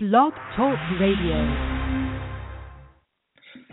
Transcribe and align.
Blog 0.00 0.32
Talk 0.54 0.78
Radio. 1.00 1.34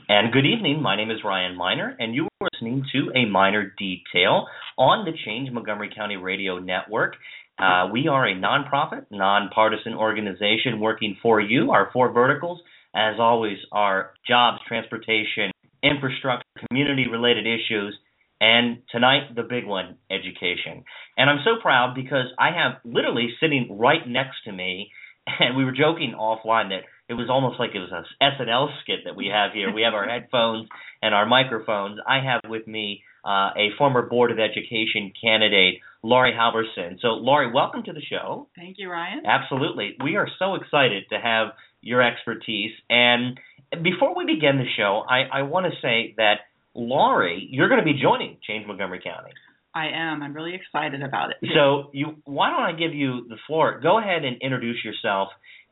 And 0.10 0.34
good 0.34 0.44
evening. 0.44 0.82
My 0.82 0.96
name 0.96 1.12
is 1.12 1.20
Ryan 1.24 1.56
Miner, 1.56 1.96
and 2.00 2.16
you 2.16 2.28
are 2.42 2.50
listening 2.52 2.84
to 2.94 3.12
a 3.16 3.30
Miner 3.30 3.72
Detail 3.78 4.48
on 4.76 5.06
the 5.06 5.12
Change 5.24 5.52
Montgomery 5.52 5.92
County 5.96 6.16
Radio 6.16 6.58
Network. 6.58 7.14
Uh, 7.60 7.90
we 7.94 8.08
are 8.08 8.28
a 8.28 8.34
nonprofit, 8.34 9.06
nonpartisan 9.12 9.94
organization 9.94 10.80
working 10.80 11.16
for 11.22 11.40
you. 11.40 11.70
Our 11.70 11.92
four 11.94 12.12
verticals, 12.12 12.60
as 12.96 13.18
always, 13.20 13.60
are 13.72 14.14
jobs, 14.28 14.58
transportation, 14.68 15.52
infrastructure, 15.84 16.44
community 16.68 17.06
related 17.08 17.46
issues, 17.46 17.96
and 18.42 18.80
tonight, 18.92 19.36
the 19.36 19.44
big 19.44 19.68
one, 19.68 19.98
education. 20.10 20.86
And 21.20 21.30
I'm 21.30 21.46
so 21.46 21.62
proud 21.62 21.94
because 21.94 22.26
I 22.40 22.48
have 22.48 22.82
literally 22.84 23.30
sitting 23.40 23.78
right 23.80 24.08
next 24.08 24.38
to 24.46 24.52
me 24.52 24.90
and 25.28 25.58
we 25.58 25.66
were 25.66 25.72
joking 25.72 26.14
offline 26.20 26.70
that 26.70 26.84
it 27.08 27.14
was 27.14 27.28
almost 27.30 27.60
like 27.60 27.72
it 27.74 27.80
was 27.80 27.92
a 27.92 28.24
SNL 28.24 28.70
skit 28.82 29.00
that 29.06 29.16
we 29.16 29.28
have 29.28 29.52
here. 29.54 29.72
We 29.74 29.84
have 29.84 29.94
our 29.94 30.06
headphones 30.10 30.68
and 31.02 31.14
our 31.14 31.26
microphones. 31.26 32.00
I 32.08 32.20
have 32.24 32.42
with 32.50 32.68
me 32.68 33.04
uh, 33.24 33.52
a 33.58 33.70
former 33.78 34.04
Board 34.04 34.32
of 34.32 34.40
Education 34.40 35.12
candidate, 35.20 35.80
Laurie 36.04 36.34
Halverson. 36.34 37.00
So, 37.02 37.10
Laurie, 37.10 37.52
welcome 37.52 37.84
to 37.84 37.94
the 37.94 38.02
show. 38.02 38.48
Thank 38.56 38.78
you, 38.78 38.90
Ryan. 38.90 39.24
Absolutely. 39.26 39.98
We 40.04 40.16
are 40.16 40.28
so 40.40 40.56
excited 40.56 41.06
to 41.10 41.20
have 41.20 41.50
your 41.82 42.02
expertise. 42.02 42.72
And 42.90 43.40
before 43.84 44.16
we 44.16 44.26
begin 44.26 44.58
the 44.58 44.70
show, 44.78 45.04
I, 45.08 45.40
I 45.40 45.42
want 45.44 45.66
to 45.66 45.72
say 45.82 46.14
that, 46.18 46.42
Laurie, 46.74 47.48
you're 47.50 47.70
going 47.70 47.80
to 47.80 47.86
be 47.86 48.00
joining 48.00 48.38
Change 48.46 48.68
Montgomery 48.68 49.02
County. 49.04 49.32
I 49.76 49.88
am. 49.94 50.24
I'm 50.24 50.34
really 50.34 50.56
excited 50.56 51.04
about 51.04 51.32
it. 51.32 51.50
So 51.54 51.90
you, 51.94 52.16
why 52.24 52.50
don't 52.50 52.64
I 52.64 52.72
give 52.72 52.96
you 52.96 53.28
the 53.28 53.36
floor? 53.46 53.82
Go 53.84 54.00
ahead 54.00 54.24
and 54.24 54.38
introduce 54.42 54.78
yourself 54.86 55.28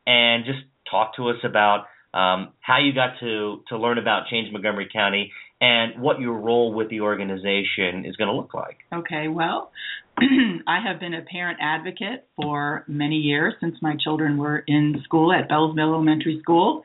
and 0.06 0.44
just 0.44 0.58
talk 0.90 1.16
to 1.16 1.30
us 1.30 1.36
about 1.42 1.86
um, 2.12 2.52
how 2.60 2.78
you 2.78 2.92
got 2.92 3.18
to 3.20 3.62
to 3.68 3.78
learn 3.78 3.98
about 3.98 4.28
Change 4.30 4.52
Montgomery 4.52 4.88
County 4.92 5.32
and 5.60 6.00
what 6.00 6.20
your 6.20 6.38
role 6.38 6.74
with 6.74 6.90
the 6.90 7.00
organization 7.00 8.04
is 8.04 8.14
going 8.16 8.28
to 8.28 8.34
look 8.34 8.52
like. 8.52 8.76
Okay. 8.94 9.28
Well, 9.28 9.72
I 10.18 10.80
have 10.86 11.00
been 11.00 11.14
a 11.14 11.22
parent 11.22 11.58
advocate 11.62 12.26
for 12.36 12.84
many 12.86 13.16
years 13.16 13.54
since 13.60 13.76
my 13.80 13.96
children 14.02 14.36
were 14.36 14.62
in 14.66 14.96
school 15.04 15.32
at 15.32 15.48
Bells 15.48 15.74
Mill 15.74 15.94
Elementary 15.94 16.40
School 16.42 16.84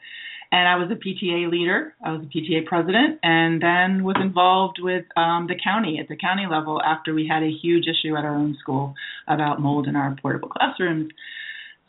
and 0.52 0.67
I 0.67 0.75
was 0.78 0.89
a 0.89 0.95
PTA 0.95 1.50
leader. 1.50 1.94
I 2.03 2.11
was 2.11 2.22
a 2.22 2.25
PTA 2.25 2.66
president, 2.66 3.19
and 3.22 3.61
then 3.61 4.03
was 4.03 4.16
involved 4.19 4.80
with 4.81 5.06
um, 5.16 5.47
the 5.47 5.56
county 5.61 6.00
at 6.00 6.08
the 6.08 6.16
county 6.16 6.47
level 6.50 6.81
after 6.81 7.14
we 7.14 7.28
had 7.28 7.44
a 7.44 7.52
huge 7.52 7.86
issue 7.88 8.16
at 8.16 8.25
our 8.25 8.36
own 8.36 8.58
school 8.59 8.95
about 9.28 9.61
mold 9.61 9.88
in 9.88 9.95
our 9.95 10.16
portable 10.22 10.50
classrooms. 10.50 11.11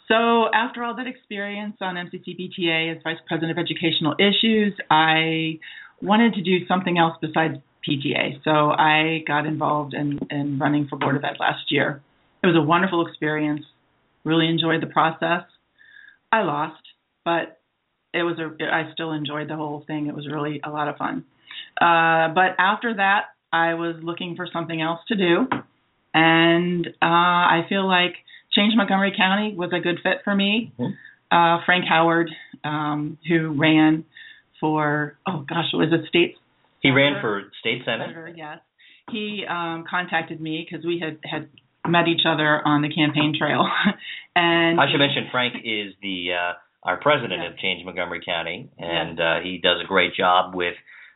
So 0.08 0.52
after 0.52 0.82
all 0.82 0.96
that 0.96 1.06
experience 1.06 1.76
on 1.80 1.94
MCC 1.94 2.36
PTA 2.36 2.96
as 2.96 3.02
vice 3.02 3.16
president 3.28 3.52
of 3.52 3.58
educational 3.58 4.14
issues, 4.18 4.74
I 4.90 5.60
wanted 6.02 6.34
to 6.34 6.42
do 6.42 6.66
something 6.66 6.98
else 6.98 7.16
besides 7.20 7.58
PTA. 7.88 8.42
So 8.44 8.50
I 8.50 9.22
got 9.26 9.46
involved 9.46 9.94
in, 9.94 10.18
in 10.30 10.58
running 10.58 10.86
for 10.88 10.98
board 10.98 11.16
of 11.16 11.24
ed 11.24 11.36
last 11.38 11.70
year. 11.70 12.02
It 12.42 12.46
was 12.46 12.56
a 12.56 12.62
wonderful 12.62 13.06
experience. 13.06 13.64
Really 14.24 14.48
enjoyed 14.48 14.82
the 14.82 14.86
process. 14.86 15.44
I 16.32 16.42
lost, 16.42 16.82
but 17.24 17.59
it 18.12 18.22
was 18.22 18.38
a 18.38 18.64
I 18.64 18.92
still 18.92 19.12
enjoyed 19.12 19.48
the 19.48 19.56
whole 19.56 19.84
thing. 19.86 20.06
It 20.06 20.14
was 20.14 20.26
really 20.30 20.60
a 20.64 20.70
lot 20.70 20.88
of 20.88 20.96
fun. 20.96 21.24
Uh, 21.80 22.34
but 22.34 22.56
after 22.58 22.94
that, 22.96 23.26
I 23.52 23.74
was 23.74 23.96
looking 24.02 24.36
for 24.36 24.48
something 24.52 24.80
else 24.80 25.00
to 25.08 25.16
do, 25.16 25.46
and 26.14 26.86
uh, 26.86 27.00
I 27.02 27.66
feel 27.68 27.86
like 27.86 28.14
Change 28.52 28.74
Montgomery 28.76 29.12
County 29.16 29.54
was 29.56 29.70
a 29.72 29.80
good 29.80 29.98
fit 30.02 30.18
for 30.24 30.34
me. 30.34 30.72
Mm-hmm. 30.78 30.92
Uh, 31.32 31.64
Frank 31.64 31.84
Howard, 31.88 32.30
um, 32.64 33.18
who 33.28 33.54
ran 33.58 34.04
for 34.58 35.16
oh 35.26 35.44
gosh, 35.48 35.66
it 35.72 35.76
was 35.76 35.92
a 35.92 36.06
state. 36.08 36.36
He 36.80 36.88
senator, 36.88 36.96
ran 36.96 37.20
for 37.20 37.42
state 37.60 37.82
senate. 37.84 38.08
Senator, 38.08 38.32
yes, 38.36 38.58
he 39.10 39.44
um, 39.48 39.84
contacted 39.88 40.40
me 40.40 40.66
because 40.68 40.84
we 40.84 41.00
had 41.00 41.18
had 41.22 41.48
met 41.86 42.08
each 42.08 42.22
other 42.26 42.60
on 42.64 42.82
the 42.82 42.92
campaign 42.92 43.34
trail, 43.38 43.66
and 44.36 44.80
I 44.80 44.90
should 44.90 44.98
mention 44.98 45.28
Frank 45.30 45.54
is 45.64 45.94
the 46.02 46.34
uh, 46.34 46.52
our 46.82 47.00
president 47.00 47.46
of 47.46 47.58
Change 47.58 47.84
Montgomery 47.84 48.20
County, 48.24 48.70
and 48.78 49.20
uh, 49.20 49.40
he 49.42 49.58
does 49.62 49.80
a 49.84 49.86
great 49.86 50.14
job 50.14 50.54
with 50.54 50.74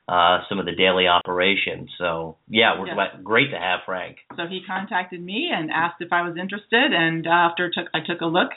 uh, 0.08 0.40
some 0.48 0.58
of 0.58 0.66
the 0.66 0.74
daily 0.74 1.06
operations. 1.06 1.88
So 1.98 2.36
yeah, 2.48 2.78
we're 2.78 2.92
glad, 2.92 3.24
great 3.24 3.50
to 3.52 3.58
have 3.58 3.80
Frank. 3.86 4.18
So 4.36 4.42
he 4.48 4.60
contacted 4.66 5.22
me 5.22 5.50
and 5.52 5.70
asked 5.70 6.00
if 6.00 6.12
I 6.12 6.22
was 6.22 6.36
interested, 6.38 6.92
and 6.92 7.26
after 7.26 7.70
took 7.70 7.86
I 7.94 8.00
took 8.06 8.20
a 8.20 8.26
look 8.26 8.50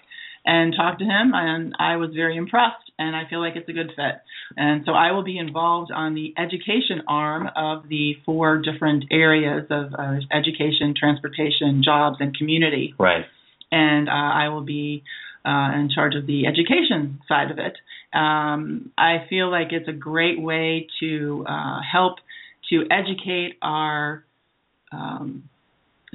and 0.45 0.73
talked 0.75 0.99
to 0.99 1.05
him, 1.05 1.31
and 1.33 1.73
I 1.77 1.97
was 1.97 2.11
very 2.15 2.37
impressed, 2.37 2.91
and 2.97 3.15
I 3.15 3.29
feel 3.29 3.39
like 3.39 3.55
it's 3.55 3.67
a 3.67 3.73
good 3.73 3.91
fit. 3.95 4.21
And 4.55 4.83
so 4.85 4.93
I 4.93 5.11
will 5.11 5.23
be 5.23 5.37
involved 5.37 5.91
on 5.91 6.15
the 6.15 6.33
education 6.37 7.03
arm 7.07 7.49
of 7.55 7.89
the 7.89 8.15
four 8.25 8.61
different 8.61 9.05
areas 9.11 9.67
of 9.69 9.93
uh, 9.93 10.15
education, 10.31 10.93
transportation, 10.97 11.81
jobs, 11.83 12.17
and 12.19 12.35
community. 12.35 12.93
Right. 12.97 13.25
And 13.71 14.07
uh, 14.07 14.11
I 14.11 14.47
will 14.47 14.63
be 14.63 15.03
uh, 15.47 15.71
in 15.75 15.89
charge 15.93 16.13
of 16.15 16.27
the 16.27 16.45
education 16.45 17.19
side 17.27 17.51
of 17.51 17.57
it. 17.57 17.77
Um, 18.13 18.91
I 18.97 19.25
feel 19.29 19.49
like 19.49 19.71
it's 19.71 19.87
a 19.87 19.93
great 19.93 20.41
way 20.41 20.87
to 20.99 21.45
uh, 21.47 21.79
help 21.89 22.15
to 22.69 22.83
educate 22.91 23.57
our 23.61 24.25
um, 24.91 25.49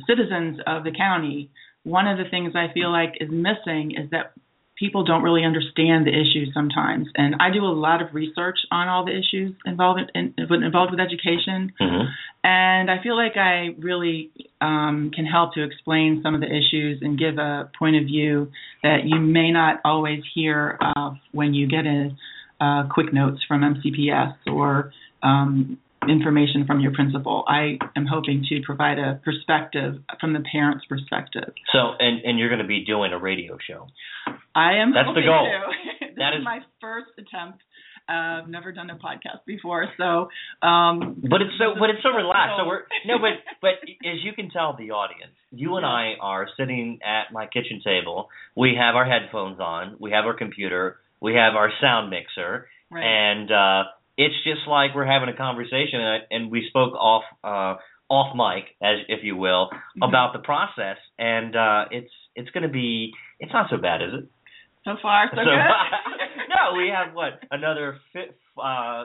citizens 0.07 0.59
of 0.67 0.85
the 0.85 0.93
county. 0.93 1.51
One 1.85 2.07
of 2.07 2.19
the 2.19 2.29
things 2.31 2.53
I 2.55 2.73
feel 2.75 2.93
like 2.93 3.15
is 3.21 3.31
missing 3.31 3.93
is 3.93 4.11
that 4.11 4.33
people 4.79 5.05
don't 5.05 5.23
really 5.23 5.45
understand 5.45 6.07
the 6.07 6.11
issues 6.11 6.51
sometimes. 6.55 7.07
And 7.15 7.37
I 7.41 7.51
do 7.53 7.65
a 7.65 7.75
lot 7.75 8.03
of 8.03 8.15
research 8.15 8.59
on 8.71 8.89
all 8.89 9.05
the 9.05 9.13
issues 9.13 9.55
involved 9.65 10.01
in, 10.15 10.35
involved 10.39 10.93
with 10.93 11.01
education, 11.01 11.73
mm-hmm. 11.81 12.07
and 12.45 12.91
I 12.91 13.03
feel 13.03 13.17
like 13.17 13.37
I 13.37 13.75
really 13.79 14.31
um, 14.61 15.11
can 15.15 15.27
help 15.27 15.55
to 15.55 15.63
explain 15.63 16.21
some 16.23 16.35
of 16.35 16.41
the 16.41 16.47
issues 16.49 17.01
and 17.03 17.19
give 17.19 17.39
a 17.39 17.71
point 17.79 17.97
of 17.97 18.05
view 18.05 18.51
that 18.83 19.05
you 19.05 19.21
may 19.21 19.51
not 19.51 19.81
always 19.85 20.23
hear 20.35 20.79
of 20.97 21.15
when 21.33 21.55
you 21.55 21.69
get 21.69 21.87
a 21.87 22.11
uh, 22.61 22.89
quick 22.89 23.13
notes 23.13 23.41
from 23.47 23.63
MCPS 23.63 24.35
or 24.47 24.93
um, 25.23 25.79
information 26.09 26.67
from 26.67 26.81
your 26.81 26.93
principal. 26.93 27.45
I 27.47 27.79
am 27.97 28.07
hoping 28.07 28.45
to 28.49 28.61
provide 28.65 28.99
a 28.99 29.21
perspective 29.25 30.03
from 30.21 30.33
the 30.33 30.43
parent's 30.51 30.85
perspective. 30.87 31.53
So, 31.73 31.79
and 31.99 32.25
and 32.25 32.39
you're 32.39 32.49
going 32.49 32.63
to 32.63 32.67
be 32.67 32.85
doing 32.85 33.13
a 33.13 33.19
radio 33.19 33.59
show. 33.67 33.87
I 34.55 34.75
am. 34.83 34.93
That's 34.93 35.15
the 35.15 35.23
goal. 35.23 35.49
this 36.01 36.11
that 36.17 36.35
is, 36.35 36.41
is 36.41 36.45
my 36.45 36.61
first 36.81 37.11
attempt. 37.19 37.63
Uh, 38.09 38.43
I've 38.43 38.49
never 38.49 38.73
done 38.73 38.91
a 38.91 38.97
podcast 38.97 39.47
before, 39.47 39.87
so. 39.97 40.29
Um, 40.67 41.23
but 41.23 41.41
it's 41.41 41.55
so, 41.57 41.79
but 41.79 41.89
it's 41.91 42.03
so 42.03 42.11
relaxed. 42.11 42.59
So 42.59 42.67
we're 42.67 42.83
no, 43.07 43.19
but 43.19 43.39
but 43.61 43.75
as 44.05 44.19
you 44.25 44.33
can 44.33 44.51
tell 44.51 44.77
the 44.77 44.91
audience, 44.91 45.33
you 45.53 45.77
and 45.77 45.87
I 45.87 46.15
are 46.21 46.49
sitting 46.59 46.99
at 47.05 47.33
my 47.33 47.47
kitchen 47.47 47.81
table. 47.85 48.29
We 48.57 48.77
have 48.79 48.97
our 48.97 49.05
headphones 49.05 49.61
on. 49.61 49.97
We 50.01 50.11
have 50.11 50.25
our 50.25 50.37
computer. 50.37 50.97
We 51.21 51.35
have 51.35 51.55
our 51.55 51.71
sound 51.81 52.11
mixer. 52.11 52.67
Right. 52.91 53.05
And 53.05 53.51
uh, 53.51 53.85
it's 54.23 54.39
just 54.45 54.69
like 54.69 54.95
we're 54.95 55.07
having 55.07 55.29
a 55.29 55.37
conversation, 55.37 56.01
and, 56.01 56.09
I, 56.09 56.19
and 56.31 56.51
we 56.51 56.67
spoke 56.69 56.95
off 56.95 57.25
uh, 57.43 57.75
off 58.09 58.37
mic, 58.37 58.65
as 58.83 58.99
if 59.09 59.25
you 59.25 59.37
will, 59.37 59.71
mm-hmm. 59.73 60.03
about 60.03 60.33
the 60.33 60.39
process, 60.39 60.99
and 61.19 61.57
uh, 61.57 61.85
it's 61.91 62.13
it's 62.37 62.51
going 62.51 62.63
to 62.63 62.73
be 62.73 63.13
it's 63.41 63.53
not 63.53 63.67
so 63.71 63.77
bad, 63.77 64.03
is 64.03 64.15
it? 64.15 64.25
So 64.85 64.97
far, 65.01 65.31
so, 65.31 65.37
so 65.37 65.45
good. 65.45 65.55
no, 66.49 66.77
we 66.77 66.91
have 66.91 67.15
what 67.15 67.41
another 67.51 67.99
fi- 68.13 68.35
uh, 68.61 69.05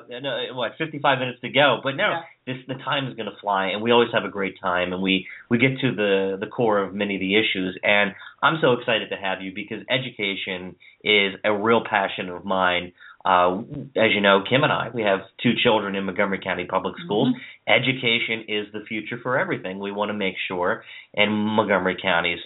what 0.53 0.71
55 0.77 1.19
minutes 1.19 1.39
to 1.41 1.49
go. 1.49 1.77
But 1.83 1.95
no, 1.95 2.09
yeah. 2.09 2.21
this 2.45 2.57
the 2.67 2.75
time 2.83 3.07
is 3.07 3.15
going 3.15 3.29
to 3.29 3.37
fly, 3.41 3.67
and 3.67 3.81
we 3.81 3.91
always 3.91 4.09
have 4.13 4.25
a 4.25 4.29
great 4.29 4.59
time, 4.61 4.93
and 4.93 5.01
we 5.01 5.27
we 5.49 5.57
get 5.57 5.79
to 5.81 5.95
the 5.95 6.37
the 6.39 6.47
core 6.47 6.83
of 6.83 6.93
many 6.93 7.15
of 7.15 7.21
the 7.21 7.35
issues. 7.35 7.77
And 7.83 8.11
I'm 8.41 8.57
so 8.61 8.73
excited 8.73 9.09
to 9.09 9.15
have 9.15 9.41
you 9.41 9.51
because 9.53 9.79
education 9.89 10.75
is 11.03 11.33
a 11.43 11.53
real 11.53 11.81
passion 11.87 12.29
of 12.29 12.43
mine. 12.43 12.93
Uh, 13.27 13.59
as 13.97 14.11
you 14.15 14.21
know, 14.21 14.41
Kim 14.49 14.63
and 14.63 14.71
I, 14.71 14.87
we 14.93 15.01
have 15.01 15.19
two 15.43 15.51
children 15.61 15.95
in 15.95 16.05
Montgomery 16.05 16.39
County 16.41 16.63
Public 16.63 16.95
Schools. 17.03 17.27
Mm-hmm. 17.27 17.73
Education 17.73 18.45
is 18.47 18.67
the 18.71 18.85
future 18.87 19.17
for 19.21 19.37
everything. 19.37 19.79
We 19.79 19.91
want 19.91 20.09
to 20.09 20.13
make 20.13 20.35
sure, 20.47 20.85
in 21.13 21.29
Montgomery 21.29 21.97
County 22.01 22.37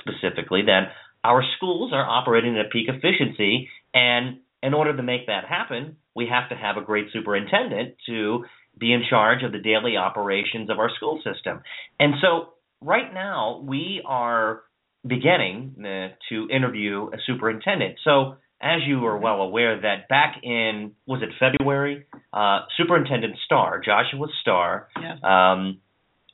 specifically, 0.00 0.62
that 0.66 0.88
our 1.22 1.44
schools 1.56 1.92
are 1.92 2.04
operating 2.04 2.58
at 2.58 2.72
peak 2.72 2.88
efficiency. 2.88 3.68
And 3.94 4.40
in 4.60 4.74
order 4.74 4.96
to 4.96 5.04
make 5.04 5.28
that 5.28 5.44
happen, 5.48 5.98
we 6.16 6.26
have 6.26 6.48
to 6.48 6.56
have 6.56 6.76
a 6.78 6.84
great 6.84 7.06
superintendent 7.12 7.94
to 8.08 8.44
be 8.76 8.92
in 8.92 9.04
charge 9.08 9.44
of 9.44 9.52
the 9.52 9.60
daily 9.60 9.96
operations 9.96 10.68
of 10.68 10.80
our 10.80 10.90
school 10.96 11.22
system. 11.22 11.60
And 12.00 12.14
so, 12.20 12.54
right 12.80 13.14
now, 13.14 13.62
we 13.64 14.02
are 14.04 14.62
beginning 15.06 15.76
uh, 15.78 16.08
to 16.30 16.48
interview 16.50 17.08
a 17.12 17.18
superintendent. 17.24 17.98
So, 18.02 18.38
as 18.60 18.80
you 18.86 19.04
are 19.06 19.18
well 19.18 19.42
aware, 19.42 19.80
that 19.80 20.08
back 20.08 20.36
in 20.42 20.92
was 21.06 21.22
it 21.22 21.30
February, 21.38 22.06
uh, 22.32 22.60
Superintendent 22.76 23.36
Starr, 23.44 23.80
Joshua 23.84 24.26
Starr. 24.40 24.88
Yes. 25.00 25.18
Um, 25.22 25.80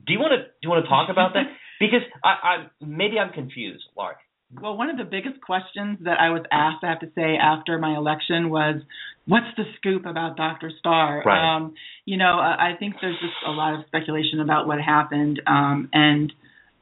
do 0.07 0.13
you 0.13 0.19
want 0.19 0.33
to 0.33 0.45
do 0.45 0.63
you 0.63 0.71
want 0.71 0.85
to 0.85 0.89
talk 0.89 1.09
about 1.11 1.35
that? 1.35 1.45
Because 1.81 2.03
I, 2.23 2.29
I 2.29 2.67
maybe 2.85 3.19
I'm 3.19 3.33
confused, 3.33 3.85
Laurie. 3.97 4.17
Well, 4.61 4.77
one 4.77 4.91
of 4.91 4.99
the 4.99 5.05
biggest 5.05 5.41
questions 5.41 5.97
that 6.03 6.21
I 6.21 6.29
was 6.29 6.43
asked, 6.53 6.85
I 6.85 6.91
have 6.91 7.01
to 7.01 7.11
say, 7.15 7.37
after 7.41 7.79
my 7.79 7.97
election 7.97 8.51
was, 8.51 8.83
"What's 9.27 9.47
the 9.57 9.65
scoop 9.77 10.05
about 10.05 10.37
Dr. 10.37 10.71
Starr?" 10.79 11.23
Right. 11.25 11.57
Um, 11.57 11.73
you 12.05 12.19
know, 12.19 12.39
I 12.39 12.73
I 12.73 12.77
think 12.79 12.97
there's 13.01 13.19
just 13.19 13.33
a 13.47 13.51
lot 13.51 13.79
of 13.79 13.87
speculation 13.87 14.41
about 14.41 14.67
what 14.67 14.79
happened, 14.79 15.41
um, 15.47 15.89
and 15.95 16.31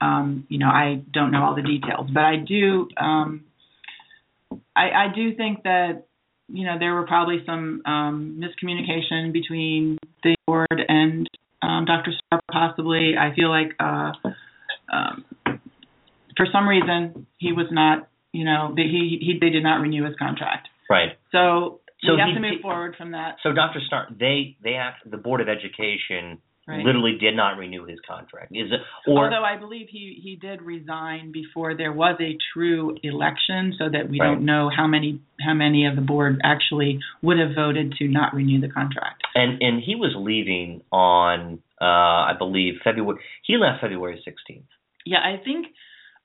um, 0.01 0.47
you 0.49 0.59
know, 0.59 0.67
I 0.67 1.03
don't 1.13 1.31
know 1.31 1.45
all 1.45 1.55
the 1.55 1.63
details, 1.63 2.11
but 2.13 2.25
I 2.25 2.37
do, 2.37 2.89
um, 2.97 3.45
I, 4.77 4.91
I 4.91 5.07
do 5.15 5.35
think 5.35 5.63
that 5.65 6.07
you 6.49 6.65
know 6.67 6.79
there 6.79 6.95
were 6.95 7.07
probably 7.07 7.43
some 7.47 7.83
um, 7.87 8.41
miscommunication 8.43 9.33
between 9.33 9.99
the 10.23 10.35
board 10.47 10.81
and 10.89 11.29
um, 11.63 11.85
Dr. 11.85 12.13
Starr, 12.27 12.41
possibly. 12.51 13.15
I 13.19 13.35
feel 13.35 13.51
like. 13.51 13.73
Uh, 13.81 14.13
um, 14.93 15.25
for 16.37 16.47
some 16.53 16.69
reason 16.69 17.27
he 17.39 17.53
was 17.53 17.67
not 17.71 18.09
you 18.33 18.45
know 18.45 18.73
they, 18.77 18.83
he 18.85 19.19
he 19.21 19.39
they 19.41 19.51
did 19.51 19.63
not 19.63 19.81
renew 19.81 20.05
his 20.05 20.15
contract 20.19 20.69
Right. 20.89 21.19
so, 21.33 21.81
So 22.03 22.15
we 22.15 22.21
have 22.21 22.29
he- 22.29 22.35
to 22.37 22.41
move 22.41 22.61
forward 22.63 22.95
from 22.97 23.11
that 23.11 23.37
So 23.43 23.53
Dr. 23.53 23.81
Starr, 23.87 24.07
they 24.19 24.57
they 24.63 24.75
act 24.75 25.09
the 25.11 25.19
Board 25.19 25.41
of 25.43 25.49
Education 25.49 26.39
right 26.69 26.85
literally 26.85 27.17
did 27.19 27.35
not 27.35 27.57
renew 27.57 27.85
his 27.87 27.99
contract. 28.07 28.53
Is 28.53 28.71
it 28.71 28.81
or 29.11 29.25
although 29.25 29.45
i 29.45 29.57
believe 29.57 29.87
he 29.91 30.21
he 30.23 30.37
did 30.37 30.63
resign 30.63 31.33
before 31.33 31.75
there 31.77 31.93
was 31.93 32.17
a 32.21 32.37
true 32.53 32.97
election 33.03 33.75
so 33.79 33.89
that 33.91 34.09
we 34.11 34.21
Right. 34.21 34.27
don't 34.29 34.45
know 34.45 34.71
how 34.75 34.87
many 34.87 35.21
how 35.41 35.55
many 35.55 35.87
of 35.87 35.97
the 35.97 36.03
board 36.03 36.41
actually 36.45 37.01
would 37.23 37.39
have 37.39 37.55
voted 37.55 37.93
to 37.99 38.09
not 38.09 38.35
renew 38.35 38.61
the 38.61 38.69
contract 38.69 39.23
and 39.35 39.63
and 39.63 39.83
he 39.83 39.95
was 39.97 40.13
leaving 40.17 40.83
on 40.93 41.61
uh 41.81 41.85
I 42.31 42.35
believe 42.39 42.75
February 42.85 43.21
he 43.43 43.57
left 43.57 43.81
February 43.81 44.23
16th. 44.27 44.63
yeah 45.07 45.19
i 45.25 45.37
think 45.43 45.67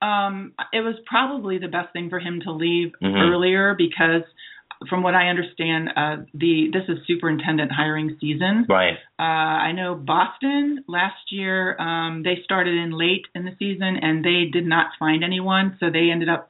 um 0.02 0.54
it 0.74 0.82
was 0.82 0.96
probably 1.06 1.58
the 1.60 1.68
best 1.68 1.94
thing 1.94 2.10
for 2.10 2.20
him 2.20 2.42
to 2.42 2.52
leave 2.52 2.92
Mhm. 3.02 3.22
earlier 3.22 3.74
because 3.78 4.24
from 4.90 5.04
what 5.04 5.16
i 5.16 5.28
understand 5.28 5.90
uh 5.96 6.18
the 6.34 6.70
this 6.74 6.84
is 6.88 6.98
superintendent 7.08 7.72
hiring 7.72 8.18
season 8.20 8.66
Right. 8.70 8.96
Uh, 9.20 9.22
I 9.24 9.72
know 9.72 9.96
Boston 9.96 10.84
last 10.88 11.32
year, 11.32 11.78
um, 11.80 12.24
they 12.24 12.40
started 12.44 12.74
in 12.76 12.92
late 12.92 13.26
in 13.36 13.46
the 13.46 13.52
season 13.60 13.98
and 14.02 14.24
they 14.24 14.50
did 14.52 14.66
not 14.66 14.88
find 15.00 15.24
anyone, 15.24 15.78
so 15.80 15.88
they 15.92 16.10
ended 16.12 16.30
up 16.30 16.50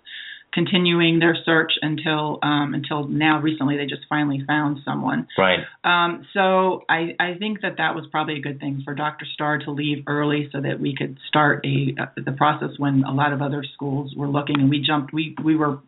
continuing 0.53 1.19
their 1.19 1.35
search 1.45 1.71
until 1.81 2.39
um, 2.43 2.73
until 2.73 3.07
now. 3.07 3.41
Recently, 3.41 3.77
they 3.77 3.85
just 3.85 4.03
finally 4.07 4.43
found 4.45 4.79
someone. 4.85 5.27
Right. 5.37 5.59
Um, 5.83 6.25
so 6.33 6.83
I, 6.89 7.15
I 7.19 7.37
think 7.39 7.61
that 7.61 7.77
that 7.77 7.95
was 7.95 8.05
probably 8.11 8.37
a 8.37 8.41
good 8.41 8.59
thing 8.59 8.81
for 8.85 8.93
Dr. 8.93 9.25
Starr 9.33 9.59
to 9.59 9.71
leave 9.71 10.03
early 10.07 10.49
so 10.51 10.61
that 10.61 10.79
we 10.79 10.95
could 10.95 11.17
start 11.27 11.65
a 11.65 12.01
uh, 12.01 12.05
the 12.15 12.33
process 12.33 12.69
when 12.77 13.03
a 13.03 13.13
lot 13.13 13.33
of 13.33 13.41
other 13.41 13.63
schools 13.73 14.13
were 14.15 14.27
looking 14.27 14.59
and 14.59 14.69
we 14.69 14.81
jumped 14.85 15.13
we 15.13 15.35
we 15.43 15.55
were 15.55 15.79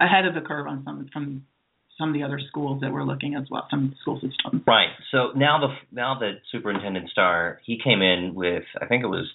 ahead 0.00 0.26
of 0.26 0.34
the 0.34 0.40
curve 0.40 0.66
on 0.66 0.82
some 0.84 1.08
from 1.12 1.44
some 1.98 2.08
of 2.10 2.14
the 2.14 2.22
other 2.22 2.40
schools 2.48 2.80
that 2.80 2.92
we're 2.92 3.02
looking 3.04 3.34
at 3.34 3.42
as 3.42 3.48
well, 3.50 3.66
some 3.70 3.94
school 4.00 4.16
systems. 4.16 4.62
Right. 4.66 4.90
So 5.10 5.32
now 5.34 5.58
the 5.58 5.74
now 5.92 6.18
that 6.20 6.40
Superintendent 6.52 7.10
Starr 7.10 7.60
he 7.64 7.78
came 7.82 8.00
in 8.02 8.34
with 8.34 8.64
I 8.80 8.86
think 8.86 9.02
it 9.04 9.08
was 9.08 9.26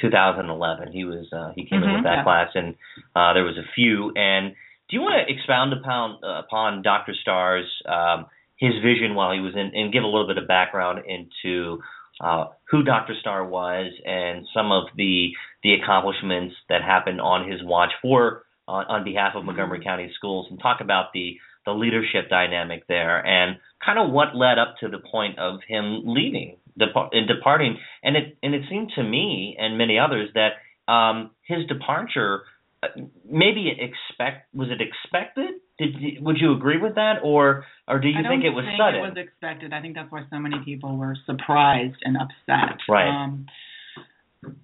2011. 0.00 0.92
He 0.92 1.04
was 1.04 1.26
uh, 1.32 1.52
he 1.54 1.64
came 1.66 1.82
in 1.82 1.88
Mhm, 1.90 1.94
with 1.96 2.04
that 2.04 2.18
yeah. 2.18 2.24
class 2.24 2.50
and 2.54 2.74
uh, 3.14 3.32
there 3.32 3.44
was 3.44 3.56
a 3.56 3.66
few. 3.74 4.12
And 4.16 4.54
do 4.88 4.96
you 4.96 5.00
want 5.02 5.14
to 5.26 5.32
expound 5.32 5.72
upon 5.72 6.18
uh, 6.22 6.40
upon 6.40 6.82
Dr. 6.82 7.14
Starr's 7.22 7.68
um, 7.86 8.26
his 8.56 8.74
vision 8.82 9.14
while 9.14 9.32
he 9.32 9.40
was 9.40 9.54
in 9.54 9.70
and 9.74 9.92
give 9.92 10.02
a 10.02 10.06
little 10.06 10.26
bit 10.26 10.38
of 10.38 10.48
background 10.48 11.00
into 11.06 11.80
uh, 12.20 12.46
who 12.70 12.82
Dr. 12.82 13.14
Starr 13.20 13.44
was 13.46 13.92
and 14.04 14.46
some 14.54 14.72
of 14.72 14.84
the 14.96 15.30
the 15.62 15.74
accomplishments 15.74 16.54
that 16.68 16.82
happened 16.82 17.20
on 17.20 17.48
his 17.50 17.60
watch 17.62 17.90
for 18.02 18.44
on, 18.66 18.84
on 18.86 19.04
behalf 19.04 19.34
of 19.36 19.44
Montgomery 19.44 19.82
County 19.84 20.10
Schools 20.16 20.46
and 20.50 20.58
talk 20.60 20.80
about 20.80 21.12
the 21.14 21.36
the 21.68 21.74
leadership 21.74 22.28
dynamic 22.30 22.86
there 22.88 23.24
and 23.24 23.58
kind 23.84 23.98
of 23.98 24.10
what 24.10 24.34
led 24.34 24.58
up 24.58 24.74
to 24.80 24.88
the 24.88 24.98
point 24.98 25.38
of 25.38 25.60
him 25.68 26.02
leaving 26.06 26.56
depart, 26.78 27.12
and 27.12 27.28
departing 27.28 27.76
and 28.02 28.16
it 28.16 28.38
and 28.42 28.54
it 28.54 28.62
seemed 28.70 28.90
to 28.96 29.02
me 29.02 29.56
and 29.58 29.76
many 29.76 29.98
others 29.98 30.30
that 30.34 30.92
um 30.92 31.30
his 31.42 31.66
departure 31.66 32.42
uh, 32.82 32.88
maybe 33.28 33.70
expect 33.70 34.52
was 34.54 34.68
it 34.70 34.80
expected 34.80 35.50
did 35.78 35.94
you, 36.00 36.22
would 36.22 36.38
you 36.40 36.52
agree 36.52 36.78
with 36.78 36.94
that 36.96 37.16
or 37.22 37.64
or 37.86 37.98
do 38.00 38.08
you 38.08 38.22
think 38.28 38.44
it 38.44 38.50
was 38.50 38.64
think 38.64 38.78
sudden 38.78 39.00
It 39.00 39.08
was 39.08 39.16
expected. 39.16 39.72
I 39.72 39.80
think 39.80 39.94
that's 39.94 40.10
why 40.10 40.22
so 40.30 40.38
many 40.38 40.56
people 40.64 40.96
were 40.96 41.16
surprised 41.24 41.96
and 42.02 42.16
upset. 42.16 42.78
Right. 42.88 43.08
Um, 43.08 43.46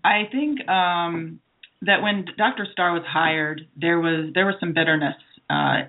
I 0.04 0.28
think 0.30 0.68
um, 0.68 1.40
that 1.82 2.02
when 2.02 2.26
Dr. 2.36 2.66
Starr 2.72 2.92
was 2.92 3.04
hired, 3.06 3.62
there 3.76 3.98
was 3.98 4.30
there 4.34 4.46
was 4.46 4.56
some 4.60 4.74
bitterness, 4.74 5.16
uh, 5.48 5.86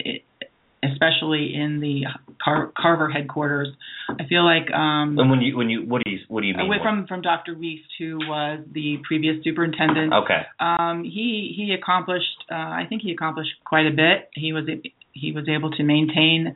especially 0.92 1.54
in 1.56 1.80
the 1.80 2.04
Car- 2.44 2.72
Carver 2.78 3.10
headquarters. 3.10 3.70
I 4.10 4.26
feel 4.28 4.44
like 4.44 4.72
um, 4.72 5.18
and 5.18 5.30
when 5.30 5.42
you 5.42 5.58
when 5.58 5.70
you 5.70 5.82
what 5.82 6.02
do 6.04 6.12
you 6.12 6.20
what 6.28 6.42
do 6.42 6.48
you 6.48 6.54
mean 6.54 6.68
away 6.68 6.78
from 6.82 7.08
from 7.08 7.22
Dr. 7.22 7.56
Weast, 7.58 7.88
who 8.00 8.18
was 8.18 8.60
the 8.72 8.98
previous 9.08 9.44
superintendent. 9.44 10.14
okay 10.14 10.42
Um, 10.60 11.04
he 11.04 11.54
he 11.56 11.76
accomplished. 11.80 12.46
Uh, 12.52 12.56
I 12.56 12.86
think 12.88 13.02
he 13.02 13.12
accomplished 13.12 13.52
quite 13.66 13.88
a 13.88 13.92
bit. 13.92 14.30
He 14.34 14.54
was 14.54 14.66
he 15.12 15.32
was 15.32 15.48
able 15.50 15.72
to 15.72 15.84
maintain 15.84 16.56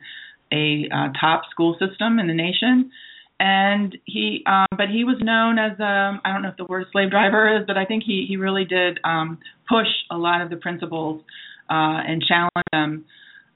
a 0.52 0.88
uh, 0.92 1.08
top 1.20 1.42
school 1.50 1.76
system 1.78 2.18
in 2.18 2.26
the 2.26 2.34
nation, 2.34 2.90
and 3.38 3.96
he. 4.04 4.44
Um, 4.46 4.66
but 4.70 4.88
he 4.88 5.04
was 5.04 5.16
known 5.20 5.58
as 5.58 5.72
um, 5.80 6.20
I 6.24 6.32
don't 6.32 6.42
know 6.42 6.50
if 6.50 6.56
the 6.56 6.64
word 6.66 6.86
slave 6.92 7.10
driver 7.10 7.58
is, 7.58 7.64
but 7.66 7.76
I 7.76 7.84
think 7.84 8.04
he 8.06 8.26
he 8.28 8.36
really 8.36 8.64
did 8.64 9.00
um, 9.04 9.38
push 9.68 9.88
a 10.10 10.16
lot 10.16 10.40
of 10.40 10.50
the 10.50 10.56
principals 10.56 11.22
uh, 11.68 11.98
and 12.06 12.22
challenge 12.22 12.66
them 12.72 13.04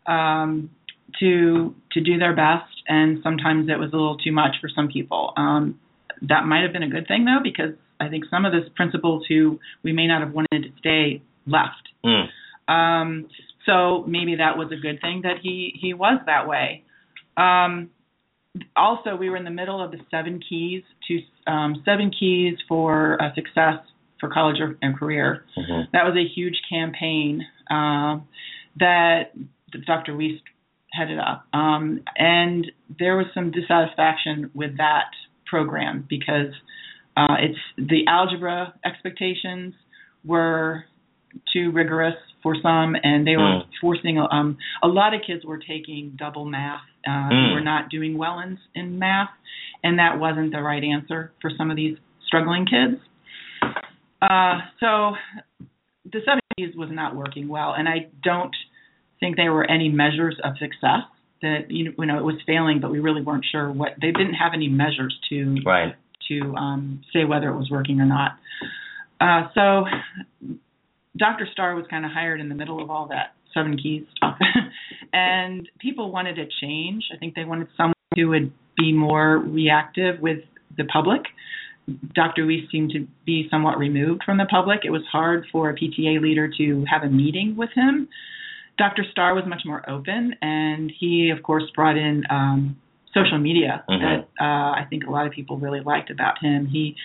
um, 0.06 0.70
to 1.20 1.74
to 1.92 2.00
do 2.00 2.18
their 2.18 2.34
best. 2.34 2.70
And 2.88 3.20
sometimes 3.22 3.68
it 3.68 3.78
was 3.78 3.90
a 3.92 3.96
little 3.96 4.18
too 4.18 4.32
much 4.32 4.56
for 4.60 4.68
some 4.74 4.88
people. 4.88 5.32
Um, 5.36 5.78
that 6.22 6.44
might 6.44 6.62
have 6.62 6.72
been 6.72 6.82
a 6.82 6.88
good 6.88 7.06
thing 7.06 7.24
though, 7.24 7.40
because 7.42 7.74
I 8.00 8.08
think 8.08 8.24
some 8.30 8.44
of 8.44 8.52
the 8.52 8.70
principals 8.74 9.24
who 9.28 9.60
we 9.82 9.92
may 9.92 10.06
not 10.06 10.20
have 10.22 10.32
wanted 10.32 10.62
to 10.62 10.70
stay 10.78 11.22
left. 11.46 11.88
mm. 12.04 12.26
Um, 12.66 13.28
so 13.66 14.04
maybe 14.06 14.36
that 14.36 14.56
was 14.56 14.68
a 14.72 14.80
good 14.80 15.00
thing 15.00 15.22
that 15.22 15.36
he 15.42 15.78
he 15.80 15.94
was 15.94 16.20
that 16.26 16.48
way. 16.48 16.82
Um, 17.36 17.90
also, 18.76 19.16
we 19.16 19.30
were 19.30 19.36
in 19.36 19.44
the 19.44 19.50
middle 19.50 19.82
of 19.82 19.90
the 19.90 19.98
seven 20.10 20.40
keys 20.48 20.82
to 21.08 21.50
um, 21.50 21.82
seven 21.84 22.10
keys 22.18 22.56
for 22.68 23.20
uh, 23.20 23.34
success 23.34 23.84
for 24.20 24.28
college 24.28 24.60
or, 24.60 24.78
and 24.80 24.96
career. 24.98 25.44
hmm 25.56 25.82
That 25.92 26.04
was 26.04 26.16
a 26.16 26.26
huge 26.34 26.56
campaign 26.70 27.42
um, 27.70 28.26
that 28.78 29.32
Dr. 29.86 30.16
Weast 30.16 30.42
headed 30.92 31.18
up, 31.18 31.44
um, 31.52 32.00
and 32.16 32.70
there 32.98 33.16
was 33.16 33.26
some 33.34 33.50
dissatisfaction 33.50 34.50
with 34.54 34.76
that 34.78 35.10
program 35.46 36.06
because 36.08 36.52
uh, 37.16 37.36
it's 37.40 37.58
the 37.90 38.06
algebra 38.08 38.74
expectations 38.84 39.74
were 40.24 40.84
too 41.52 41.70
rigorous 41.72 42.14
for 42.42 42.54
some, 42.62 42.94
and 43.02 43.26
they 43.26 43.36
were 43.36 43.42
Mm. 43.62 43.66
forcing 43.80 44.18
um, 44.18 44.56
a 44.82 44.88
lot 44.88 45.14
of 45.14 45.20
kids 45.26 45.44
were 45.44 45.58
taking 45.58 46.12
double 46.16 46.44
math. 46.44 46.80
Uh, 47.06 47.10
Mm. 47.10 47.48
They 47.48 47.54
were 47.54 47.60
not 47.60 47.88
doing 47.90 48.16
well 48.16 48.38
in, 48.40 48.58
in 48.74 48.98
math, 48.98 49.30
and 49.82 49.98
that 49.98 50.18
wasn't 50.18 50.52
the 50.52 50.62
right 50.62 50.82
answer 50.84 51.32
for 51.40 51.50
some 51.58 51.70
of 51.70 51.76
these 51.76 51.96
struggling 52.26 52.66
kids. 52.66 53.00
Uh, 54.22 54.60
so 54.80 55.14
the 56.12 56.20
seven 56.24 56.40
keys 56.56 56.74
was 56.76 56.88
not 56.92 57.14
working 57.16 57.48
well, 57.48 57.74
and 57.76 57.88
I 57.88 58.06
don't 58.22 58.54
think 59.24 59.36
there 59.36 59.52
were 59.52 59.68
any 59.68 59.88
measures 59.88 60.36
of 60.44 60.54
success 60.58 61.08
that 61.40 61.70
you 61.70 61.84
know, 61.84 62.18
it 62.18 62.24
was 62.24 62.36
failing, 62.46 62.80
but 62.80 62.90
we 62.90 63.00
really 63.00 63.22
weren't 63.22 63.44
sure 63.50 63.70
what 63.70 63.90
they 64.00 64.12
didn't 64.12 64.34
have 64.34 64.52
any 64.54 64.68
measures 64.68 65.16
to 65.30 65.56
right 65.64 65.94
to 66.28 66.54
um, 66.54 67.02
say 67.12 67.24
whether 67.24 67.48
it 67.50 67.56
was 67.56 67.70
working 67.70 68.00
or 68.00 68.06
not. 68.06 68.32
Uh, 69.20 69.48
so 69.54 69.84
Dr. 71.16 71.46
Starr 71.52 71.74
was 71.74 71.84
kind 71.88 72.04
of 72.04 72.12
hired 72.12 72.40
in 72.40 72.48
the 72.48 72.54
middle 72.54 72.82
of 72.82 72.90
all 72.90 73.08
that 73.08 73.34
seven 73.52 73.76
keys 73.76 74.04
stuff, 74.16 74.36
and 75.12 75.68
people 75.78 76.10
wanted 76.10 76.38
a 76.38 76.46
change. 76.60 77.04
I 77.14 77.18
think 77.18 77.34
they 77.34 77.44
wanted 77.44 77.68
someone 77.76 77.94
who 78.16 78.28
would 78.28 78.52
be 78.76 78.92
more 78.92 79.38
reactive 79.38 80.20
with 80.20 80.38
the 80.76 80.84
public. 80.84 81.22
Dr. 82.14 82.46
Weast 82.46 82.72
seemed 82.72 82.90
to 82.92 83.06
be 83.26 83.46
somewhat 83.50 83.78
removed 83.78 84.22
from 84.24 84.38
the 84.38 84.46
public. 84.46 84.80
It 84.84 84.90
was 84.90 85.02
hard 85.12 85.44
for 85.52 85.68
a 85.68 85.74
PTA 85.74 86.20
leader 86.20 86.50
to 86.56 86.84
have 86.90 87.02
a 87.02 87.10
meeting 87.10 87.54
with 87.56 87.70
him. 87.74 88.08
Dr. 88.78 89.04
Starr 89.10 89.34
was 89.34 89.44
much 89.46 89.62
more 89.64 89.88
open, 89.88 90.34
and 90.42 90.92
he, 90.98 91.30
of 91.30 91.42
course, 91.42 91.64
brought 91.74 91.96
in 91.96 92.24
um, 92.30 92.76
social 93.14 93.38
media 93.38 93.84
Mhm. 93.88 94.00
that 94.00 94.44
uh, 94.44 94.72
I 94.72 94.86
think 94.90 95.06
a 95.06 95.10
lot 95.10 95.26
of 95.26 95.32
people 95.32 95.58
really 95.58 95.80
liked 95.80 96.10
about 96.10 96.38
him. 96.40 96.66
He 96.66 96.96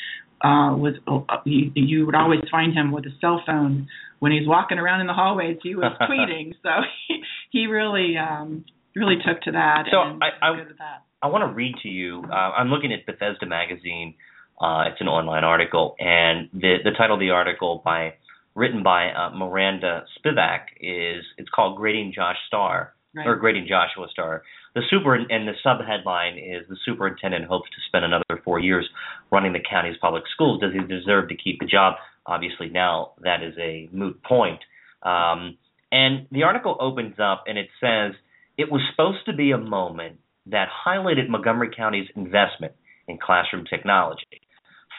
uh, 0.42 0.74
was 0.76 0.96
uh, 1.08 1.38
you, 1.46 1.72
you 1.76 2.06
would 2.06 2.16
always 2.16 2.42
find 2.50 2.74
him 2.74 2.92
with 2.92 3.06
a 3.06 3.12
cell 3.22 3.44
phone 3.46 3.88
when 4.20 4.32
he's 4.32 4.48
walking 4.48 4.80
around 4.80 5.02
in 5.02 5.08
the 5.08 5.14
hallways. 5.14 5.58
He 5.62 5.76
was 5.76 5.92
tweeting, 6.02 6.54
so 6.64 6.70
he, 7.08 7.22
he 7.52 7.68
really 7.68 8.18
um, 8.18 8.66
really 8.96 9.18
took 9.26 9.42
to 9.44 9.52
that. 9.52 9.86
So 9.92 10.02
and 10.02 10.24
I- 10.24 10.48
I- 10.48 10.50
was 10.52 10.60
good 10.62 10.72
at 10.72 10.78
that. 10.80 11.04
I 11.22 11.28
want 11.28 11.44
to 11.50 11.54
read 11.54 11.76
to 11.84 11.90
you. 11.90 12.24
Uh, 12.32 12.34
I'm 12.34 12.70
looking 12.70 12.94
at 12.94 13.06
Bethesda 13.06 13.46
Magazine. 13.46 14.16
Uh, 14.62 14.86
it's 14.90 15.02
an 15.02 15.08
online 15.10 15.44
article, 15.44 15.96
and 16.00 16.50
the 16.54 16.78
the 16.84 16.92
title 16.98 17.16
of 17.16 17.20
the 17.20 17.30
article 17.32 17.82
by 17.84 18.14
written 18.60 18.84
by 18.84 19.10
uh, 19.12 19.30
Miranda 19.36 20.04
Spivack, 20.18 20.66
is 20.82 21.24
it's 21.38 21.50
called 21.50 21.78
Grading 21.78 22.12
Josh 22.14 22.38
Starr 22.48 22.94
Right. 23.16 23.26
or 23.26 23.38
Grading 23.38 23.66
Joshua 23.68 24.08
Starr. 24.12 24.44
The 24.76 24.82
super 24.88 25.16
and 25.16 25.48
the 25.48 25.54
sub 25.64 25.78
headline 25.84 26.38
is 26.38 26.68
the 26.70 26.78
superintendent 26.86 27.46
hopes 27.46 27.68
to 27.72 27.78
spend 27.88 28.06
another 28.06 28.40
four 28.46 28.60
years 28.60 28.88
running 29.32 29.54
the 29.54 29.64
county's 29.68 29.98
public 30.00 30.24
schools. 30.32 30.62
Does 30.62 30.74
he 30.74 30.80
deserve 30.80 31.30
to 31.30 31.36
keep 31.36 31.60
the 31.60 31.66
job? 31.66 31.96
Obviously, 32.28 32.70
now 32.70 33.14
that 33.24 33.42
is 33.42 33.56
a 33.58 33.90
moot 33.92 34.22
point. 34.22 34.60
Um, 35.02 35.58
and 35.92 36.28
the 36.32 36.44
article 36.44 36.78
opens 36.80 37.16
up 37.20 37.46
and 37.48 37.58
it 37.58 37.70
says 37.80 38.14
it 38.60 38.72
was 38.72 38.82
supposed 38.92 39.26
to 39.26 39.34
be 39.34 39.52
a 39.52 39.58
moment 39.58 40.18
that 40.46 40.68
highlighted 40.86 41.30
Montgomery 41.30 41.72
County's 41.76 42.08
investment 42.16 42.74
in 43.08 43.18
classroom 43.18 43.66
technology. 43.66 44.42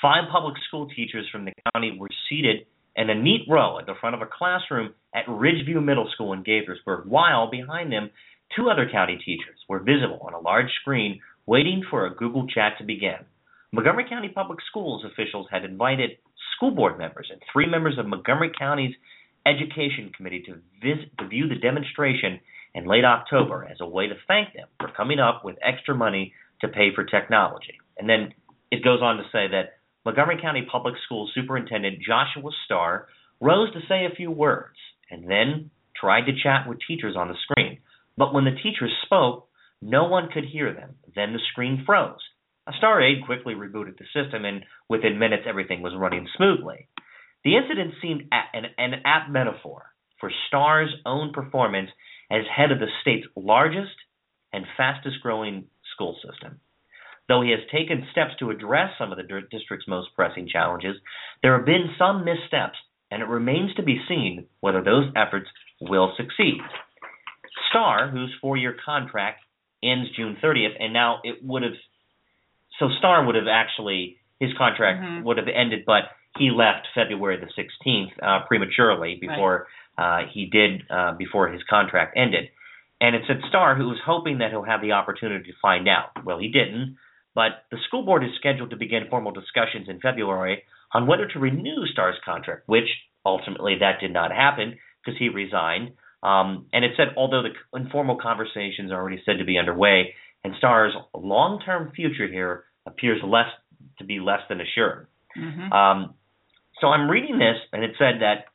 Five 0.03 0.25
public 0.33 0.55
school 0.67 0.89
teachers 0.89 1.29
from 1.31 1.45
the 1.45 1.53
county 1.73 1.97
were 1.97 2.09
seated 2.29 2.67
in 3.01 3.09
a 3.09 3.15
neat 3.15 3.47
row 3.49 3.79
at 3.79 3.87
the 3.87 3.95
front 3.99 4.15
of 4.15 4.21
a 4.21 4.27
classroom 4.27 4.93
at 5.15 5.27
Ridgeview 5.27 5.83
Middle 5.83 6.09
School 6.13 6.35
in 6.35 6.45
Gaithersburg, 6.45 7.07
while 7.07 7.51
behind 7.51 7.91
them, 7.91 8.11
two 8.55 8.69
other 8.69 8.89
county 8.91 9.17
teachers 9.17 9.57
were 9.69 9.79
visible 9.79 10.21
on 10.23 10.35
a 10.35 10.41
large 10.41 10.71
screen 10.81 11.21
waiting 11.47 11.83
for 11.89 12.07
a 12.07 12.15
Google 12.15 12.47
chat 12.47 12.75
to 12.79 12.85
begin. 12.85 13.17
Montgomery 13.73 14.05
County 14.09 14.29
Public 14.29 14.59
Schools 14.69 15.05
officials 15.05 15.47
had 15.51 15.65
invited 15.65 16.11
school 16.57 16.73
board 16.73 16.99
members 16.99 17.29
and 17.33 17.41
three 17.51 17.67
members 17.67 17.97
of 17.99 18.07
Montgomery 18.07 18.51
County's 18.59 18.95
Education 19.47 20.13
Committee 20.15 20.43
to 20.47 20.57
visit 20.83 21.17
to 21.19 21.27
view 21.27 21.49
the 21.49 21.55
demonstration 21.55 22.41
in 22.75 22.87
late 22.87 23.05
October 23.05 23.67
as 23.71 23.79
a 23.81 23.87
way 23.87 24.09
to 24.09 24.15
thank 24.29 24.53
them 24.53 24.69
for 24.79 24.91
coming 24.95 25.19
up 25.19 25.43
with 25.45 25.57
extra 25.63 25.95
money 25.95 26.35
to 26.61 26.69
pay 26.69 26.95
for 26.95 27.05
technology. 27.05 27.79
And 27.97 28.09
then 28.09 28.35
it 28.71 28.85
goes 28.85 29.01
on 29.01 29.17
to 29.17 29.23
say 29.33 29.49
that 29.49 29.80
Montgomery 30.05 30.39
County 30.41 30.67
Public 30.71 30.95
Schools 31.05 31.31
Superintendent 31.35 31.99
Joshua 32.01 32.51
Starr 32.65 33.09
rose 33.41 33.73
to 33.75 33.81
say 33.89 34.07
a 34.07 34.15
few 34.15 34.31
words 34.31 34.77
and 35.11 35.29
then 35.31 35.71
tried 35.95 36.23
to 36.23 36.33
chat 36.43 36.67
with 36.67 36.79
teachers 36.87 37.17
on 37.17 37.29
the 37.29 37.35
screen. 37.43 37.79
But 38.17 38.33
when 38.33 38.45
the 38.45 38.57
teachers 38.63 38.93
spoke, 39.05 39.49
no 39.83 40.09
one 40.09 40.29
could 40.33 40.45
hear 40.45 40.73
them. 40.73 40.97
Then 41.15 41.33
the 41.33 41.41
screen 41.53 41.83
froze. 41.85 42.21
A 42.67 42.73
Starr 42.79 43.03
aide 43.03 43.25
quickly 43.27 43.55
rebooted 43.55 43.99
the 43.99 44.05
system, 44.15 44.45
and 44.45 44.65
within 44.89 45.19
minutes, 45.19 45.45
everything 45.47 45.83
was 45.83 45.93
running 45.97 46.29
smoothly. 46.37 46.89
The 47.45 47.57
incident 47.57 47.95
seemed 48.01 48.23
an, 48.33 48.65
an 48.79 49.03
apt 49.05 49.31
metaphor 49.31 49.87
for 50.21 50.31
Starr's 50.49 50.95
own 51.07 51.33
performance 51.33 51.91
as 52.31 52.43
head 52.55 52.71
of 52.71 52.79
the 52.79 52.87
state's 53.01 53.27
largest 53.35 53.97
and 54.53 54.65
fastest 54.77 55.17
growing 55.23 55.65
school 55.95 56.17
system. 56.25 56.61
Though 57.31 57.43
he 57.43 57.53
has 57.53 57.61
taken 57.71 58.09
steps 58.11 58.33
to 58.41 58.51
address 58.51 58.91
some 58.99 59.13
of 59.13 59.17
the 59.17 59.23
district's 59.53 59.87
most 59.87 60.09
pressing 60.17 60.49
challenges, 60.49 60.97
there 61.45 61.57
have 61.57 61.65
been 61.65 61.95
some 61.97 62.25
missteps, 62.25 62.77
and 63.13 63.23
it 63.23 63.29
remains 63.29 63.73
to 63.77 63.85
be 63.85 64.03
seen 64.09 64.47
whether 64.59 64.83
those 64.83 65.05
efforts 65.15 65.47
will 65.81 66.13
succeed. 66.17 66.59
Starr, 67.69 68.09
whose 68.09 68.35
four 68.41 68.57
year 68.57 68.75
contract 68.85 69.45
ends 69.81 70.11
June 70.17 70.39
30th, 70.43 70.75
and 70.81 70.93
now 70.93 71.21
it 71.23 71.37
would 71.45 71.63
have, 71.63 71.75
so 72.81 72.89
Starr 72.99 73.25
would 73.25 73.37
have 73.37 73.47
actually, 73.47 74.19
his 74.41 74.53
contract 74.55 75.01
Mhm. 75.01 75.23
would 75.23 75.37
have 75.37 75.47
ended, 75.47 75.85
but 75.87 76.11
he 76.37 76.51
left 76.51 76.89
February 76.97 77.37
the 77.37 77.51
16th 77.55 78.13
uh, 78.21 78.41
prematurely 78.41 79.15
before 79.21 79.69
uh, 79.99 80.25
he 80.27 80.47
did, 80.47 80.83
uh, 80.91 81.13
before 81.13 81.47
his 81.47 81.63
contract 81.65 82.15
ended. 82.17 82.49
And 83.01 83.15
it 83.15 83.23
said 83.29 83.41
Starr, 83.49 83.77
who 83.77 83.89
was 83.89 84.01
hoping 84.01 84.39
that 84.39 84.51
he'll 84.51 84.65
have 84.65 84.81
the 84.81 84.93
opportunity 84.93 85.53
to 85.53 85.59
find 85.63 85.87
out. 85.89 86.25
Well, 86.25 86.39
he 86.39 86.49
didn't, 86.49 86.97
but 87.35 87.65
the 87.71 87.79
school 87.87 88.05
board 88.05 88.25
is 88.25 88.31
scheduled 88.37 88.71
to 88.71 88.77
begin 88.77 89.05
formal 89.09 89.33
discussions 89.33 89.89
in 89.89 90.01
February 90.01 90.63
on 90.93 91.07
whether 91.07 91.27
to 91.27 91.39
renew 91.39 91.87
Starr's 91.93 92.19
contract, 92.25 92.63
which 92.67 92.89
ultimately 93.25 93.77
that 93.81 94.01
did 94.01 94.13
not 94.13 94.33
happen 94.33 94.79
because 95.05 95.19
he 95.19 95.29
resigned. 95.29 95.93
Um, 96.23 96.67
and 96.73 96.85
it 96.85 96.93
said, 96.97 97.09
although 97.17 97.43
the 97.43 97.79
informal 97.79 98.19
conversations 98.21 98.91
are 98.91 99.01
already 99.01 99.23
said 99.25 99.39
to 99.39 99.45
be 99.45 99.59
underway, 99.59 100.15
and 100.45 100.55
Starr's 100.59 100.95
long-term 101.15 101.93
future 101.95 102.29
here 102.29 102.65
appears 102.87 103.21
less 103.25 103.49
to 103.99 104.05
be 104.05 104.21
less 104.21 104.41
than 104.49 104.61
assured. 104.61 105.07
Mhm. 105.37 105.73
Um, 105.73 106.15
so 106.81 106.89
I'm 106.89 107.11
reading 107.11 107.39
this, 107.39 107.59
and 107.73 107.85
it 107.85 107.97
said 107.99 108.21
that 108.21 108.47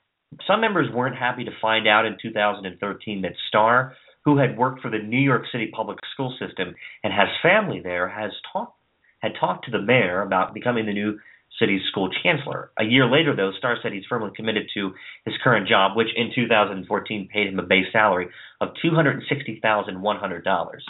some 0.48 0.62
members 0.62 0.92
weren't 0.92 1.16
happy 1.16 1.46
to 1.46 1.52
find 1.62 1.88
out 1.88 2.06
in 2.06 2.18
2013 2.18 3.22
that 3.22 3.34
Starr, 3.48 3.96
who 4.26 4.38
had 4.38 4.58
worked 4.58 4.82
for 4.82 4.90
the 4.90 4.98
New 4.98 5.20
York 5.20 5.44
City 5.52 5.72
public 5.74 6.00
school 6.14 6.36
system 6.40 6.76
and 7.04 7.14
has 7.14 7.28
family 7.42 7.80
there, 7.82 8.10
has 8.10 8.32
talked 8.52 8.74
had 9.20 9.32
talked 9.40 9.66
to 9.66 9.72
the 9.72 9.82
mayor 9.82 10.22
about 10.22 10.54
becoming 10.54 10.86
the 10.86 10.94
new 10.94 11.18
city's 11.58 11.82
school 11.90 12.10
chancellor. 12.22 12.70
A 12.78 12.84
year 12.84 13.10
later, 13.10 13.36
though, 13.36 13.52
Starr 13.58 13.78
said 13.82 13.94
he's 13.94 14.04
firmly 14.10 14.30
committed 14.36 14.68
to 14.74 14.94
his 15.26 15.34
current 15.44 15.68
job, 15.68 15.96
which 15.96 16.10
in 16.16 16.32
2014 16.36 17.30
paid 17.32 17.48
him 17.48 17.58
a 17.58 17.64
base 17.64 17.86
salary 17.94 18.28
of 18.60 18.70
two 18.82 18.94
hundred 18.94 19.24
sixty 19.30 19.60
thousand 19.62 20.02
one 20.02 20.18
hundred 20.18 20.44
dollars. 20.44 20.84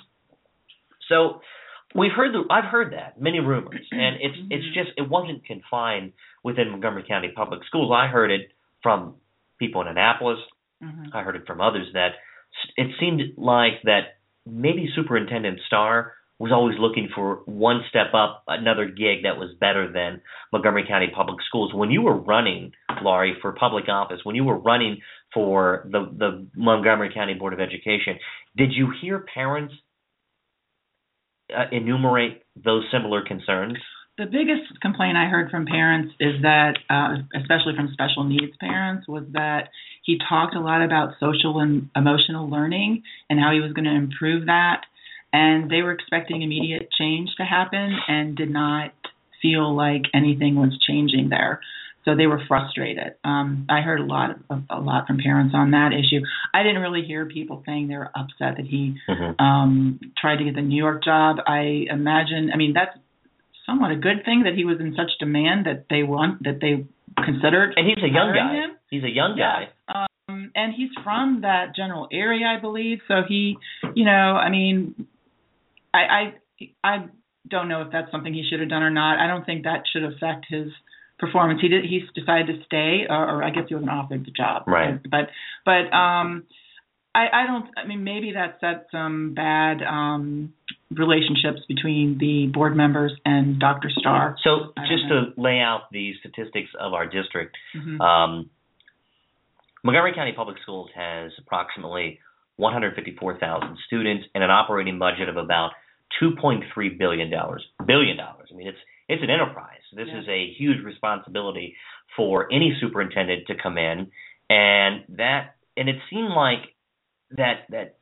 So 1.10 1.42
we've 1.94 2.12
heard 2.16 2.34
the, 2.34 2.44
I've 2.52 2.66
heard 2.72 2.94
that 2.94 3.22
many 3.22 3.40
rumors, 3.40 3.86
and 3.92 4.16
it's 4.22 4.38
it's 4.50 4.66
just 4.74 4.90
it 4.98 5.10
wasn't 5.10 5.46
confined 5.46 6.14
within 6.44 6.72
Montgomery 6.72 7.06
County 7.08 7.32
Public 7.36 7.62
Schools. 7.68 7.92
I 7.94 8.08
heard 8.08 8.32
it 8.32 8.50
from 8.82 9.16
people 9.60 9.82
in 9.82 9.88
Annapolis. 9.88 10.40
Mhm. 10.84 11.14
I 11.14 11.22
heard 11.22 11.36
it 11.36 11.48
from 11.48 11.62
others 11.62 11.88
that 11.94 12.16
it 12.78 12.88
seemed 13.00 13.22
like 13.38 13.82
that 13.84 14.18
maybe 14.46 14.90
Superintendent 14.96 15.60
Starr 15.68 16.14
was 16.38 16.52
always 16.52 16.76
looking 16.78 17.08
for 17.16 17.44
one 17.46 17.82
step 17.90 18.14
up, 18.14 18.44
another 18.48 18.86
gig 18.86 19.24
that 19.24 19.38
was 19.38 19.56
better 19.60 19.92
than 19.92 20.22
Montgomery 20.52 20.86
County 20.88 21.08
Public 21.16 21.38
Schools. 21.48 21.74
When 21.74 21.92
you 21.92 22.02
were 22.02 22.16
running, 22.16 22.74
Laurie, 23.02 23.38
for 23.42 23.54
public 23.54 23.88
office, 23.88 24.20
when 24.24 24.36
you 24.36 24.44
were 24.44 24.58
running 24.58 24.98
for 25.34 25.88
the 25.90 26.12
the 26.18 26.48
Montgomery 26.56 27.12
County 27.14 27.36
Board 27.36 27.54
of 27.54 27.62
Education, 27.62 28.20
did 28.58 28.74
you 28.74 28.92
hear 29.02 29.26
parents 29.34 29.74
uh, 31.56 31.66
enumerate 31.72 32.44
those 32.62 32.84
similar 32.92 33.24
concerns? 33.26 33.78
The 34.18 34.26
biggest 34.26 34.80
complaint 34.82 35.18
I 35.18 35.26
heard 35.26 35.52
from 35.52 35.66
parents 35.66 36.14
is 36.22 36.42
that, 36.42 36.78
uh, 36.90 37.18
especially 37.36 37.76
from 37.76 37.90
special 37.92 38.24
needs 38.24 38.56
parents, 38.62 39.08
was 39.10 39.26
that 39.34 39.70
he 40.04 40.18
talked 40.30 40.56
a 40.56 40.62
lot 40.62 40.82
about 40.82 41.16
social 41.20 41.60
and 41.60 41.90
emotional 41.98 42.50
learning 42.50 43.04
and 43.30 43.40
how 43.40 43.52
he 43.52 43.60
was 43.60 43.74
going 43.74 43.86
to 43.86 43.96
improve 43.96 44.46
that. 44.46 44.82
And 45.34 45.70
they 45.70 45.82
were 45.82 45.92
expecting 45.92 46.44
immediate 46.44 46.88
change 46.98 47.30
to 47.38 47.44
happen 47.44 47.98
and 48.08 48.38
did 48.38 48.50
not 48.50 48.94
feel 49.42 49.76
like 49.76 50.04
anything 50.14 50.56
was 50.56 50.80
changing 50.88 51.28
there. 51.30 51.60
So 52.06 52.16
they 52.16 52.28
were 52.28 52.42
frustrated. 52.48 53.16
Um, 53.26 53.66
I 53.68 53.82
heard 53.82 54.00
a 54.00 54.06
lot 54.06 54.30
of, 54.50 54.64
a 54.70 54.80
lot 54.80 55.08
from 55.08 55.18
parents 55.18 55.54
on 55.54 55.72
that 55.72 55.92
issue. 55.92 56.24
I 56.54 56.64
didn't 56.64 56.82
really 56.82 57.02
hear 57.02 57.26
people 57.26 57.64
saying 57.66 57.90
they 57.90 57.98
were 57.98 58.12
upset 58.16 58.56
that 58.58 58.66
he 58.66 58.96
Mm-hmm. 59.10 59.44
um, 59.44 60.00
tried 60.18 60.38
to 60.38 60.46
get 60.46 60.56
the 60.56 60.62
New 60.62 60.78
York 60.78 61.04
job. 61.04 61.38
I 61.46 61.86
imagine. 61.90 62.52
I 62.54 62.58
mean, 62.58 62.74
that's 62.74 62.96
somewhat 63.66 63.92
a 63.92 63.96
good 63.96 64.24
thing 64.26 64.44
that 64.44 64.54
he 64.56 64.66
was 64.66 64.78
in 64.80 64.96
such 64.96 65.12
demand 65.20 65.66
that 65.66 65.86
they 65.90 66.04
want 66.04 66.44
that 66.44 66.60
they 66.62 66.86
considered. 67.24 67.74
And 67.76 67.88
he's 67.88 68.04
a 68.04 68.12
young 68.12 68.34
guy. 68.34 68.54
Him. 68.54 68.78
He's 68.90 69.04
a 69.04 69.10
young 69.10 69.36
guy. 69.38 69.68
Yes. 69.90 70.08
Um, 70.28 70.52
and 70.56 70.74
he's 70.76 70.90
from 71.04 71.42
that 71.42 71.76
general 71.76 72.08
area, 72.12 72.46
I 72.48 72.60
believe. 72.60 73.00
So 73.08 73.16
he, 73.28 73.58
you 73.94 74.06
know, 74.06 74.12
I 74.12 74.50
mean, 74.50 75.08
I, 75.94 76.00
I, 76.00 76.68
I 76.84 77.06
don't 77.50 77.70
know 77.70 77.82
if 77.82 77.92
that's 77.92 78.12
something 78.12 78.34
he 78.34 78.46
should 78.50 78.60
have 78.60 78.70
done 78.70 78.84
or 78.84 78.90
not. 78.90 79.20
I 79.20 79.28
don't 79.28 79.46
think 79.46 79.64
that 79.64 79.84
should 79.92 80.04
affect 80.04 80.46
his 80.50 80.68
performance. 81.20 81.62
He 81.62 81.68
did. 81.68 81.86
He 81.86 82.02
decided 82.14 82.48
to 82.48 82.66
stay, 82.66 83.06
or, 83.10 83.38
or 83.38 83.44
I 83.44 83.50
guess 83.52 83.64
he 83.70 83.76
wasn't 83.76 83.92
offered 83.92 84.26
the 84.26 84.32
job. 84.32 84.64
Right. 84.68 85.00
But, 85.04 85.30
but, 85.64 85.96
um, 85.96 86.44
I, 87.14 87.28
I 87.32 87.48
don't. 87.48 87.70
I 87.78 87.88
mean, 87.88 88.04
maybe 88.04 88.34
that 88.34 88.58
set 88.60 88.88
some 88.92 89.34
bad 89.34 89.82
um, 89.82 90.52
relationships 90.92 91.62
between 91.68 92.18
the 92.20 92.48
board 92.54 92.76
members 92.76 93.12
and 93.26 93.60
Dr. 93.60 93.90
Starr. 93.90 94.38
So 94.44 94.74
just 94.88 95.08
to 95.10 95.34
lay 95.36 95.60
out 95.60 95.92
the 95.92 96.14
statistics 96.20 96.70
of 96.80 96.94
our 96.94 97.06
district, 97.08 97.58
Mhm. 97.76 98.00
um, 98.00 98.50
Montgomery 99.84 100.14
County 100.14 100.32
Public 100.34 100.58
Schools 100.60 100.90
has 100.96 101.32
approximately 101.40 102.20
154,000 102.58 103.78
students 103.86 104.28
and 104.34 104.44
an 104.44 104.50
operating 104.52 104.98
budget 105.00 105.30
of 105.30 105.38
about 105.38 105.74
2.3 106.20 106.90
billion 106.90 107.30
dollars. 107.30 107.66
Billion 107.86 108.18
dollars. 108.18 108.50
I 108.52 108.56
mean, 108.56 108.68
it's 108.68 108.80
it's 109.08 109.22
an 109.22 109.30
enterprise. 109.30 109.82
This 109.94 110.08
Yeah. 110.08 110.20
is 110.20 110.28
a 110.28 110.48
huge 110.54 110.84
responsibility 110.84 111.76
for 112.16 112.48
any 112.52 112.74
superintendent 112.80 113.46
to 113.48 113.56
come 113.56 113.78
in, 113.78 114.12
and 114.50 115.04
that 115.10 115.56
and 115.78 115.90
it 115.90 116.00
seemed 116.10 116.30
like 116.30 116.74
that 117.32 117.66
that 117.70 117.96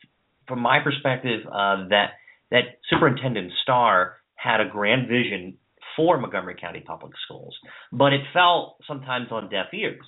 from 0.47 0.59
my 0.59 0.79
perspective 0.79 1.45
uh, 1.51 1.85
that 1.89 2.13
that 2.53 2.79
Superintendent 2.89 3.51
Starr 3.63 4.15
had 4.35 4.61
a 4.61 4.69
grand 4.69 5.09
vision 5.09 5.57
for 5.97 6.17
Montgomery 6.17 6.55
County 6.59 6.79
Public 6.79 7.11
Schools, 7.25 7.55
but 7.91 8.13
it 8.13 8.21
fell 8.31 8.77
sometimes 8.87 9.27
on 9.31 9.49
deaf 9.49 9.73
ears. 9.73 10.05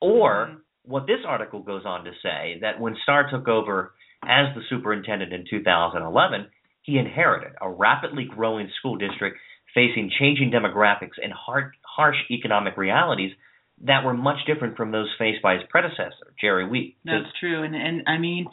Or 0.00 0.46
Mhm. 0.46 0.60
what 0.84 1.06
this 1.06 1.24
article 1.24 1.60
goes 1.60 1.84
on 1.84 2.04
to 2.04 2.14
say 2.22 2.58
that 2.60 2.78
when 2.78 2.96
Starr 3.02 3.28
took 3.28 3.48
over 3.48 3.94
as 4.22 4.54
the 4.54 4.62
superintendent 4.68 5.32
in 5.32 5.44
2011, 5.46 6.50
he 6.82 6.98
inherited 6.98 7.52
a 7.60 7.70
rapidly 7.70 8.24
growing 8.24 8.68
school 8.78 8.96
district 8.96 9.38
facing 9.74 10.10
changing 10.10 10.50
demographics 10.50 11.18
and 11.22 11.32
hard, 11.32 11.74
harsh 11.82 12.18
economic 12.30 12.76
realities 12.76 13.34
that 13.82 14.04
were 14.04 14.12
much 14.14 14.44
different 14.44 14.76
from 14.76 14.90
those 14.90 15.10
faced 15.16 15.40
by 15.40 15.54
his 15.54 15.62
predecessor, 15.70 16.34
Jerry 16.38 16.66
Weast. 16.66 16.98
That's 17.04 17.32
true, 17.38 17.62
and 17.62 17.74
and 17.74 18.02
I 18.06 18.18
mean, 18.18 18.46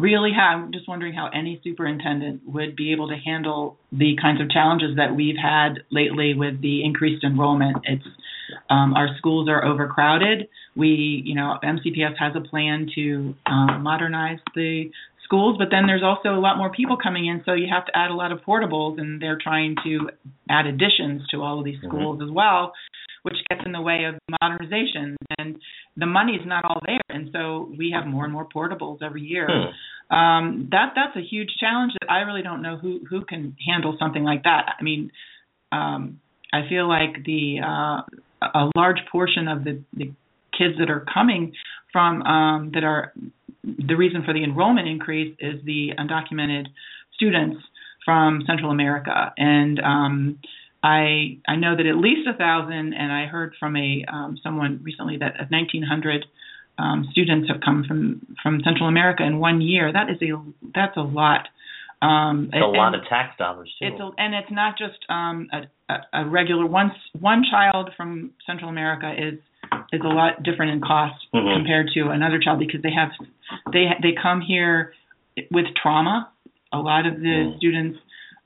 really, 0.00 0.32
I'm 0.32 0.72
just 0.72 0.88
wondering 0.88 1.14
how 1.14 1.28
any 1.32 1.60
superintendent 1.64 2.42
would 2.46 2.76
be 2.76 2.92
able 2.92 3.08
to 3.08 3.16
handle 3.16 3.78
the 3.92 4.16
kinds 4.20 4.40
of 4.40 4.50
challenges 4.50 4.96
that 4.96 5.14
we've 5.14 5.36
had 5.36 5.80
lately 5.90 6.34
with 6.34 6.60
the 6.60 6.84
increased 6.84 7.24
enrollment. 7.24 7.78
It's 7.84 8.04
um, 8.70 8.94
our 8.94 9.08
schools 9.18 9.48
are 9.48 9.64
overcrowded. 9.64 10.48
We, 10.76 11.22
you 11.24 11.34
know, 11.34 11.58
MCPS 11.64 12.16
has 12.18 12.34
a 12.36 12.40
plan 12.40 12.88
to 12.94 13.34
um, 13.46 13.82
modernize 13.82 14.38
the 14.54 14.90
schools, 15.26 15.56
but 15.58 15.68
then 15.70 15.86
there's 15.86 16.02
also 16.02 16.30
a 16.30 16.40
lot 16.40 16.56
more 16.56 16.70
people 16.70 16.96
coming 16.96 17.26
in, 17.26 17.42
so 17.44 17.52
you 17.52 17.66
have 17.70 17.84
to 17.86 17.92
add 17.94 18.10
a 18.10 18.14
lot 18.14 18.30
of 18.32 18.38
portables, 18.40 18.98
and 19.00 19.20
they're 19.20 19.38
trying 19.42 19.74
to 19.84 20.08
add 20.48 20.66
additions 20.66 21.22
to 21.32 21.42
all 21.42 21.58
of 21.58 21.64
these 21.64 21.76
mm-hmm. 21.76 21.88
schools 21.88 22.18
mm-hmm. 22.18 22.30
as 22.30 22.34
well, 22.34 22.72
which 23.22 23.36
gets 23.50 23.62
in 23.66 23.72
the 23.72 23.80
way 23.80 24.04
of 24.04 24.14
modernization. 24.40 25.16
And 25.38 25.58
the 25.96 26.06
money's 26.06 26.46
not 26.46 26.64
all 26.64 26.80
there, 26.86 27.06
and 27.10 27.28
so 27.32 27.72
we 27.76 27.92
have 27.94 28.06
more 28.06 28.24
and 28.24 28.32
more 28.32 28.46
portables 28.48 29.02
every 29.02 29.22
year. 29.22 29.48
Hmm. 29.50 30.16
Um, 30.16 30.68
that 30.70 30.92
that's 30.94 31.16
a 31.16 31.28
huge 31.28 31.50
challenge 31.58 31.92
that 32.00 32.08
I 32.08 32.20
really 32.20 32.42
don't 32.42 32.62
know 32.62 32.76
who 32.76 33.00
who 33.10 33.24
can 33.24 33.56
handle 33.66 33.96
something 33.98 34.22
like 34.22 34.44
that. 34.44 34.76
I 34.78 34.82
mean, 34.84 35.10
um, 35.72 36.20
I 36.52 36.68
feel 36.68 36.88
like 36.88 37.24
the 37.24 37.58
uh, 37.60 38.48
a 38.54 38.70
large 38.76 39.00
portion 39.10 39.48
of 39.48 39.64
the, 39.64 39.82
the 39.94 40.12
kids 40.56 40.74
that 40.78 40.90
are 40.90 41.04
coming 41.12 41.54
from 41.92 42.22
um, 42.22 42.70
that 42.74 42.84
are 42.84 43.12
the 43.66 43.96
reason 43.96 44.22
for 44.24 44.32
the 44.32 44.44
enrollment 44.44 44.88
increase 44.88 45.36
is 45.40 45.64
the 45.64 45.90
undocumented 45.98 46.66
students 47.14 47.60
from 48.04 48.42
Central 48.46 48.70
America, 48.70 49.32
and 49.36 49.80
um, 49.80 50.38
I 50.82 51.38
I 51.48 51.56
know 51.56 51.76
that 51.76 51.86
at 51.86 51.96
least 51.96 52.28
a 52.28 52.36
thousand, 52.36 52.94
and 52.94 53.12
I 53.12 53.26
heard 53.26 53.54
from 53.58 53.76
a 53.76 54.04
um, 54.08 54.38
someone 54.42 54.80
recently 54.84 55.16
that 55.18 55.34
1,900 55.50 56.24
um, 56.78 57.08
students 57.10 57.48
have 57.50 57.60
come 57.60 57.84
from 57.86 58.36
from 58.42 58.60
Central 58.62 58.88
America 58.88 59.24
in 59.24 59.38
one 59.40 59.60
year. 59.60 59.92
That 59.92 60.10
is 60.10 60.18
a 60.22 60.40
that's 60.74 60.96
a 60.96 61.02
lot. 61.02 61.48
Um, 62.02 62.50
it's 62.52 62.62
a 62.62 62.66
lot 62.66 62.94
of 62.94 63.00
tax 63.08 63.36
dollars 63.38 63.74
too. 63.80 63.86
It's 63.86 64.00
a, 64.00 64.10
and 64.18 64.34
it's 64.34 64.50
not 64.50 64.76
just 64.78 64.98
um, 65.08 65.48
a, 65.50 65.94
a, 66.12 66.28
regular 66.28 66.66
one 66.66 66.92
one 67.18 67.42
child 67.50 67.90
from 67.96 68.32
Central 68.46 68.68
America 68.68 69.12
is 69.16 69.40
is 69.92 70.00
a 70.04 70.08
lot 70.08 70.42
different 70.42 70.72
in 70.72 70.80
cost 70.80 71.14
mm-hmm. 71.34 71.56
compared 71.56 71.90
to 71.94 72.08
another 72.10 72.38
child 72.42 72.58
because 72.58 72.82
they 72.82 72.92
have 72.92 73.10
they 73.72 73.86
they 74.02 74.14
come 74.20 74.40
here 74.40 74.92
with 75.50 75.66
trauma. 75.80 76.30
A 76.72 76.78
lot 76.78 77.06
of 77.06 77.14
the 77.14 77.52
mm. 77.54 77.56
students 77.58 77.98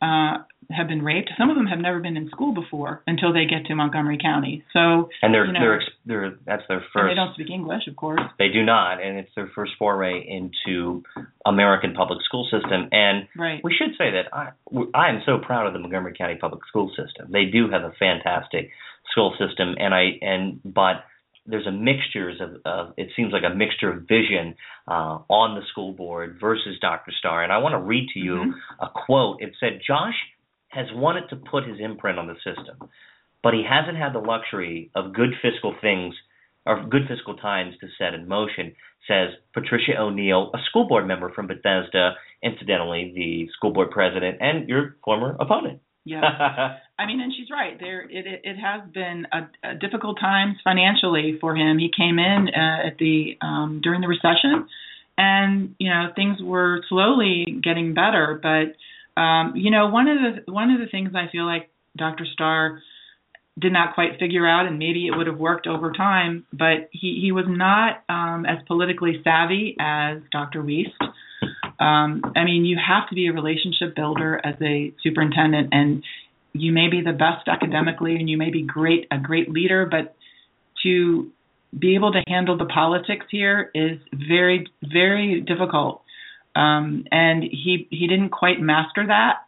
uh, 0.03 0.39
have 0.71 0.89
been 0.89 1.03
raped. 1.03 1.31
Some 1.39 1.51
of 1.51 1.57
them 1.57 1.67
have 1.67 1.79
never 1.79 2.01
been 2.01 2.17
in 2.17 2.29
school 2.29 2.55
before 2.55 3.03
until 3.07 3.33
they 3.33 3.45
get 3.45 3.67
to 3.67 3.75
Montgomery 3.75 4.19
County. 4.21 4.65
So 4.73 5.09
and 5.23 5.35
they're 5.35 5.47
you 5.47 5.53
know, 5.53 5.61
they're 5.61 5.83
they're 6.07 6.39
that's 6.47 6.63
their 6.69 6.85
first. 6.93 7.11
they 7.11 7.15
don't 7.15 7.35
speak 7.35 7.51
English, 7.51 7.87
of 7.89 7.97
course. 7.97 8.21
They 8.39 8.49
do 8.49 8.63
not, 8.63 9.03
and 9.03 9.19
it's 9.19 9.31
their 9.35 9.51
first 9.55 9.73
foray 9.79 10.21
into 10.27 11.03
American 11.45 11.95
public 11.95 12.21
school 12.25 12.45
system. 12.51 12.89
And 12.93 13.27
right. 13.37 13.61
we 13.65 13.75
should 13.75 13.97
say 13.99 14.11
that 14.13 14.33
I 14.33 14.51
I 14.95 15.09
am 15.09 15.23
so 15.27 15.39
proud 15.39 15.67
of 15.67 15.73
the 15.73 15.79
Montgomery 15.79 16.15
County 16.17 16.37
public 16.41 16.61
school 16.69 16.91
system. 16.91 17.31
They 17.33 17.47
do 17.47 17.71
have 17.71 17.83
a 17.83 17.93
fantastic 17.99 18.71
school 19.11 19.35
system, 19.39 19.75
and 19.79 19.95
I 19.95 20.19
and 20.23 20.61
but 20.65 21.05
there's 21.51 21.67
a 21.67 21.73
mixture 21.73 22.31
of, 22.31 22.61
of 22.65 22.95
it 22.97 23.09
seems 23.17 23.33
like 23.33 23.43
a 23.45 23.55
mixture 23.55 23.93
of 23.93 24.03
vision 24.03 24.55
uh, 24.89 25.19
on 25.29 25.55
the 25.55 25.63
school 25.71 25.93
board 25.93 26.39
versus 26.41 26.79
Dr. 26.81 27.13
Starr. 27.19 27.43
And 27.43 27.53
I 27.53 27.59
want 27.59 27.75
to 27.75 27.81
read 27.81 28.09
to 28.15 28.19
you 28.19 28.35
mm-hmm. 28.35 28.85
a 28.85 28.89
quote. 28.89 29.43
It 29.43 29.55
said, 29.61 29.81
"Josh 29.87 30.15
has 30.69 30.87
wanted 30.93 31.29
to 31.31 31.37
put 31.37 31.67
his 31.67 31.79
imprint 31.81 32.19
on 32.19 32.29
the 32.29 32.37
system, 32.37 32.89
but 33.43 33.55
he 33.55 33.65
hasn't 33.69 33.99
had 33.99 34.15
the 34.15 34.21
luxury 34.21 34.91
of 34.95 35.13
good 35.13 35.31
fiscal 35.43 35.75
things 35.81 36.15
or 36.67 36.85
good 36.85 37.09
fiscal 37.09 37.37
times 37.37 37.75
to 37.81 37.89
set 37.99 38.15
in 38.15 38.29
motion." 38.29 38.75
Says 39.09 39.31
Patricia 39.55 39.99
O'Neill, 39.99 40.51
a 40.55 40.59
school 40.69 40.87
board 40.87 41.07
member 41.07 41.33
from 41.33 41.47
Bethesda, 41.47 42.13
incidentally 42.43 43.13
the 43.15 43.49
school 43.57 43.73
board 43.73 43.91
president 43.91 44.39
and 44.41 44.69
your 44.69 44.97
former 45.05 45.37
opponent. 45.41 45.81
Yeah, 46.05 46.23
I 46.99 47.07
mean, 47.07 47.21
and 47.21 47.33
she's 47.37 47.51
right. 47.51 47.79
There, 47.79 48.03
it 48.03 48.27
it, 48.27 48.41
it 48.45 48.57
has 48.57 48.89
been 48.93 49.27
a, 49.33 49.71
a 49.71 49.75
difficult 49.75 50.19
times 50.19 50.57
financially 50.65 51.39
for 51.41 51.55
him. 51.55 51.79
He 51.79 51.91
came 51.97 52.19
in 52.19 52.49
uh, 52.49 52.87
at 52.87 52.99
the 52.99 53.37
um, 53.43 53.81
during 53.83 54.01
the 54.01 54.09
recession, 54.09 54.67
and 55.19 55.75
you 55.79 55.91
know 55.91 56.09
things 56.17 56.39
were 56.43 56.83
slowly 56.89 57.61
getting 57.63 57.95
better. 57.95 58.41
But 58.43 59.21
um, 59.21 59.55
you 59.57 59.71
know, 59.71 59.89
one 59.89 60.09
of 60.09 60.19
the 60.19 60.53
one 60.53 60.71
of 60.71 60.81
the 60.81 60.87
things 60.87 61.11
I 61.15 61.31
feel 61.31 61.45
like 61.45 61.71
Dr. 61.97 62.25
Starr 62.33 62.81
did 63.59 63.73
not 63.73 63.95
quite 63.95 64.19
figure 64.19 64.47
out, 64.49 64.67
and 64.67 64.79
maybe 64.79 65.07
it 65.07 65.17
would 65.17 65.27
have 65.27 65.39
worked 65.39 65.67
over 65.67 65.93
time, 65.93 66.47
but 66.53 66.89
he 66.93 67.21
he 67.23 67.33
was 67.33 67.45
not 67.49 68.03
um, 68.09 68.47
as 68.47 68.59
politically 68.67 69.21
savvy 69.23 69.77
as 69.79 70.19
Dr. 70.33 70.63
Weast. 70.63 70.97
Um, 71.81 72.23
I 72.37 72.45
mean, 72.45 72.65
you 72.65 72.77
have 72.77 73.09
to 73.09 73.15
be 73.15 73.29
a 73.29 73.33
relationship 73.33 73.97
builder 73.97 74.41
as 74.45 74.55
a 74.61 74.93
superintendent, 75.03 75.71
and 75.73 76.03
you 76.53 76.73
may 76.73 76.89
be 76.91 77.01
the 77.01 77.13
best 77.13 77.49
academically, 77.49 78.17
and 78.17 78.29
you 78.29 78.37
may 78.37 78.51
be 78.51 78.63
great 78.63 79.07
a 79.11 79.19
great 79.19 79.51
leader, 79.51 79.87
but 79.91 80.15
to 80.83 81.31
be 81.77 81.95
able 81.95 82.13
to 82.13 82.21
handle 82.27 82.59
the 82.59 82.67
politics 82.67 83.27
here 83.31 83.71
is 83.75 83.99
very 84.13 84.67
very 84.83 85.41
difficult. 85.41 86.03
Um, 86.55 87.05
and 87.11 87.43
he 87.43 87.87
he 87.91 88.07
didn't 88.07 88.31
quite 88.31 88.61
master 88.61 89.07
that, 89.07 89.47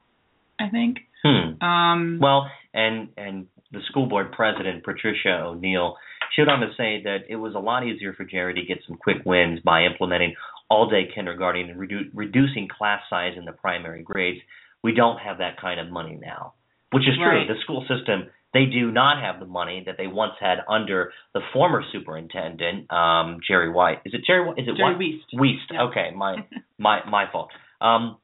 I 0.58 0.70
think. 0.70 0.98
Hmm. 1.24 1.62
Um, 1.62 2.18
well, 2.20 2.46
and 2.72 3.08
and 3.16 3.46
the 3.72 3.80
school 3.90 4.06
board 4.06 4.32
president 4.32 4.84
Patricia 4.84 5.42
O'Neill 5.44 5.96
she 6.34 6.40
went 6.40 6.50
on 6.50 6.60
to 6.60 6.68
say 6.76 7.02
that 7.04 7.24
it 7.28 7.36
was 7.36 7.54
a 7.54 7.58
lot 7.58 7.86
easier 7.86 8.14
for 8.14 8.24
Jerry 8.24 8.54
to 8.54 8.62
get 8.62 8.78
some 8.86 8.96
quick 8.96 9.18
wins 9.24 9.60
by 9.64 9.84
implementing 9.84 10.34
all 10.70 10.88
day 10.88 11.08
kindergarten 11.14 11.70
and 11.70 11.78
redu- 11.78 12.10
reducing 12.14 12.68
class 12.68 13.02
size 13.10 13.34
in 13.36 13.44
the 13.44 13.52
primary 13.52 14.02
grades. 14.02 14.40
We 14.82 14.94
don't 14.94 15.18
have 15.18 15.38
that 15.38 15.60
kind 15.60 15.78
of 15.78 15.90
money 15.90 16.18
now, 16.20 16.54
which 16.90 17.02
is 17.02 17.14
right. 17.20 17.46
true. 17.46 17.54
The 17.54 17.60
school 17.62 17.82
system 17.82 18.30
they 18.52 18.66
do 18.66 18.90
not 18.90 19.22
have 19.22 19.40
the 19.40 19.46
money 19.46 19.82
that 19.86 19.96
they 19.96 20.06
once 20.06 20.34
had 20.38 20.58
under 20.68 21.12
the 21.32 21.40
former 21.52 21.82
superintendent, 21.90 22.92
um, 22.92 23.38
Jerry 23.46 23.70
White. 23.70 24.00
Is 24.04 24.12
it 24.12 24.22
Jerry? 24.26 24.50
Is 24.50 24.68
it 24.68 24.76
Jerry 24.76 24.92
White? 24.92 24.98
Weast. 24.98 25.24
Weast. 25.38 25.62
Yeah. 25.72 25.84
Okay, 25.84 26.10
my 26.14 26.36
my 26.78 27.00
my 27.08 27.24
fault. 27.32 27.48
Um, 27.80 28.18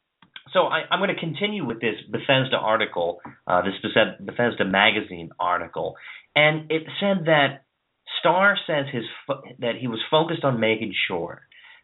so 0.53 0.61
I, 0.61 0.83
am 0.91 1.01
going 1.01 1.15
to 1.15 1.21
continue 1.21 1.67
with 1.67 1.81
this 1.81 1.97
Bethesda 2.11 2.57
article, 2.57 3.21
uh, 3.47 3.63
this 3.63 3.75
Bethesda 4.21 4.65
magazine 4.65 5.31
article, 5.39 5.97
and 6.35 6.71
it 6.71 6.85
said 7.01 7.27
that 7.27 7.65
Starr 8.21 8.57
says 8.67 8.87
his 8.93 9.05
fo- 9.27 9.43
that 9.59 9.77
he 9.79 9.89
was 9.89 10.01
focused 10.11 10.45
on 10.45 10.61
making 10.61 10.95
sure 11.07 11.43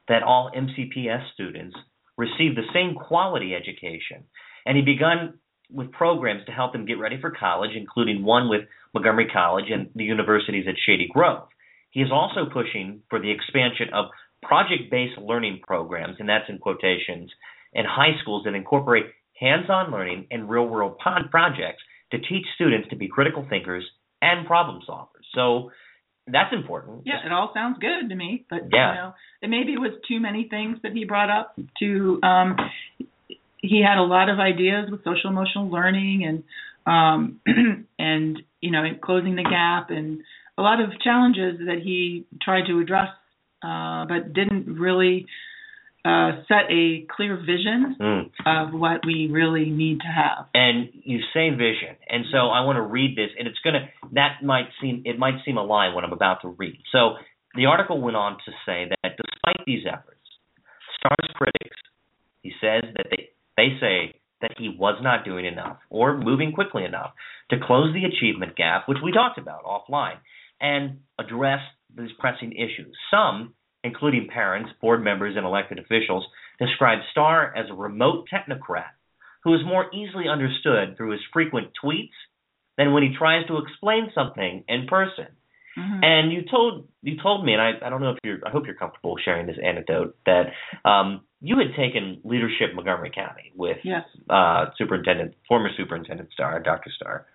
that 0.08 0.22
all 0.22 0.50
MCPS 0.54 1.32
students 1.34 1.76
receive 2.16 2.54
the 2.54 2.70
same 2.72 2.94
quality 2.94 3.54
education, 3.54 4.24
and 4.66 4.76
he 4.76 4.82
begun 4.82 5.38
with 5.70 5.90
programs 5.92 6.44
to 6.46 6.52
help 6.52 6.72
them 6.72 6.86
get 6.86 6.98
ready 6.98 7.20
for 7.20 7.30
college, 7.30 7.70
including 7.74 8.22
one 8.22 8.48
with 8.48 8.62
Montgomery 8.92 9.28
College 9.32 9.70
and 9.70 9.88
the 9.94 10.04
universities 10.04 10.66
at 10.68 10.74
Shady 10.86 11.08
Grove. 11.12 11.48
He 11.90 12.00
is 12.00 12.12
also 12.12 12.46
pushing 12.52 13.00
for 13.08 13.18
the 13.18 13.30
expansion 13.30 13.88
of 13.92 14.06
project-based 14.42 15.18
learning 15.18 15.60
programs, 15.66 16.16
and 16.18 16.28
that's 16.28 16.48
in 16.48 16.58
quotations, 16.58 17.30
in 17.72 17.84
high 17.84 18.18
schools 18.20 18.44
that 18.44 18.54
incorporate 18.54 19.06
hands-on 19.40 19.90
learning 19.90 20.26
and 20.30 20.48
real-world 20.48 20.98
projects 20.98 21.82
to 22.12 22.18
teach 22.18 22.46
students 22.54 22.88
to 22.90 22.96
be 22.96 23.08
critical 23.08 23.46
thinkers 23.48 23.84
and 24.22 24.46
problem 24.46 24.80
solvers. 24.88 25.24
So 25.34 25.70
that's 26.26 26.52
important. 26.52 27.02
Yeah, 27.04 27.24
it 27.24 27.32
all 27.32 27.50
sounds 27.52 27.78
good 27.78 28.08
to 28.08 28.14
me, 28.14 28.46
but 28.48 28.62
yeah. 28.72 28.88
you 28.88 28.94
know, 28.94 29.14
it 29.42 29.50
maybe 29.50 29.72
it 29.72 29.78
was 29.78 29.92
too 30.08 30.20
many 30.20 30.48
things 30.48 30.78
that 30.82 30.92
he 30.92 31.04
brought 31.04 31.30
up. 31.30 31.54
To 31.80 32.20
um, 32.22 32.56
he 33.58 33.82
had 33.82 33.98
a 33.98 34.02
lot 34.02 34.28
of 34.28 34.38
ideas 34.38 34.90
with 34.90 35.04
social 35.04 35.30
emotional 35.30 35.70
learning 35.70 36.24
and 36.24 36.42
um, 36.86 37.40
and 37.98 38.38
you 38.60 38.70
know 38.70 38.82
closing 39.02 39.36
the 39.36 39.42
gap 39.42 39.90
and 39.90 40.22
a 40.56 40.62
lot 40.62 40.80
of 40.80 40.90
challenges 41.02 41.58
that 41.66 41.80
he 41.82 42.26
tried 42.40 42.66
to 42.68 42.80
address, 42.80 43.08
uh, 43.62 44.06
but 44.06 44.32
didn't 44.32 44.78
really 44.78 45.26
uh, 46.04 46.42
set 46.48 46.70
a 46.70 47.06
clear 47.16 47.36
vision 47.36 47.96
mm. 47.98 48.24
of 48.44 48.74
what 48.74 49.00
we 49.06 49.28
really 49.32 49.70
need 49.70 50.00
to 50.00 50.06
have. 50.06 50.46
And 50.52 50.90
you 50.92 51.20
say 51.32 51.48
vision, 51.50 51.96
and 52.08 52.24
so 52.30 52.48
I 52.48 52.60
want 52.60 52.76
to 52.76 52.82
read 52.82 53.16
this, 53.16 53.30
and 53.38 53.48
it's 53.48 53.58
gonna 53.64 53.88
that 54.12 54.42
might 54.42 54.66
seem 54.80 55.02
it 55.06 55.18
might 55.18 55.42
seem 55.44 55.56
a 55.56 55.64
lie 55.64 55.94
what 55.94 56.04
I'm 56.04 56.12
about 56.12 56.42
to 56.42 56.48
read. 56.48 56.78
So 56.92 57.14
the 57.54 57.66
article 57.66 58.00
went 58.00 58.16
on 58.16 58.36
to 58.44 58.52
say 58.66 58.90
that 58.90 59.16
despite 59.16 59.64
these 59.66 59.84
efforts, 59.86 60.20
Starr's 60.98 61.30
critics, 61.34 61.76
he 62.42 62.52
says 62.60 62.82
that 62.96 63.06
they 63.10 63.30
they 63.56 63.68
say 63.80 64.20
that 64.42 64.52
he 64.58 64.76
was 64.78 65.00
not 65.02 65.24
doing 65.24 65.46
enough 65.46 65.78
or 65.88 66.18
moving 66.18 66.52
quickly 66.52 66.84
enough 66.84 67.12
to 67.50 67.56
close 67.64 67.94
the 67.94 68.04
achievement 68.04 68.56
gap, 68.56 68.88
which 68.88 68.98
we 69.02 69.10
talked 69.10 69.38
about 69.38 69.64
offline, 69.64 70.18
and 70.60 70.98
address 71.18 71.60
these 71.96 72.10
pressing 72.18 72.52
issues. 72.52 72.94
Some 73.10 73.54
including 73.84 74.26
parents, 74.32 74.70
board 74.80 75.04
members, 75.04 75.36
and 75.36 75.46
elected 75.46 75.78
officials, 75.78 76.26
described 76.58 77.02
Starr 77.12 77.54
as 77.56 77.66
a 77.70 77.74
remote 77.74 78.26
technocrat 78.32 78.96
who 79.44 79.54
is 79.54 79.60
more 79.64 79.94
easily 79.94 80.24
understood 80.28 80.96
through 80.96 81.12
his 81.12 81.20
frequent 81.32 81.68
tweets 81.82 82.16
than 82.76 82.92
when 82.92 83.02
he 83.02 83.14
tries 83.16 83.46
to 83.46 83.58
explain 83.58 84.10
something 84.14 84.64
in 84.66 84.86
person. 84.86 85.26
Mhm. 85.76 86.04
And 86.04 86.32
you 86.32 86.42
told 86.42 86.88
you 87.02 87.16
told 87.20 87.44
me, 87.44 87.52
and 87.52 87.60
I, 87.60 87.72
I 87.84 87.90
don't 87.90 88.00
know 88.00 88.10
if 88.10 88.18
you're 88.22 88.38
I 88.46 88.50
hope 88.50 88.66
you're 88.66 88.76
comfortable 88.76 89.16
sharing 89.22 89.46
this 89.46 89.58
anecdote 89.62 90.16
that 90.24 90.52
um, 90.84 91.22
you 91.40 91.58
had 91.58 91.74
taken 91.76 92.20
leadership 92.24 92.70
in 92.70 92.76
Montgomery 92.76 93.10
County 93.10 93.52
with 93.54 93.78
yes. 93.84 94.04
uh, 94.30 94.66
Superintendent 94.78 95.34
former 95.48 95.70
Superintendent 95.76 96.30
Starr, 96.32 96.60
Dr. 96.60 96.90
Starr, 96.94 97.26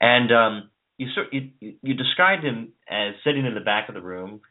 and 0.00 0.30
um, 0.32 0.70
you, 0.98 1.08
you 1.32 1.74
you 1.82 1.94
described 1.94 2.44
him 2.44 2.72
as 2.88 3.14
sitting 3.24 3.46
in 3.46 3.54
the 3.54 3.60
back 3.60 3.88
of 3.88 3.94
the 3.94 4.02
room 4.02 4.42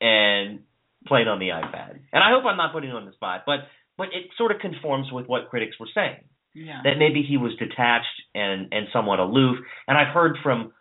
and 0.00 0.60
playing 1.06 1.28
on 1.28 1.38
the 1.38 1.48
iPad. 1.48 1.98
And 2.12 2.22
I 2.22 2.30
hope 2.30 2.44
I'm 2.44 2.56
not 2.56 2.72
putting 2.72 2.90
you 2.90 2.96
on 2.96 3.06
the 3.06 3.12
spot, 3.12 3.42
but 3.46 3.60
but 3.96 4.08
it 4.08 4.30
sort 4.38 4.50
of 4.50 4.60
conforms 4.60 5.12
with 5.12 5.26
what 5.26 5.50
critics 5.50 5.78
were 5.78 5.88
saying 5.94 6.24
Yeah. 6.54 6.80
that 6.84 6.96
maybe 6.98 7.22
he 7.22 7.36
was 7.36 7.54
detached 7.56 8.22
and 8.34 8.68
and 8.72 8.88
somewhat 8.92 9.18
aloof. 9.18 9.58
And 9.88 9.96
I've 9.98 10.14
heard 10.14 10.38
from 10.42 10.72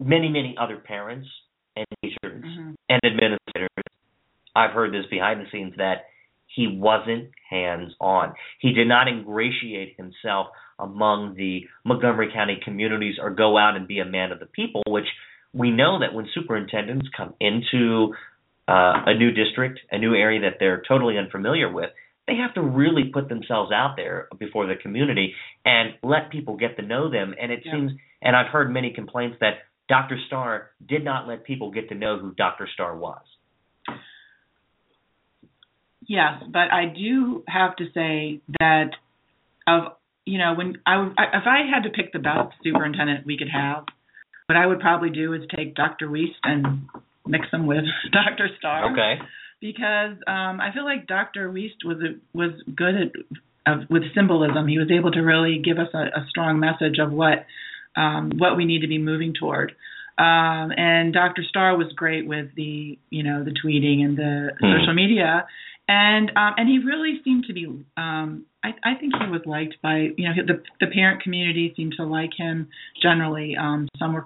many 0.00 0.28
many 0.28 0.56
other 0.58 0.76
parents 0.76 1.28
and 1.76 1.86
teachers 2.02 2.44
Mhm. 2.44 2.74
and 2.88 3.00
administrators. 3.04 3.68
I've 4.54 4.72
heard 4.72 4.92
this 4.92 5.06
behind 5.06 5.40
the 5.40 5.50
scenes 5.50 5.76
that 5.76 6.06
he 6.46 6.66
wasn't 6.66 7.30
hands 7.50 7.94
on. 8.00 8.32
He 8.60 8.72
did 8.72 8.88
not 8.88 9.08
ingratiate 9.08 9.96
himself 9.96 10.48
among 10.78 11.34
the 11.34 11.68
Montgomery 11.84 12.30
County 12.32 12.56
communities 12.56 13.18
or 13.20 13.30
go 13.30 13.58
out 13.58 13.76
and 13.76 13.86
be 13.86 13.98
a 13.98 14.04
man 14.04 14.32
of 14.32 14.40
the 14.40 14.46
people, 14.46 14.82
which 14.86 15.08
we 15.52 15.70
know 15.70 15.98
that 15.98 16.14
when 16.14 16.26
superintendents 16.34 17.08
come 17.16 17.34
into 17.40 18.14
uh, 18.68 19.02
a 19.06 19.14
new 19.14 19.30
district, 19.30 19.80
a 19.90 19.98
new 19.98 20.14
area 20.14 20.40
that 20.40 20.58
they're 20.58 20.82
totally 20.88 21.18
unfamiliar 21.18 21.72
with, 21.72 21.90
they 22.26 22.36
have 22.36 22.52
to 22.54 22.62
really 22.62 23.04
put 23.12 23.28
themselves 23.28 23.70
out 23.72 23.94
there 23.96 24.28
before 24.38 24.66
the 24.66 24.74
community 24.74 25.34
and 25.64 25.94
let 26.02 26.30
people 26.30 26.56
get 26.56 26.76
to 26.76 26.82
know 26.82 27.08
them. 27.08 27.34
And 27.40 27.52
it 27.52 27.64
Yeah. 27.64 27.72
seems, 27.72 27.92
and 28.20 28.34
I've 28.34 28.48
heard 28.48 28.72
many 28.72 28.90
complaints 28.90 29.38
that 29.40 29.64
Dr. 29.88 30.18
Starr 30.26 30.72
did 30.84 31.04
not 31.04 31.28
let 31.28 31.44
people 31.44 31.70
get 31.70 31.88
to 31.90 31.94
know 31.94 32.18
who 32.18 32.34
Dr. 32.34 32.66
Starr 32.66 32.96
was. 32.96 33.22
Yes, 36.08 36.42
but 36.48 36.72
I 36.72 36.86
do 36.86 37.44
have 37.48 37.76
to 37.76 37.90
say 37.92 38.40
that 38.60 38.90
of 39.66 39.96
you 40.24 40.38
know 40.38 40.54
when 40.54 40.78
I 40.86 40.98
would 40.98 41.12
if 41.12 41.46
I 41.46 41.66
had 41.72 41.82
to 41.82 41.90
pick 41.90 42.12
the 42.12 42.20
best 42.20 42.54
superintendent 42.62 43.26
we 43.26 43.36
could 43.36 43.48
have, 43.48 43.86
what 44.46 44.56
I 44.56 44.66
would 44.66 44.80
probably 44.80 45.10
do 45.10 45.32
is 45.32 45.42
take 45.54 45.74
Dr. 45.74 46.08
Weast 46.08 46.38
and 46.44 46.88
mix 47.26 47.50
them 47.50 47.66
with 47.66 47.84
Dr. 48.12 48.48
Starr. 48.58 48.92
Okay. 48.92 49.22
Because 49.60 50.16
um, 50.26 50.60
I 50.60 50.70
feel 50.74 50.84
like 50.84 51.06
Dr. 51.06 51.50
Weast 51.50 51.76
was 51.84 51.98
a, 51.98 52.18
was 52.36 52.52
good 52.74 52.94
at 52.94 53.12
of, 53.66 53.80
with 53.90 54.02
symbolism. 54.14 54.68
He 54.68 54.78
was 54.78 54.90
able 54.90 55.10
to 55.12 55.20
really 55.20 55.60
give 55.64 55.78
us 55.78 55.88
a, 55.94 55.98
a 56.20 56.26
strong 56.28 56.60
message 56.60 56.98
of 57.00 57.10
what 57.10 57.46
um, 57.96 58.32
what 58.36 58.56
we 58.56 58.64
need 58.64 58.82
to 58.82 58.88
be 58.88 58.98
moving 58.98 59.32
toward. 59.38 59.72
Um, 60.18 60.72
and 60.76 61.12
Dr. 61.12 61.42
Starr 61.48 61.76
was 61.76 61.92
great 61.94 62.26
with 62.26 62.54
the 62.54 62.98
you 63.10 63.22
know 63.22 63.44
the 63.44 63.50
tweeting 63.52 64.04
and 64.04 64.16
the 64.16 64.50
Hmm. 64.60 64.78
social 64.78 64.94
media, 64.94 65.46
and 65.88 66.30
um, 66.36 66.54
and 66.58 66.68
he 66.68 66.78
really 66.84 67.20
seemed 67.24 67.44
to 67.46 67.52
be. 67.52 67.66
Um, 67.96 68.46
I, 68.66 68.90
I 68.90 68.94
think 68.98 69.14
he 69.14 69.30
was 69.30 69.42
liked 69.46 69.76
by 69.82 70.08
you 70.16 70.28
know 70.28 70.34
the 70.46 70.62
the 70.80 70.86
parent 70.92 71.22
community 71.22 71.72
seemed 71.76 71.94
to 71.98 72.04
like 72.04 72.30
him 72.36 72.68
generally. 73.00 73.56
Um, 73.56 73.88
some 73.98 74.12
were 74.12 74.24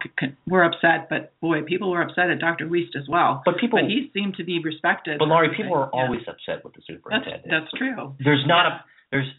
were 0.49 0.65
upset, 0.65 1.09
but 1.11 1.33
boy, 1.41 1.63
people 1.63 1.91
were 1.91 2.03
upset 2.03 2.31
at 2.31 2.39
Dr. 2.39 2.67
Weast 2.69 2.97
as 2.97 3.07
well. 3.09 3.43
But 3.45 3.59
people, 3.59 3.79
But 3.81 3.89
he 3.91 4.11
seemed 4.15 4.37
to 4.37 4.45
be 4.45 4.61
respected. 4.63 5.19
but 5.19 5.29
Laurie, 5.29 5.55
people 5.57 5.75
are 5.75 5.91
Yeah. 5.93 6.01
always 6.01 6.23
upset 6.27 6.65
with 6.65 6.75
the 6.75 6.81
That's 6.81 6.87
superintendent. 6.87 7.45
that's 7.49 7.71
true. 7.77 8.15
there's 8.19 8.47
not 8.47 8.65
Yeah. 8.67 8.77
a 8.77 8.81
there's 9.11 9.31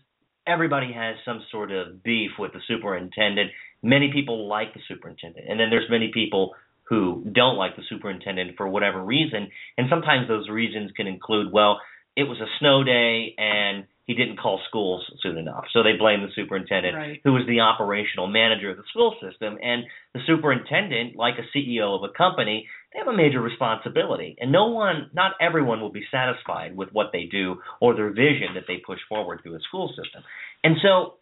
everybody 0.47 0.91
has 0.91 1.15
some 1.23 1.41
sort 1.51 1.71
of 1.71 2.03
beef 2.03 2.31
with 2.39 2.51
the 2.53 2.61
superintendent. 2.67 3.51
Many 3.83 4.11
people 4.11 4.47
like 4.47 4.73
the 4.73 4.81
superintendent, 4.87 5.47
and 5.49 5.59
then 5.59 5.69
there's 5.69 5.89
many 5.89 6.09
people 6.13 6.55
who 6.83 7.23
don't 7.31 7.55
like 7.55 7.75
the 7.77 7.83
superintendent 7.83 8.57
for 8.57 8.67
whatever 8.67 9.01
reason. 9.01 9.49
And 9.77 9.87
sometimes 9.89 10.27
those 10.27 10.49
reasons 10.49 10.91
can 10.91 11.07
include, 11.07 11.51
well, 11.53 11.79
it 12.17 12.23
was 12.23 12.39
a 12.41 12.47
snow 12.59 12.83
day 12.83 13.33
and 13.37 13.85
he 14.11 14.17
didn't 14.17 14.35
call 14.37 14.59
schools 14.67 15.09
soon 15.21 15.37
enough, 15.37 15.63
so 15.71 15.83
they 15.83 15.95
blame 15.95 16.21
the 16.21 16.31
superintendent, 16.35 16.97
Right. 16.97 17.21
who 17.23 17.31
was 17.31 17.45
the 17.47 17.61
operational 17.61 18.27
manager 18.27 18.69
of 18.69 18.75
the 18.75 18.83
school 18.89 19.15
system. 19.21 19.57
And 19.63 19.85
the 20.13 20.19
superintendent, 20.27 21.15
like 21.15 21.35
a 21.39 21.47
CEO 21.57 21.95
of 21.95 22.03
a 22.03 22.09
company, 22.09 22.67
they 22.91 22.99
have 22.99 23.07
a 23.07 23.15
major 23.15 23.39
responsibility. 23.39 24.35
And 24.41 24.51
no 24.51 24.67
one, 24.67 25.09
not 25.13 25.35
everyone 25.39 25.79
will 25.79 25.93
be 25.93 26.05
satisfied 26.11 26.75
with 26.75 26.89
what 26.91 27.11
they 27.13 27.23
do 27.31 27.61
or 27.79 27.95
their 27.95 28.09
vision 28.09 28.53
that 28.55 28.65
they 28.67 28.77
push 28.85 28.99
forward 29.07 29.39
through 29.43 29.55
a 29.55 29.61
school 29.61 29.87
system. 29.95 30.23
And 30.65 30.75
so, 30.81 31.15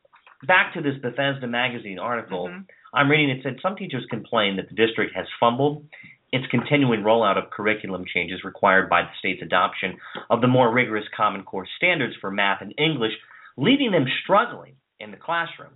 back 0.48 0.74
to 0.74 0.82
this 0.82 0.98
Bethesda 0.98 1.46
Magazine 1.46 2.00
article, 2.00 2.48
Mhm. 2.48 2.66
I'm 2.92 3.12
reading 3.12 3.30
it 3.30 3.44
said 3.44 3.60
some 3.62 3.76
teachers 3.76 4.06
complain 4.10 4.56
that 4.56 4.68
the 4.68 4.74
district 4.76 5.14
has 5.14 5.28
fumbled 5.40 5.86
its 6.32 6.46
continuing 6.48 7.02
rollout 7.02 7.38
of 7.38 7.50
curriculum 7.52 8.06
changes 8.14 8.44
required 8.44 8.90
by 8.90 9.02
the 9.04 9.10
state's 9.20 9.42
adoption 9.42 9.98
of 10.30 10.42
the 10.42 10.48
more 10.48 10.72
rigorous 10.72 11.06
Common 11.16 11.44
Core 11.44 11.68
standards 11.78 12.16
for 12.22 12.30
math 12.32 12.62
and 12.62 12.74
English, 12.78 13.14
leaving 13.58 13.92
them 13.92 14.06
struggling 14.24 14.74
in 15.00 15.12
the 15.12 15.18
classroom. 15.18 15.72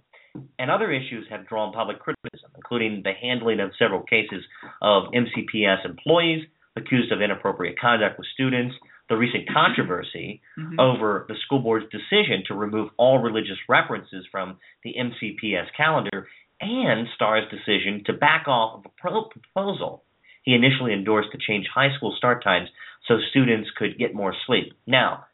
And 0.57 0.71
other 0.71 0.91
issues 0.91 1.27
have 1.29 1.47
drawn 1.47 1.73
public 1.73 1.99
criticism, 1.99 2.51
including 2.55 3.01
the 3.03 3.13
handling 3.13 3.59
of 3.59 3.71
several 3.77 4.01
cases 4.01 4.43
of 4.81 5.11
MCPS 5.13 5.85
employees 5.85 6.45
accused 6.75 7.11
of 7.11 7.21
inappropriate 7.21 7.79
conduct 7.79 8.17
with 8.17 8.27
students, 8.33 8.75
the 9.09 9.15
recent 9.17 9.47
controversy 9.47 10.41
Mhm. 10.57 10.79
over 10.79 11.25
the 11.27 11.35
school 11.35 11.59
board's 11.59 11.87
decision 11.89 12.43
to 12.45 12.55
remove 12.55 12.89
all 12.97 13.19
religious 13.19 13.59
references 13.69 14.25
from 14.31 14.57
the 14.83 14.97
MCPS 14.97 15.69
calendar 15.77 16.27
and 16.61 17.07
Starr's 17.09 17.47
decision 17.49 18.03
to 18.05 18.13
back 18.13 18.47
off 18.47 18.79
of 18.79 18.85
a 18.85 18.89
pro- 18.97 19.25
proposal 19.25 20.03
he 20.43 20.53
initially 20.53 20.93
endorsed 20.93 21.29
to 21.31 21.37
change 21.37 21.67
high 21.73 21.93
school 21.97 22.13
start 22.17 22.43
times 22.43 22.69
so 23.07 23.15
students 23.31 23.69
could 23.77 23.97
get 23.97 24.13
more 24.13 24.33
sleep. 24.45 24.73
Now, 24.87 25.25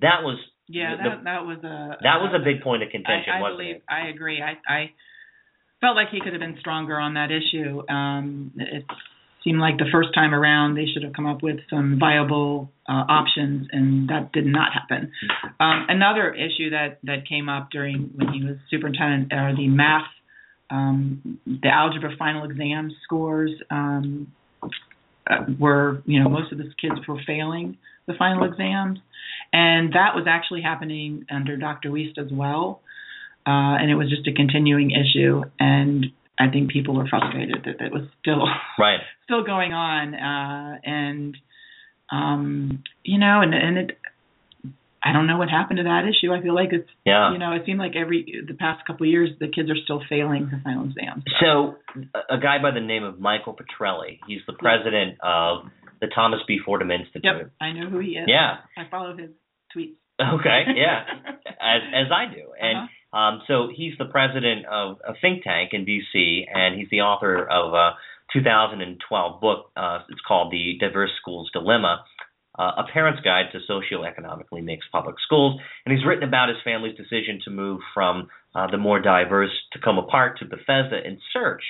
that 0.00 0.22
was 0.22 0.38
Yeah, 0.68 0.96
the- 0.96 1.02
that 1.08 1.24
that 1.24 1.46
was 1.46 1.58
a 1.64 1.96
that 2.02 2.20
was 2.20 2.32
a 2.34 2.38
big 2.44 2.60
point 2.62 2.82
of 2.82 2.90
contention, 2.90 3.32
I, 3.32 3.38
I 3.38 3.40
wasn't 3.40 3.58
believe 3.58 3.76
it? 3.76 3.82
I 3.88 4.08
agree. 4.08 4.42
I 4.42 4.58
I 4.68 4.90
felt 5.80 5.96
like 5.96 6.08
he 6.10 6.20
could 6.20 6.32
have 6.32 6.40
been 6.40 6.58
stronger 6.60 6.98
on 6.98 7.14
that 7.14 7.30
issue. 7.30 7.82
Um, 7.88 8.52
it 8.56 8.84
seemed 9.44 9.60
like 9.60 9.78
the 9.78 9.88
first 9.92 10.12
time 10.12 10.34
around 10.34 10.74
they 10.74 10.86
should 10.86 11.04
have 11.04 11.12
come 11.12 11.26
up 11.26 11.42
with 11.42 11.58
some 11.70 11.98
viable 11.98 12.70
uh, 12.88 13.04
options, 13.08 13.68
and 13.72 14.08
that 14.08 14.32
did 14.32 14.44
not 14.44 14.72
happen. 14.72 15.12
Um, 15.60 15.86
another 15.88 16.34
issue 16.34 16.70
that 16.70 16.98
that 17.04 17.26
came 17.28 17.48
up 17.48 17.70
during 17.70 18.10
when 18.14 18.28
he 18.32 18.44
was 18.44 18.56
superintendent 18.70 19.32
are 19.32 19.54
the 19.56 19.68
math, 19.68 20.10
um, 20.70 21.38
the 21.46 21.68
algebra 21.68 22.10
final 22.18 22.44
exam 22.44 22.90
scores. 23.04 23.52
Um, 23.70 24.32
were 25.58 26.02
you 26.06 26.22
know 26.22 26.28
most 26.28 26.52
of 26.52 26.58
the 26.58 26.64
kids 26.80 27.06
were 27.06 27.20
failing 27.26 27.76
the 28.06 28.14
final 28.18 28.44
exams, 28.44 28.98
and 29.52 29.92
that 29.92 30.14
was 30.14 30.24
actually 30.26 30.62
happening 30.62 31.26
under 31.30 31.56
Dr. 31.56 31.90
Weast 31.90 32.18
as 32.18 32.28
well, 32.32 32.80
uh, 33.46 33.76
and 33.80 33.90
it 33.90 33.94
was 33.96 34.08
just 34.08 34.26
a 34.26 34.32
continuing 34.32 34.90
issue. 34.90 35.42
And 35.60 36.06
I 36.38 36.48
think 36.48 36.70
people 36.70 36.94
were 36.94 37.06
frustrated 37.08 37.64
that 37.64 37.84
it 37.84 37.92
was 37.92 38.04
still 38.20 38.46
Right. 38.78 39.00
still 39.24 39.44
going 39.44 39.72
on, 39.74 40.14
uh, 40.14 40.78
and 40.84 41.36
um, 42.10 42.82
you 43.04 43.18
know, 43.18 43.42
and 43.42 43.54
and 43.54 43.78
it. 43.78 43.98
I 45.02 45.12
don't 45.12 45.26
know 45.28 45.38
what 45.38 45.48
happened 45.48 45.76
to 45.78 45.84
that 45.84 46.02
issue. 46.10 46.32
I 46.32 46.42
feel 46.42 46.54
like 46.54 46.72
it's 46.72 46.88
Yeah. 47.06 47.32
you 47.32 47.38
know 47.38 47.52
it 47.52 47.62
seemed 47.66 47.78
like 47.78 47.94
every 47.96 48.44
the 48.46 48.54
past 48.54 48.84
couple 48.86 49.06
of 49.06 49.10
years 49.10 49.30
the 49.38 49.48
kids 49.48 49.70
are 49.70 49.76
still 49.84 50.02
failing 50.08 50.50
the 50.50 50.60
final 50.64 50.84
exams. 50.84 51.22
So, 51.40 51.76
a 52.14 52.34
a 52.36 52.38
guy 52.40 52.58
by 52.60 52.72
the 52.72 52.80
name 52.80 53.04
of 53.04 53.18
Michael 53.20 53.54
Petrilli, 53.54 54.18
he's 54.26 54.40
the 54.46 54.54
president 54.54 55.18
of 55.22 55.66
the 56.00 56.08
Thomas 56.14 56.40
B. 56.46 56.58
Fordham 56.64 56.90
Institute. 56.90 57.24
Yep, 57.24 57.50
I 57.60 57.72
know 57.72 57.88
who 57.88 57.98
he 57.98 58.12
is. 58.12 58.26
Yeah. 58.28 58.58
I 58.76 58.84
follow 58.90 59.16
his 59.16 59.30
tweets. 59.76 59.94
Okay. 60.20 60.62
Yeah. 60.76 61.04
as 61.60 61.82
as 61.94 62.06
I 62.12 62.26
do, 62.34 62.52
and 62.60 62.78
Uh-huh. 62.78 63.18
um, 63.18 63.42
so 63.46 63.68
he's 63.74 63.94
the 63.98 64.04
president 64.06 64.66
of 64.66 64.98
a 65.06 65.14
think 65.20 65.42
tank 65.44 65.70
in 65.72 65.84
D.C. 65.84 66.46
and 66.52 66.76
he's 66.78 66.90
the 66.90 67.02
author 67.02 67.46
of 67.48 67.72
a 67.74 67.96
2012 68.32 69.40
book. 69.40 69.70
Uh, 69.76 70.00
it's 70.10 70.20
called 70.26 70.52
The 70.52 70.76
Diverse 70.78 71.10
Schools 71.20 71.50
Dilemma. 71.52 72.04
Uh, 72.58 72.82
a 72.82 72.84
parent's 72.92 73.22
guide 73.22 73.46
to 73.52 73.60
socioeconomically 73.70 74.64
mixed 74.64 74.90
public 74.90 75.14
schools, 75.24 75.60
and 75.86 75.96
he's 75.96 76.04
written 76.04 76.24
about 76.24 76.48
his 76.48 76.58
family's 76.64 76.96
decision 76.96 77.38
to 77.44 77.50
move 77.50 77.80
from 77.94 78.28
uh, 78.54 78.66
the 78.70 78.78
more 78.78 79.00
diverse 79.00 79.52
Takoma 79.76 80.08
Park 80.08 80.38
to 80.38 80.44
Bethesda 80.44 80.98
in 81.04 81.18
search 81.32 81.62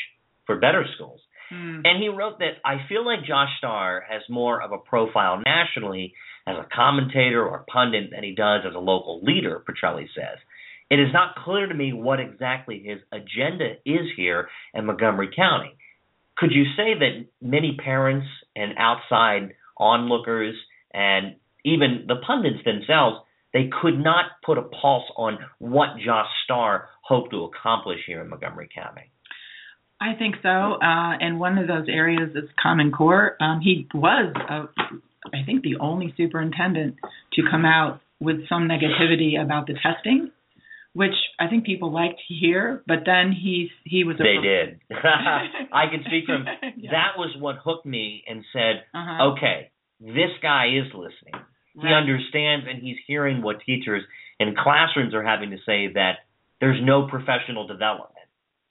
for 0.46 0.57
better 0.57 0.87
schools. 0.94 1.20
Hmm. 1.51 1.81
And 1.85 2.03
he 2.03 2.09
wrote 2.09 2.38
that 2.38 2.61
I 2.64 2.87
feel 2.88 3.05
like 3.05 3.24
Josh 3.27 3.51
Starr 3.59 4.05
has 4.09 4.22
more 4.29 4.62
of 4.62 4.72
a 4.72 4.79
profile 4.79 5.42
nationally 5.44 6.14
as 6.46 6.57
a 6.57 6.66
commentator 6.74 7.46
or 7.46 7.64
pundit 7.70 8.11
than 8.11 8.24
he 8.24 8.35
does 8.35 8.62
as 8.66 8.74
a 8.74 8.79
local 8.79 9.20
leader, 9.22 9.62
Petrilli 9.68 10.07
says. 10.14 10.38
It 10.90 10.98
is 10.98 11.12
not 11.12 11.37
clear 11.44 11.66
to 11.66 11.74
me 11.74 11.92
what 11.92 12.20
exactly 12.20 12.83
his 12.83 13.01
agenda 13.12 13.74
is 13.85 14.07
here 14.16 14.48
in 14.72 14.87
Montgomery 14.87 15.29
County. 15.35 15.77
Could 16.37 16.53
you 16.53 16.64
say 16.77 16.94
that 16.98 17.27
many 17.42 17.77
parents 17.83 18.27
and 18.57 18.72
outside 18.79 19.55
onlookers 19.77 20.55
and 20.92 21.37
even 21.64 22.05
the 22.07 22.16
pundits 22.27 22.64
themselves, 22.64 23.18
they 23.53 23.70
could 23.81 23.98
not 23.98 24.27
put 24.44 24.59
a 24.59 24.62
pulse 24.62 25.05
on 25.16 25.38
what 25.59 25.90
Josh 26.05 26.29
Starr 26.44 26.88
hoped 27.03 27.31
to 27.31 27.44
accomplish 27.44 28.01
here 28.07 28.20
in 28.20 28.29
Montgomery 28.29 28.68
County? 28.74 29.11
I 30.01 30.14
think 30.18 30.37
so. 30.42 30.48
Uh, 30.48 31.16
and 31.20 31.40
one 31.40 31.59
of 31.59 31.66
those 31.66 31.87
areas 31.88 32.31
is 32.35 32.48
Common 32.62 32.92
Core. 32.92 33.37
Um, 33.40 33.61
he 33.61 33.88
was, 33.94 34.33
uh, 34.48 34.66
I 35.35 35.44
think, 35.44 35.62
the 35.62 35.77
only 35.81 36.14
superintendent 36.16 36.96
to 37.33 37.42
come 37.51 37.64
out 37.64 38.01
with 38.20 38.48
some 38.48 38.68
negativity 38.68 39.42
about 39.42 39.66
the 39.66 39.74
testing, 39.83 40.31
which 40.92 41.14
I 41.40 41.48
think 41.48 41.64
people 41.66 41.92
liked 41.92 42.20
to 42.29 42.35
hear. 42.35 42.83
But 42.87 42.98
then 43.07 43.33
he 43.33 43.70
he 43.85 44.05
was. 44.05 44.16
A 44.20 44.22
they 44.22 44.40
did. 44.40 44.81
I 45.72 45.87
can 45.90 46.05
speak 46.07 46.27
from. 46.27 46.44
Yeah. 46.77 46.90
That 46.92 47.18
was 47.18 47.35
what 47.40 47.57
hooked 47.64 47.87
me 47.87 48.22
and 48.29 48.44
said, 48.53 48.85
Uh-huh. 48.94 49.33
okay, 49.33 49.70
this 50.00 50.30
guy 50.42 50.66
is 50.66 50.92
listening. 50.94 51.42
He 51.80 51.87
understands 51.87 52.66
and 52.68 52.82
he's 52.82 52.96
hearing 53.06 53.40
what 53.40 53.61
teachers 53.64 54.02
in 54.40 54.54
classrooms 54.56 55.14
are 55.14 55.22
having 55.22 55.50
to 55.50 55.58
say 55.58 55.92
that 55.94 56.14
there's 56.61 56.80
no 56.82 57.06
professional 57.06 57.68
development. 57.68 58.14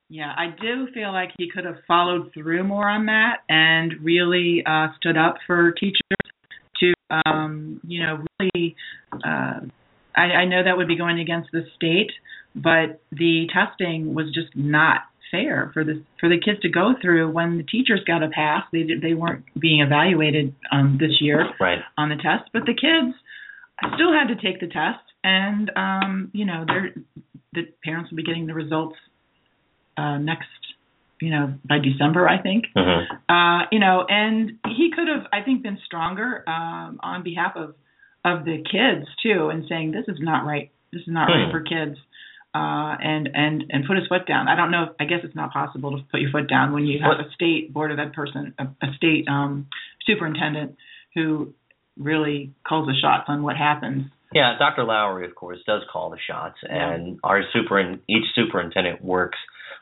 Yeah, 0.09 0.33
I 0.37 0.47
do 0.61 0.87
feel 0.93 1.11
like 1.11 1.31
he 1.37 1.49
could 1.49 1.65
have 1.65 1.77
followed 1.87 2.31
through 2.33 2.63
more 2.63 2.89
on 2.89 3.07
that 3.07 3.43
and 3.49 3.93
really 4.01 4.63
uh, 4.65 4.87
stood 4.97 5.17
up 5.17 5.35
for 5.45 5.71
teachers 5.73 6.01
to, 6.79 6.93
um, 7.25 7.81
you 7.85 8.03
know, 8.03 8.23
really. 8.39 8.75
Uh, 9.13 9.61
I, 10.15 10.21
I 10.21 10.45
know 10.45 10.63
that 10.63 10.77
would 10.77 10.87
be 10.87 10.97
going 10.97 11.19
against 11.19 11.49
the 11.51 11.63
state, 11.75 12.11
but 12.55 13.01
the 13.11 13.47
testing 13.53 14.13
was 14.15 14.27
just 14.33 14.55
not 14.55 15.01
fair 15.31 15.71
for 15.73 15.83
the 15.83 16.01
for 16.19 16.29
the 16.29 16.39
kids 16.39 16.59
to 16.61 16.69
go 16.69 16.93
through 17.01 17.31
when 17.31 17.57
the 17.57 17.63
teachers 17.63 18.01
got 18.05 18.23
a 18.23 18.29
pass. 18.29 18.63
They 18.71 18.83
they 19.01 19.13
weren't 19.13 19.43
being 19.59 19.81
evaluated 19.81 20.53
um, 20.71 20.97
this 20.99 21.21
year 21.21 21.49
Right. 21.59 21.79
on 21.97 22.09
the 22.09 22.15
test, 22.15 22.49
but 22.53 22.63
the 22.65 22.73
kids 22.73 23.15
still 23.95 24.11
had 24.13 24.27
to 24.27 24.35
take 24.35 24.59
the 24.59 24.67
test, 24.67 25.03
and 25.23 25.71
um, 25.75 26.31
you 26.33 26.45
know, 26.45 26.65
they're 26.67 26.93
the 27.53 27.63
parents 27.83 28.09
will 28.11 28.17
be 28.17 28.23
getting 28.23 28.45
the 28.47 28.53
results 28.53 28.95
uh, 29.97 30.17
next, 30.17 30.47
you 31.21 31.31
know, 31.31 31.53
by 31.67 31.79
December, 31.79 32.27
I 32.27 32.41
think. 32.41 32.65
hmm 32.75 33.03
Uh, 33.29 33.65
you 33.71 33.79
know, 33.79 34.05
and 34.07 34.51
he 34.67 34.91
could 34.95 35.07
have, 35.07 35.25
I 35.33 35.41
think, 35.41 35.63
been 35.63 35.79
stronger 35.85 36.43
um, 36.47 36.99
on 37.01 37.23
behalf 37.23 37.53
of 37.55 37.75
of 38.25 38.43
the 38.45 38.57
kids 38.69 39.07
too, 39.23 39.49
and 39.49 39.65
saying 39.69 39.91
this 39.91 40.05
is 40.07 40.19
not 40.19 40.45
right. 40.45 40.69
This 40.91 41.01
is 41.03 41.07
not 41.07 41.25
right 41.29 41.45
Hmm. 41.45 41.51
for 41.51 41.61
kids. 41.61 41.97
Uh, 42.58 42.98
and 43.04 43.30
and 43.34 43.65
and 43.70 43.86
put 43.86 43.98
his 43.98 44.08
foot 44.08 44.26
down. 44.28 44.48
I 44.48 44.56
don't 44.56 44.72
know. 44.72 44.84
If, 44.84 44.89
I 45.00 45.06
guess 45.06 45.20
it's 45.24 45.36
not 45.36 45.54
possible 45.54 45.91
to 45.91 46.04
put 46.12 46.22
your 46.22 46.32
foot 46.32 46.50
down 46.50 46.74
when 46.74 46.86
you 46.86 47.00
have 47.04 47.20
a 47.20 47.30
state 47.34 47.72
board 47.72 47.91
of 47.91 48.00
ed 48.00 48.13
person, 48.13 48.56
a, 48.58 48.63
a 48.63 48.93
state 48.96 49.26
um, 49.30 49.67
superintendent 50.08 50.76
who 51.13 51.54
really 52.00 52.54
calls 52.67 52.88
the 52.88 52.96
shots 53.00 53.26
on 53.28 53.43
what 53.43 53.58
happens. 53.58 54.06
Yeah, 54.34 54.56
Dr. 54.58 54.84
Lowery, 54.84 55.26
of 55.28 55.36
course, 55.36 55.60
does 55.67 55.84
call 55.91 56.10
the 56.10 56.17
shots, 56.26 56.58
and 56.63 57.20
our 57.24 57.41
super 57.54 57.80
each 58.08 58.26
superintendent 58.34 59.04
works 59.04 59.38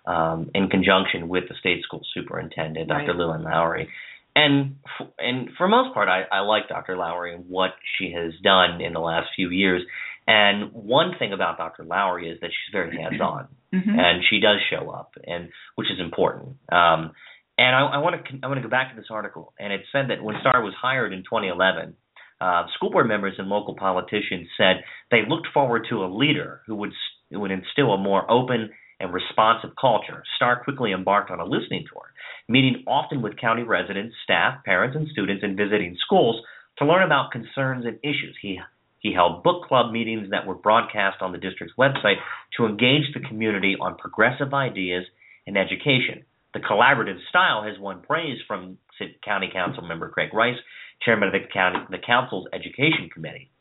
um, 0.06 0.52
in 0.54 0.68
conjunction 0.68 1.30
with 1.30 1.46
the 1.48 1.56
state 1.60 1.82
school 1.84 2.02
superintendent, 2.14 2.90
Dr. 2.90 3.08
Right. 3.08 3.16
Lillian 3.16 3.44
Lowery. 3.44 3.90
And 4.36 4.76
f- 5.00 5.08
and 5.18 5.50
for 5.58 5.68
most 5.70 5.94
part, 5.94 6.10
I, 6.10 6.24
I 6.30 6.42
like 6.42 6.68
Dr. 6.68 6.98
Lowery 6.98 7.34
and 7.34 7.48
what 7.48 7.72
she 7.98 8.12
has 8.12 8.34
done 8.44 8.82
in 8.82 8.92
the 8.94 9.00
last 9.00 9.30
few 9.36 9.50
years. 9.50 9.82
And 10.28 10.72
one 10.74 11.12
thing 11.20 11.34
about 11.34 11.58
Dr. 11.58 11.84
Lowery 11.84 12.30
is 12.30 12.40
that 12.42 12.48
she's 12.48 12.72
very 12.72 12.98
hands-on, 12.98 13.48
hmm 13.72 14.00
and 14.00 14.24
she 14.30 14.40
does 14.40 14.58
show 14.72 14.90
up, 14.90 15.12
and 15.26 15.50
which 15.76 15.92
is 15.92 16.00
important. 16.00 16.58
Um, 16.72 17.12
and 17.58 17.76
I 17.76 18.00
want 18.00 18.16
to 18.26 18.40
I 18.44 18.48
want 18.48 18.58
to 18.58 18.64
go 18.64 18.70
back 18.70 18.94
to 18.94 19.00
this 19.00 19.10
article, 19.10 19.54
and 19.60 19.72
it 19.72 19.82
said 19.92 20.10
that 20.10 20.24
when 20.24 20.36
Starr 20.42 20.62
was 20.62 20.74
hired 20.82 21.14
in 21.14 21.20
2011, 21.20 21.96
uh, 22.42 22.64
school 22.74 22.92
board 22.92 23.08
members 23.08 23.36
and 23.38 23.48
local 23.48 23.76
politicians 23.76 24.48
said 24.58 24.84
they 25.10 25.22
looked 25.28 25.48
forward 25.54 25.88
to 25.90 26.04
a 26.04 26.10
leader 26.12 26.62
who 26.68 26.76
would 26.76 26.92
who 27.32 27.40
would 27.40 27.52
instill 27.52 27.92
a 27.94 27.98
more 27.98 28.30
open 28.30 28.70
and 29.00 29.14
responsive 29.14 29.72
culture. 29.80 30.24
Starr 30.36 30.64
quickly 30.64 30.92
embarked 30.92 31.32
on 31.32 31.40
a 31.40 31.46
listening 31.46 31.86
tour, 31.92 32.12
meeting 32.48 32.84
often 32.88 33.22
with 33.22 33.38
county 33.38 33.64
residents, 33.64 34.16
staff, 34.24 34.64
parents, 34.64 34.96
and 34.96 35.08
students, 35.10 35.44
and 35.44 35.58
visiting 35.58 35.96
schools 36.04 36.42
to 36.78 36.86
learn 36.86 37.04
about 37.04 37.32
concerns 37.32 37.86
and 37.86 37.98
issues. 38.04 38.36
He 38.42 38.60
he 39.06 39.14
held 39.14 39.44
book 39.44 39.66
club 39.68 39.92
meetings 39.92 40.32
that 40.32 40.48
were 40.48 40.56
broadcast 40.56 41.18
on 41.22 41.32
the 41.32 41.38
district's 41.38 41.76
website 41.78 42.16
to 42.58 42.66
engage 42.66 43.04
the 43.14 43.20
community 43.30 43.76
on 43.80 43.96
progressive 43.98 44.52
ideas 44.52 45.06
in 45.46 45.56
education. 45.56 46.26
The 46.56 46.60
collaborative 46.62 47.20
style 47.30 47.62
has 47.62 47.78
won 47.78 48.02
praise 48.02 48.40
from 48.48 48.80
County 49.24 49.52
Council 49.54 49.84
member 49.84 50.10
Craig 50.10 50.34
Rice, 50.34 50.58
chairman 51.04 51.28
of 51.28 51.34
the 51.34 51.48
county 51.54 51.86
the 51.92 52.00
council's 52.04 52.48
education 52.52 53.12
committee. 53.14 53.52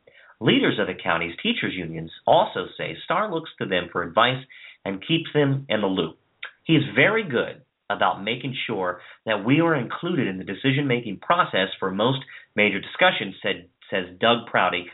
Leaders 0.41 0.79
of 0.81 0.87
the 0.87 0.95
county's 0.95 1.37
teachers 1.43 1.75
unions 1.75 2.11
also 2.27 2.65
say 2.79 2.97
Starr 3.05 3.31
looks 3.31 3.51
to 3.61 3.67
them 3.67 3.89
for 3.93 4.03
advice 4.03 4.43
and 4.87 5.07
keeps 5.07 5.29
them 5.35 5.67
in 5.69 5.83
the 5.83 5.87
loop. 5.87 6.17
He 6.65 6.73
is 6.73 6.85
very 6.95 7.29
good 7.29 7.61
about 7.91 8.25
making 8.25 8.57
sure 8.67 9.03
that 9.27 9.45
we 9.45 9.61
are 9.61 9.75
included 9.75 10.27
in 10.27 10.39
the 10.39 10.45
decision-making 10.45 11.19
process 11.19 11.69
for 11.79 11.91
most 11.91 12.21
major 12.57 12.81
discussions, 12.81 13.35
said 13.43 13.69
says 13.91 14.07
Doug 14.19 14.47
Prouty, 14.51 14.87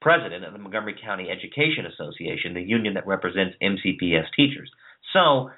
president 0.00 0.44
of 0.44 0.52
the 0.52 0.58
Montgomery 0.58 0.94
County 1.02 1.28
Education 1.30 1.86
Association, 1.86 2.54
the 2.54 2.62
union 2.62 2.94
that 2.94 3.06
represents 3.06 3.56
MCPS 3.62 4.26
teachers. 4.34 4.70
So, 5.12 5.50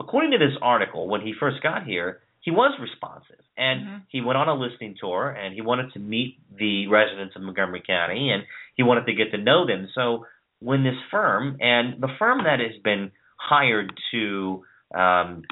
according 0.00 0.32
to 0.32 0.38
this 0.38 0.56
article, 0.60 1.08
when 1.08 1.20
he 1.20 1.32
first 1.38 1.62
got 1.62 1.84
here, 1.84 2.20
he 2.40 2.50
was 2.50 2.78
responsive 2.80 3.40
and 3.56 3.80
Mhm. 3.80 4.02
he 4.08 4.20
went 4.20 4.38
on 4.38 4.48
a 4.48 4.54
listening 4.54 4.94
tour 4.94 5.30
and 5.30 5.54
he 5.54 5.60
wanted 5.62 5.92
to 5.94 5.98
meet 5.98 6.38
the 6.54 6.86
residents 6.86 7.34
of 7.34 7.42
Montgomery 7.42 7.80
County 7.80 8.30
and 8.30 8.44
he 8.74 8.82
wanted 8.82 9.06
to 9.06 9.14
get 9.14 9.32
to 9.32 9.38
know 9.38 9.66
them. 9.66 9.88
So, 9.94 10.26
when 10.60 10.84
this 10.84 10.98
firm 11.10 11.56
and 11.60 12.00
the 12.00 12.08
firm 12.18 12.44
that 12.44 12.60
has 12.60 12.76
been 12.82 13.12
hired 13.36 13.92
to 14.10 14.64
um, 14.94 15.42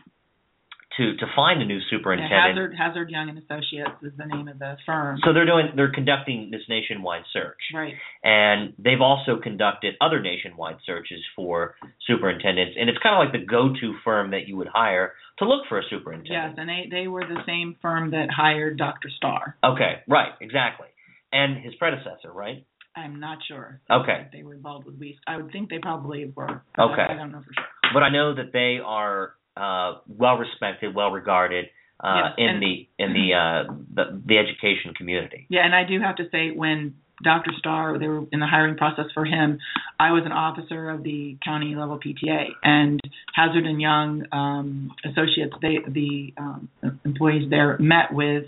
to 0.97 1.17
to 1.17 1.27
find 1.35 1.61
a 1.63 1.65
new 1.65 1.79
Yeah, 1.79 1.91
superintendent 1.91 2.33
Hazard 2.57 2.75
Hazard 2.77 3.11
Young 3.11 3.29
and 3.29 3.39
Associates 3.39 3.99
is 4.03 4.13
the 4.17 4.27
name 4.27 4.49
of 4.49 4.59
the 4.59 4.77
firm. 4.87 5.19
so 5.25 5.33
they're 5.33 5.47
doing 5.47 5.71
they're 5.77 5.93
conducting 5.93 6.51
this 6.51 6.63
nationwide 6.69 7.25
search. 7.33 7.59
right. 7.75 7.95
And 8.23 8.75
they've 8.79 9.01
also 9.01 9.39
conducted 9.43 9.95
other 10.01 10.21
nationwide 10.21 10.77
searches 10.87 11.21
for 11.37 11.75
superintendents 12.07 12.77
and 12.79 12.89
it's 12.89 12.99
kind 13.03 13.15
of 13.17 13.21
like 13.25 13.33
the 13.39 13.45
go-to 13.47 13.95
firm 14.05 14.31
that 14.31 14.47
you 14.49 14.57
would 14.57 14.69
hire 14.69 15.13
to 15.39 15.45
look 15.47 15.67
for 15.69 15.79
a 15.79 15.83
superintendent. 15.91 16.31
Yes, 16.51 16.55
and 16.57 16.69
they 16.69 16.89
they 16.91 17.09
were 17.09 17.25
the 17.25 17.43
same 17.47 17.77
firm 17.83 18.11
that 18.13 18.29
hired 18.31 18.79
Dr. 18.79 19.09
Starr. 19.17 19.57
Okay, 19.65 20.03
right, 20.09 20.33
exactly. 20.41 20.87
And 21.33 21.63
his 21.63 21.75
predecessor, 21.75 22.33
right? 22.33 22.65
I'm 22.97 23.19
not 23.19 23.39
sure. 23.49 23.81
Okay. 23.91 24.29
They 24.33 24.45
were 24.45 24.55
involved 24.55 24.87
with 24.87 24.97
Weast. 25.01 25.19
I 25.27 25.37
would 25.39 25.51
think 25.51 25.69
they 25.69 25.81
probably 25.81 26.33
were. 26.37 26.63
Okay. 26.79 27.03
I, 27.09 27.15
I 27.15 27.17
don't 27.17 27.33
know 27.33 27.41
for 27.41 27.53
sure. 27.53 27.65
But 27.93 28.05
I 28.05 28.11
know 28.11 28.37
that 28.37 28.53
they 28.53 28.79
are 28.85 29.33
uh 29.57 29.99
well 30.09 30.37
respected, 30.37 30.95
well 30.95 31.11
regarded 31.11 31.67
uh 32.03 32.15
Yes, 32.17 32.35
in 32.39 32.47
and- 32.49 32.63
the 32.63 32.89
in 32.99 33.13
the 33.13 33.35
uh 33.35 33.73
the, 33.95 34.23
the 34.27 34.39
education 34.39 34.95
community. 34.97 35.47
Yeah, 35.49 35.65
and 35.65 35.75
I 35.75 35.85
do 35.85 36.01
have 36.01 36.17
to 36.17 36.25
say 36.31 36.51
when 36.51 36.95
Dr. 37.23 37.53
Starr, 37.59 37.97
they 37.99 38.09
were 38.09 38.25
in 38.33 38.41
the 38.41 38.47
hiring 38.47 38.77
process 38.77 39.05
for 39.15 39.25
him. 39.25 39.61
I 40.01 40.11
was 40.11 40.25
an 40.27 40.33
officer 40.33 40.91
of 40.91 41.05
the 41.05 41.39
county 41.45 41.77
level 41.77 42.01
PTA, 42.05 42.47
and 42.65 43.01
Hazard 43.33 43.67
and 43.67 43.81
Young 43.81 44.25
um, 44.33 44.91
associates, 45.05 45.55
they 45.63 45.79
the 45.87 46.35
um, 46.37 46.69
employees 47.05 47.49
there 47.49 47.79
met 47.79 48.13
with 48.13 48.45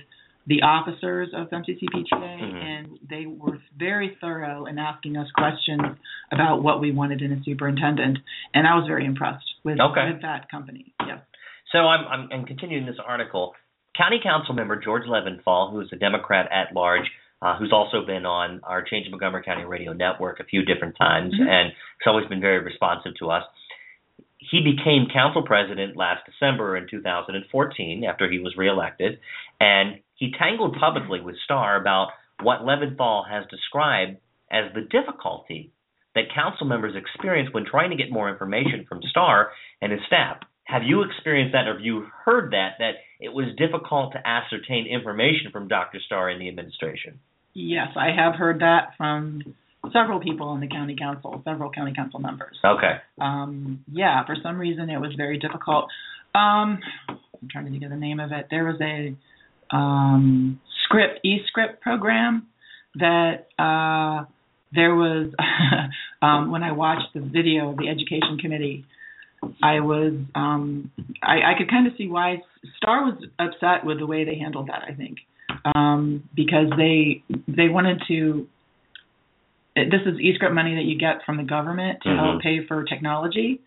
the 0.46 0.62
officers 0.62 1.28
of 1.34 1.48
MCC 1.50 1.86
PTA, 1.92 2.38
Mhm. 2.38 2.62
and 2.62 2.98
they 3.08 3.26
were 3.26 3.58
very 3.76 4.16
thorough 4.20 4.66
in 4.66 4.78
asking 4.78 5.16
us 5.16 5.30
questions 5.32 5.82
about 6.30 6.62
what 6.62 6.80
we 6.80 6.92
wanted 6.92 7.20
in 7.20 7.32
a 7.32 7.42
superintendent, 7.42 8.18
and 8.54 8.66
I 8.66 8.76
was 8.76 8.86
very 8.86 9.04
impressed 9.04 9.54
with, 9.64 9.80
Okay. 9.80 10.12
with 10.12 10.22
that 10.22 10.48
company. 10.48 10.92
Yes. 11.04 11.18
So 11.72 11.88
I'm, 11.88 12.06
I'm, 12.06 12.28
I'm 12.32 12.44
continuing 12.44 12.86
this 12.86 12.98
article. 13.04 13.54
County 13.96 14.20
Council 14.22 14.54
member 14.54 14.76
George 14.76 15.04
Leventhal, 15.06 15.72
who 15.72 15.80
is 15.80 15.92
a 15.92 15.96
Democrat 15.96 16.48
at 16.52 16.72
large, 16.72 17.10
uh, 17.42 17.56
who's 17.56 17.72
also 17.72 18.06
been 18.06 18.24
on 18.24 18.60
our 18.62 18.82
Change 18.82 19.08
Montgomery 19.10 19.42
County 19.42 19.64
Radio 19.64 19.92
Network 19.92 20.38
a 20.38 20.44
few 20.44 20.64
different 20.64 20.96
times, 20.96 21.34
Mhm. 21.34 21.48
and 21.48 21.68
he's 21.70 22.06
always 22.06 22.26
been 22.28 22.40
very 22.40 22.60
responsive 22.60 23.14
to 23.16 23.30
us. 23.30 23.44
He 24.38 24.60
became 24.60 25.08
council 25.08 25.42
president 25.42 25.96
last 25.96 26.24
December 26.24 26.76
in 26.76 26.86
2014 26.86 28.04
after 28.04 28.28
he 28.28 28.38
was 28.38 28.56
reelected, 28.56 29.18
and 29.60 29.98
he 30.16 30.32
tangled 30.38 30.76
publicly 30.78 31.20
with 31.20 31.36
Starr 31.44 31.80
about 31.80 32.08
what 32.42 32.60
Leventhal 32.60 33.28
has 33.28 33.44
described 33.50 34.18
as 34.50 34.72
the 34.74 34.82
difficulty 34.82 35.70
that 36.14 36.24
council 36.34 36.66
members 36.66 36.94
experience 36.96 37.52
when 37.52 37.64
trying 37.64 37.90
to 37.90 37.96
get 37.96 38.10
more 38.10 38.28
information 38.30 38.86
from 38.88 39.00
Starr 39.10 39.50
and 39.80 39.92
his 39.92 40.00
staff. 40.06 40.38
Have 40.64 40.82
you 40.82 41.02
experienced 41.02 41.52
that, 41.52 41.68
or 41.68 41.74
have 41.74 41.84
you 41.84 42.06
heard 42.24 42.52
that 42.52 42.76
that 42.78 42.92
it 43.20 43.32
was 43.32 43.46
difficult 43.56 44.12
to 44.12 44.26
ascertain 44.26 44.86
information 44.86 45.52
from 45.52 45.68
Dr. 45.68 46.00
Starr 46.04 46.30
in 46.30 46.38
the 46.40 46.48
administration? 46.48 47.20
Yes, 47.54 47.88
I 47.96 48.08
have 48.16 48.34
heard 48.34 48.60
that 48.60 48.94
from 48.96 49.54
several 49.92 50.18
people 50.20 50.52
in 50.54 50.60
the 50.60 50.66
county 50.66 50.96
council, 50.96 51.40
several 51.44 51.70
county 51.70 51.92
council 51.94 52.18
members. 52.18 52.56
Okay. 52.64 52.96
um 53.20 53.84
yeah 53.92 54.24
for 54.26 54.36
some 54.42 54.58
reason 54.58 54.90
it 54.90 54.98
was 55.00 55.12
very 55.16 55.38
difficult 55.38 55.84
um 56.34 56.80
i'm 57.08 57.48
trying 57.50 57.66
to 57.66 57.70
think 57.70 57.84
of 57.84 57.90
the 57.90 57.96
name 57.96 58.18
of 58.18 58.32
it 58.32 58.48
there 58.50 58.64
was 58.64 58.80
a 58.80 59.14
um 59.70 60.60
script 60.84 61.20
e-script 61.24 61.80
program 61.80 62.46
that 62.94 63.46
uh 63.58 64.24
there 64.74 64.94
was 64.94 65.28
um 66.22 66.50
when 66.50 66.62
i 66.62 66.72
watched 66.72 67.12
the 67.14 67.20
video 67.20 67.70
of 67.70 67.76
the 67.76 67.88
education 67.88 68.38
committee 68.38 68.84
I 69.62 69.80
was 69.80 70.12
um, 70.34 70.90
I, 71.22 71.52
I 71.52 71.58
could 71.58 71.70
kind 71.70 71.86
of 71.86 71.92
see 71.96 72.08
why 72.08 72.42
Starr 72.78 73.04
was 73.04 73.22
upset 73.38 73.84
with 73.84 73.98
the 73.98 74.06
way 74.06 74.24
they 74.24 74.38
handled 74.38 74.68
that. 74.68 74.82
I 74.88 74.92
think 74.94 75.18
um, 75.74 76.28
because 76.34 76.68
they 76.76 77.22
they 77.46 77.68
wanted 77.68 78.02
to. 78.08 78.48
This 79.76 80.00
is 80.06 80.18
e-script 80.18 80.54
money 80.54 80.74
that 80.74 80.84
you 80.84 80.98
get 80.98 81.22
from 81.26 81.36
the 81.36 81.42
government 81.42 82.00
to 82.02 82.08
Mhm. 82.08 82.16
help 82.16 82.42
pay 82.42 82.64
for 82.66 82.82
technology, 82.84 83.60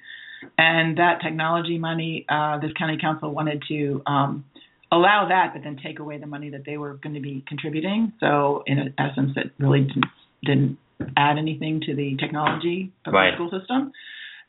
and 0.58 0.98
that 0.98 1.22
technology 1.22 1.78
money, 1.78 2.26
uh, 2.28 2.58
this 2.58 2.74
county 2.74 2.98
council 2.98 3.32
wanted 3.32 3.62
to 3.68 4.02
um, 4.08 4.44
allow 4.92 5.28
that, 5.30 5.54
but 5.54 5.64
then 5.64 5.78
take 5.84 6.00
away 6.00 6.18
the 6.18 6.28
money 6.28 6.50
that 6.50 6.64
they 6.66 6.78
were 6.78 6.96
going 6.96 7.16
to 7.16 7.22
be 7.22 7.44
contributing. 7.48 8.14
So 8.20 8.64
in 8.66 8.94
essence, 8.98 9.32
it 9.36 9.52
really 9.60 9.82
didn't, 9.82 10.06
didn't 10.44 10.78
add 11.16 11.38
anything 11.38 11.82
to 11.86 11.96
the 11.96 12.18
technology 12.20 12.92
of 13.06 13.14
Right. 13.14 13.32
the 13.32 13.36
school 13.36 13.60
system. 13.60 13.92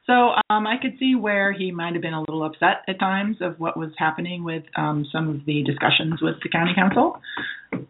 So 0.07 0.33
um, 0.49 0.67
I 0.67 0.77
could 0.81 0.99
see 0.99 1.15
where 1.15 1.53
he 1.53 1.71
might 1.71 1.93
have 1.93 2.03
been 2.03 2.15
a 2.15 2.21
little 2.21 2.43
upset 2.43 2.83
at 2.89 2.99
times 2.99 3.37
of 3.41 3.61
what 3.61 3.77
was 3.77 3.91
happening 3.99 4.43
with 4.43 4.65
um, 4.77 5.07
some 5.13 5.29
of 5.29 5.45
the 5.47 5.63
discussions 5.63 6.21
with 6.21 6.37
the 6.43 6.49
county 6.49 6.73
council. 6.75 7.21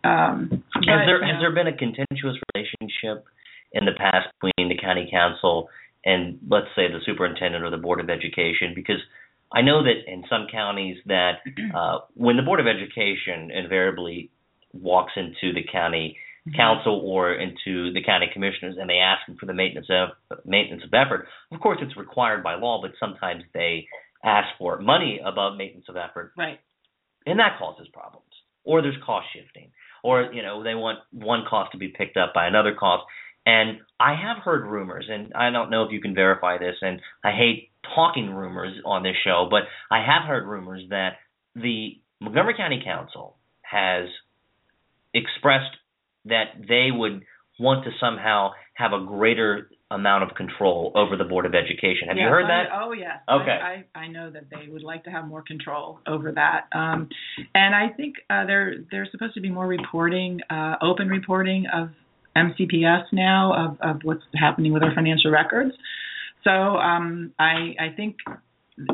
Um, 0.05 0.49
but, 0.51 0.85
has 0.85 1.07
there 1.07 1.25
has 1.25 1.35
know, 1.35 1.41
there 1.41 1.55
been 1.55 1.69
a 1.69 1.77
contentious 1.77 2.37
relationship 2.53 3.25
in 3.73 3.87
the 3.87 3.93
past 3.97 4.29
between 4.41 4.69
the 4.69 4.77
county 4.77 5.09
council 5.11 5.69
and 6.05 6.39
let's 6.49 6.67
say 6.75 6.89
the 6.89 7.01
superintendent 7.07 7.65
or 7.65 7.71
the 7.71 7.79
board 7.79 8.01
of 8.01 8.11
education? 8.11 8.73
Because 8.75 9.01
I 9.53 9.63
know 9.63 9.83
that 9.83 10.11
in 10.11 10.25
some 10.31 10.47
counties 10.51 10.99
that 11.07 11.39
uh, 11.75 11.99
when 12.15 12.37
the 12.37 12.43
board 12.43 12.61
of 12.61 12.67
education 12.67 13.51
invariably 13.51 14.31
walks 14.73 15.13
into 15.17 15.53
the 15.53 15.65
county 15.71 16.17
Mm-hmm. 16.49 16.57
council 16.57 17.03
or 17.05 17.35
into 17.35 17.93
the 17.93 18.03
county 18.03 18.27
commissioners 18.33 18.77
and 18.81 18.89
they 18.89 18.97
ask 18.97 19.27
them 19.27 19.37
for 19.39 19.45
the 19.45 19.53
maintenance 19.53 19.89
of 19.91 20.39
maintenance 20.47 20.83
of 20.83 20.95
effort. 20.95 21.27
Of 21.53 21.61
course, 21.61 21.77
it's 21.83 21.95
required 21.99 22.43
by 22.43 22.55
law, 22.55 22.81
but 22.81 22.93
sometimes 22.99 23.43
they 23.53 23.87
ask 24.25 24.49
for 24.59 24.81
money 24.81 25.21
above 25.23 25.59
maintenance 25.59 25.85
of 25.91 25.97
effort, 25.99 26.33
right. 26.39 26.59
and 27.27 27.39
that 27.39 27.59
causes 27.59 27.89
problems. 27.93 28.25
Or 28.65 28.81
there's 28.81 28.97
cost 29.05 29.27
shifting, 29.35 29.71
or 30.03 30.33
you 30.33 30.43
know 30.43 30.63
they 30.65 30.75
want 30.75 31.01
one 31.13 31.45
cost 31.49 31.73
to 31.73 31.79
be 31.79 31.89
picked 31.89 32.17
up 32.17 32.33
by 32.35 32.47
another 32.47 32.75
cost. 32.75 33.05
And 33.45 33.79
I 33.99 34.15
have 34.15 34.43
heard 34.43 34.67
rumors, 34.67 35.09
and 35.11 35.35
I 35.35 35.51
don't 35.51 35.71
know 35.71 35.85
if 35.85 35.93
you 35.93 36.01
can 36.01 36.15
verify 36.15 36.57
this, 36.57 36.77
and 36.81 37.01
I 37.23 37.33
hate 37.33 37.70
talking 37.95 38.31
rumors 38.31 38.75
on 38.85 39.03
this 39.03 39.17
show, 39.25 39.49
but 39.51 39.63
I 39.91 40.05
have 40.05 40.29
heard 40.29 40.47
rumors 40.47 40.83
that 40.91 41.15
the 41.55 42.01
Montgomery 42.21 42.55
County 42.57 42.83
Council 42.85 43.37
has 43.63 44.09
expressed 45.15 45.77
that 46.27 46.53
they 46.69 46.89
would 46.93 47.23
want 47.59 47.85
to 47.85 47.91
somehow 48.01 48.51
have 48.75 48.93
a 48.93 49.05
greater 49.05 49.71
amount 49.91 50.23
of 50.23 50.37
control 50.37 50.93
over 50.95 51.17
the 51.17 51.25
Board 51.25 51.47
of 51.47 51.55
Education. 51.55 52.09
Have 52.09 52.17
you 52.17 52.29
heard 52.29 52.45
I- 52.45 52.49
that? 52.49 52.67
Oh 52.73 52.93
yes. 52.93 53.19
Okay. 53.29 53.51
I, 53.51 53.85
I 53.95 54.05
I 54.05 54.09
know 54.09 54.31
that 54.31 54.45
they 54.51 54.71
would 54.71 54.83
like 54.83 55.05
to 55.05 55.11
have 55.11 55.27
more 55.27 55.43
control 55.43 56.01
over 56.07 56.33
that, 56.33 56.69
um, 56.73 57.09
and 57.55 57.75
I 57.75 57.89
think 57.89 58.17
uh, 58.31 58.47
there 58.47 58.75
there's 58.91 59.11
supposed 59.11 59.35
to 59.35 59.41
be 59.41 59.51
more 59.51 59.67
reporting, 59.67 60.41
uh, 60.49 60.77
open 60.81 61.09
reporting 61.09 61.67
of 61.73 61.91
MCPS 62.37 63.05
now 63.13 63.53
of 63.53 63.81
of 63.81 64.01
what's 64.05 64.23
happening 64.35 64.73
with 64.73 64.83
our 64.83 64.95
financial 64.95 65.31
records. 65.31 65.73
So 66.45 66.51
um, 66.51 67.33
I 67.39 67.75
I 67.79 67.89
think 67.97 68.17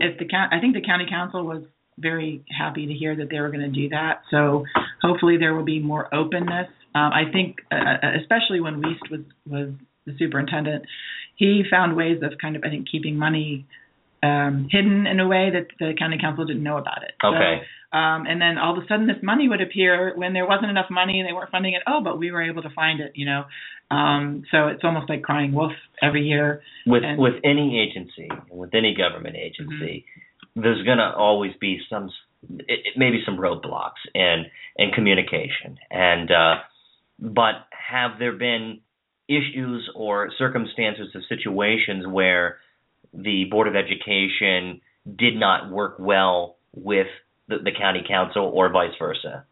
if 0.00 0.18
the 0.18 0.26
I 0.34 0.60
think 0.60 0.74
the 0.74 0.82
county 0.82 1.06
council 1.08 1.44
was 1.44 1.62
very 1.98 2.44
happy 2.56 2.86
to 2.86 2.92
hear 2.92 3.16
that 3.16 3.30
they 3.30 3.40
were 3.40 3.48
going 3.48 3.60
to 3.60 3.68
do 3.68 3.88
that. 3.88 4.22
So 4.30 4.64
hopefully 5.00 5.38
there 5.38 5.54
will 5.54 5.64
be 5.64 5.80
more 5.80 6.12
openness. 6.14 6.68
Um, 6.94 7.12
I 7.12 7.24
think 7.32 7.56
uh, 7.72 7.96
especially 8.20 8.60
when 8.60 8.82
Weast 8.82 9.10
was 9.10 9.20
was 9.48 9.70
the 10.06 10.12
superintendent, 10.18 10.84
he 11.36 11.62
found 11.70 11.96
ways 11.96 12.22
of 12.22 12.32
kind 12.40 12.56
of 12.56 12.62
I 12.64 12.68
think 12.68 12.88
keeping 12.90 13.16
money 13.16 13.66
um, 14.22 14.68
hidden 14.70 15.06
in 15.06 15.20
a 15.20 15.26
way 15.26 15.50
that 15.52 15.66
the 15.78 15.94
county 15.98 16.18
council 16.20 16.44
didn't 16.44 16.62
know 16.62 16.78
about 16.78 17.02
it. 17.02 17.12
So, 17.20 17.28
Okay. 17.28 17.62
Um, 17.96 18.20
and 18.30 18.38
then 18.42 18.54
all 18.62 18.76
of 18.76 18.82
a 18.84 18.86
sudden 18.86 19.06
this 19.06 19.22
money 19.22 19.48
would 19.48 19.62
appear 19.66 19.94
when 20.20 20.32
there 20.36 20.46
wasn't 20.52 20.70
enough 20.70 20.90
money 20.90 21.16
and 21.20 21.26
they 21.28 21.32
weren't 21.32 21.50
funding 21.50 21.74
it. 21.74 21.82
Oh, 21.86 22.00
but 22.02 22.14
we 22.18 22.30
were 22.30 22.42
able 22.50 22.62
to 22.62 22.70
find 22.70 23.00
it, 23.00 23.12
you 23.14 23.26
know. 23.30 23.42
Um, 23.90 24.42
so 24.50 24.58
it's 24.72 24.84
almost 24.84 25.08
like 25.08 25.22
crying 25.22 25.52
wolf 25.58 25.72
every 26.02 26.24
year. 26.32 26.62
with 26.86 27.04
And- 27.04 27.18
with 27.18 27.34
any 27.44 27.68
agency, 27.84 28.28
with 28.50 28.72
any 28.74 28.92
government 28.94 29.36
agency, 29.36 29.96
Mm-hmm. 30.04 30.62
there's 30.62 30.82
going 30.84 30.98
to 30.98 31.10
always 31.26 31.52
be 31.60 31.72
some 31.90 32.10
it, 32.74 32.80
maybe 32.96 33.18
some 33.26 33.36
roadblocks 33.38 34.02
in 34.14 34.36
in 34.76 34.90
communication. 34.96 35.70
And 35.90 36.28
uh, 36.30 36.54
but 37.18 37.54
have 37.70 38.12
there 38.18 38.36
been 38.48 38.80
issues 39.28 39.88
or 39.94 40.30
circumstances 40.38 41.08
or 41.14 41.22
situations 41.34 42.06
where 42.18 42.46
the 43.14 43.44
board 43.50 43.66
of 43.68 43.74
education 43.76 44.80
did 45.24 45.34
not 45.36 45.70
work 45.70 45.96
well 45.98 46.56
with 46.74 47.08
the, 47.48 47.56
the 47.58 47.72
county 47.72 48.04
council 48.06 48.50
or 48.54 48.70
vice 48.70 48.94
versa? 48.98 49.44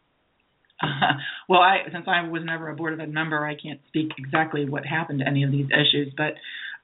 well, 1.49 1.61
I 1.61 1.79
since 1.91 2.05
I 2.07 2.27
was 2.27 2.43
never 2.45 2.69
a 2.69 2.75
board 2.75 2.93
of 2.93 2.99
ed 2.99 3.11
member, 3.11 3.45
I 3.45 3.55
can't 3.55 3.79
speak 3.87 4.11
exactly 4.17 4.67
what 4.67 4.85
happened 4.85 5.19
to 5.19 5.27
any 5.27 5.43
of 5.43 5.51
these 5.51 5.67
issues, 5.67 6.13
but 6.15 6.35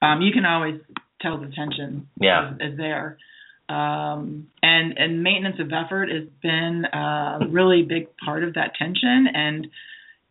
um, 0.05 0.21
you 0.21 0.31
can 0.31 0.45
always 0.45 0.79
tell 1.21 1.37
the 1.37 1.51
tension 1.53 2.07
Yeah. 2.19 2.53
is, 2.55 2.73
is 2.73 2.77
there. 2.77 3.17
Um, 3.69 4.47
and 4.61 4.97
and 4.97 5.23
maintenance 5.23 5.57
of 5.59 5.71
effort 5.71 6.09
has 6.09 6.27
been 6.41 6.85
a 6.91 7.39
really 7.49 7.83
big 7.83 8.07
part 8.17 8.43
of 8.43 8.55
that 8.55 8.73
tension. 8.77 9.27
And 9.33 9.67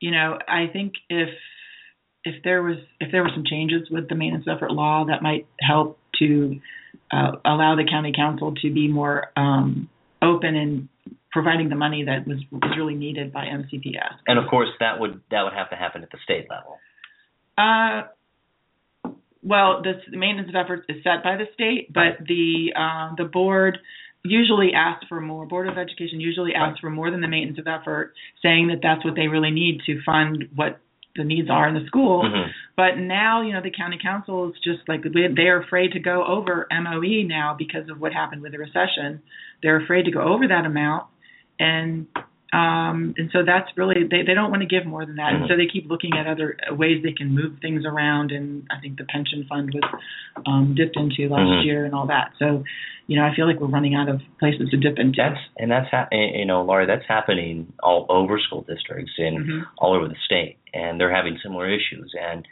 you 0.01 0.11
know, 0.11 0.38
I 0.47 0.66
think 0.73 0.95
if 1.09 1.29
if 2.25 2.43
there 2.43 2.62
was 2.62 2.77
if 2.99 3.12
there 3.12 3.23
were 3.23 3.31
some 3.35 3.45
changes 3.49 3.88
with 3.90 4.09
the 4.09 4.14
maintenance 4.14 4.47
of 4.47 4.57
effort 4.57 4.73
law, 4.73 5.05
that 5.07 5.23
might 5.23 5.47
help 5.61 5.99
to 6.19 6.61
uh, 7.11 7.33
allow 7.45 7.77
the 7.77 7.88
county 7.90 8.12
council 8.14 8.55
to 8.62 8.73
be 8.73 8.88
more 8.88 9.31
um, 9.37 9.88
open 10.22 10.56
and 10.56 10.88
providing 11.33 11.68
the 11.68 11.76
money 11.76 12.04
that 12.04 12.26
was 12.26 12.38
was 12.50 12.72
really 12.76 12.94
needed 12.94 13.33
by 13.33 13.44
MCPS. 13.44 14.14
And 14.26 14.38
of 14.38 14.48
course, 14.48 14.68
that 14.80 15.00
would 15.00 15.20
that 15.30 15.42
would 15.42 15.52
have 15.52 15.70
to 15.70 15.76
happen 15.76 16.02
at 16.02 16.11
the 16.11 16.18
state 16.24 16.46
level. 16.50 16.78
Uh, 17.56 18.09
well, 19.42 19.83
the 19.83 20.16
maintenance 20.16 20.48
of 20.48 20.54
efforts 20.54 20.85
is 20.88 21.02
set 21.02 21.22
by 21.22 21.37
the 21.37 21.46
state, 21.54 21.92
but 21.92 22.26
the 22.26 22.72
uh, 22.76 23.14
the 23.16 23.24
board 23.24 23.78
usually 24.22 24.72
asks 24.74 25.06
for 25.09 25.20
more. 25.20 25.46
Board 25.46 25.68
of 25.68 25.78
Education 25.78 26.20
usually 26.20 26.52
asks 26.54 26.80
for 26.80 26.90
more 26.90 27.11
than 27.11 27.20
the 27.20 27.28
maintenance 27.28 27.59
of 27.59 27.66
effort, 27.66 28.12
saying 28.42 28.68
that 28.68 28.80
that's 28.83 29.04
what 29.04 29.14
they 29.14 29.28
really 29.28 29.50
need 29.50 29.80
to 29.87 30.00
fund 30.04 30.44
what 30.54 30.78
the 31.16 31.25
needs 31.25 31.51
are 31.51 31.66
in 31.68 31.75
the 31.75 31.87
school. 31.87 32.23
Mhm. 32.23 32.51
But 32.77 32.99
now, 32.99 33.40
you 33.42 33.53
know, 33.53 33.61
the 33.61 33.70
county 33.70 33.99
council 34.01 34.51
is 34.51 34.59
just 34.61 34.88
like 34.88 35.03
they- 35.03 35.29
they're 35.29 35.59
afraid 35.59 35.92
to 35.92 36.01
go 36.01 36.25
over 36.25 36.66
MOE 36.70 37.25
now 37.25 37.55
because 37.59 37.88
of 37.88 38.01
what 38.01 38.12
happened 38.12 38.42
with 38.42 38.53
the 38.53 38.59
recession. 38.59 39.20
They're 39.62 39.77
afraid 39.77 40.05
to 40.05 40.11
go 40.11 40.20
over 40.20 40.46
that 40.46 40.64
amount, 40.64 41.07
and 41.59 42.07
um, 42.52 43.14
and 43.16 43.30
so 43.32 43.44
that's 43.46 43.68
really 43.76 44.02
they 44.10 44.22
they 44.26 44.34
don't 44.34 44.50
want 44.50 44.62
to 44.62 44.66
give 44.68 44.84
more 44.84 45.06
than 45.06 45.16
that, 45.16 45.32
and 45.32 45.44
so 45.48 45.56
they 45.56 45.66
keep 45.66 45.88
looking 45.88 46.12
at 46.18 46.26
other 46.26 46.56
ways 46.72 47.00
they 47.02 47.12
can 47.12 47.32
move 47.32 47.58
things 47.62 47.84
around. 47.86 48.32
And 48.32 48.66
I 48.70 48.80
think 48.80 48.98
the 48.98 49.04
pension 49.04 49.46
fund 49.48 49.70
was 49.72 49.84
um, 50.46 50.74
dipped 50.76 50.96
into 50.96 51.28
last 51.32 51.46
Mhm. 51.46 51.64
year 51.64 51.84
and 51.84 51.94
all 51.94 52.06
that. 52.08 52.32
So, 52.40 52.64
you 53.06 53.16
know, 53.16 53.24
I 53.24 53.34
feel 53.36 53.46
like 53.46 53.60
we're 53.60 53.68
running 53.68 53.94
out 53.94 54.08
of 54.08 54.20
places 54.40 54.68
to 54.70 54.76
dip 54.76 54.98
into. 54.98 55.16
That's 55.16 55.40
and 55.58 55.70
that's 55.70 55.88
hap- 55.92 56.08
you 56.12 56.44
know, 56.44 56.62
Laurie, 56.62 56.86
that's 56.86 57.06
happening 57.06 57.72
all 57.84 58.06
over 58.08 58.40
school 58.40 58.62
districts 58.62 59.12
and 59.18 59.38
Mhm. 59.46 59.66
all 59.78 59.94
over 59.94 60.08
the 60.08 60.16
state, 60.24 60.56
and 60.74 60.98
they're 61.00 61.14
having 61.14 61.38
similar 61.38 61.68
issues. 61.68 62.12
And 62.20 62.48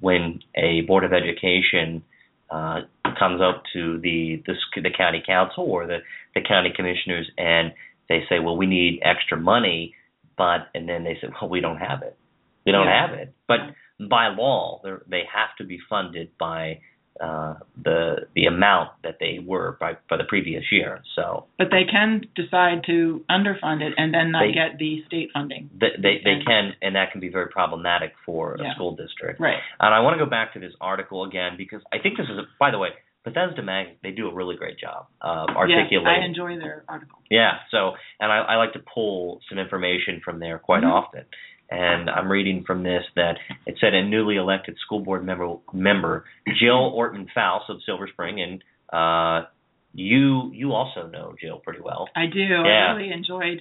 when 0.00 0.40
a 0.56 0.80
board 0.82 1.04
of 1.04 1.12
education 1.12 2.02
uh, 2.50 2.80
comes 3.18 3.40
up 3.40 3.62
to 3.74 3.98
the, 3.98 4.42
the 4.46 4.54
the 4.80 4.90
county 4.90 5.22
council 5.24 5.64
or 5.64 5.86
the 5.86 5.98
the 6.34 6.40
county 6.40 6.70
commissioners 6.74 7.30
and 7.38 7.72
they 8.08 8.20
say, 8.28 8.38
well, 8.38 8.56
we 8.56 8.66
need 8.66 9.00
extra 9.04 9.36
money, 9.38 9.94
but 10.36 10.68
and 10.74 10.88
then 10.88 11.04
they 11.04 11.14
say, 11.20 11.28
well, 11.40 11.50
we 11.50 11.60
don't 11.60 11.78
have 11.78 12.02
it. 12.02 12.16
We 12.64 12.72
don't 12.72 12.86
Yeah. 12.86 13.06
have 13.08 13.18
it. 13.18 13.34
But 13.46 13.60
by 14.08 14.28
law, 14.28 14.80
they're, 14.82 15.02
have 15.10 15.56
to 15.58 15.64
be 15.64 15.78
funded 15.88 16.30
by 16.38 16.80
uh, 17.20 17.54
the 17.82 18.28
the 18.36 18.46
amount 18.46 18.90
that 19.02 19.16
they 19.18 19.40
were 19.44 19.76
by 19.80 19.96
for 20.08 20.16
the 20.16 20.22
previous 20.24 20.62
year. 20.70 21.02
So 21.16 21.46
But 21.58 21.68
they 21.72 21.82
can 21.90 22.22
decide 22.36 22.84
to 22.86 23.24
underfund 23.28 23.82
it 23.82 23.92
and 23.96 24.14
then 24.14 24.30
not 24.30 24.42
They- 24.46 24.52
get 24.52 24.78
the 24.78 25.02
state 25.06 25.30
funding. 25.34 25.68
they 25.80 25.90
they, 25.98 26.14
they 26.22 26.38
can, 26.46 26.74
and 26.80 26.94
that 26.94 27.10
can 27.10 27.20
be 27.20 27.28
very 27.28 27.48
problematic 27.48 28.12
for 28.24 28.54
a 28.54 28.72
school 28.74 28.94
district. 28.94 29.40
Right. 29.40 29.58
And 29.80 29.92
I 29.92 29.98
want 30.00 30.16
to 30.16 30.24
go 30.24 30.30
back 30.30 30.52
to 30.54 30.60
this 30.60 30.74
article 30.80 31.24
again 31.24 31.56
because 31.56 31.82
I 31.92 31.98
think 31.98 32.18
this 32.18 32.26
is, 32.30 32.38
a, 32.38 32.44
by 32.60 32.70
the 32.70 32.78
way, 32.78 32.90
Bethesda 33.24 33.62
Mag 33.62 33.98
they 34.02 34.10
do 34.10 34.28
a 34.28 34.34
really 34.34 34.56
great 34.56 34.78
job 34.78 35.06
of 35.20 35.48
articulating. 35.50 36.06
Yes, 36.06 36.20
I 36.22 36.24
enjoy 36.24 36.58
their 36.58 36.84
article. 36.88 37.18
Yeah. 37.30 37.58
So, 37.70 37.92
and 38.20 38.32
I, 38.32 38.38
I 38.38 38.56
like 38.56 38.72
to 38.74 38.80
pull 38.94 39.40
some 39.48 39.58
information 39.58 40.20
from 40.24 40.40
there 40.40 40.58
quite 40.58 40.82
Mhm. 40.82 40.92
often. 40.92 41.24
And 41.70 42.08
I'm 42.08 42.32
reading 42.32 42.64
from 42.64 42.82
this 42.82 43.04
that 43.14 43.36
it 43.66 43.76
said 43.78 43.92
a 43.92 44.02
newly 44.02 44.36
elected 44.36 44.78
school 44.78 45.00
board 45.00 45.22
member, 45.22 45.56
member 45.74 46.24
Jill 46.58 46.92
Ortman-Fouse 46.96 47.68
of 47.68 47.82
Silver 47.84 48.08
Spring, 48.10 48.40
and 48.40 48.64
uh, 48.90 49.46
you 49.92 50.50
you 50.54 50.72
also 50.72 51.08
know 51.08 51.34
Jill 51.38 51.58
pretty 51.58 51.80
well. 51.80 52.08
I 52.16 52.24
do. 52.26 52.40
Yeah. 52.40 52.92
I 52.92 52.96
really 52.96 53.12
enjoyed 53.12 53.60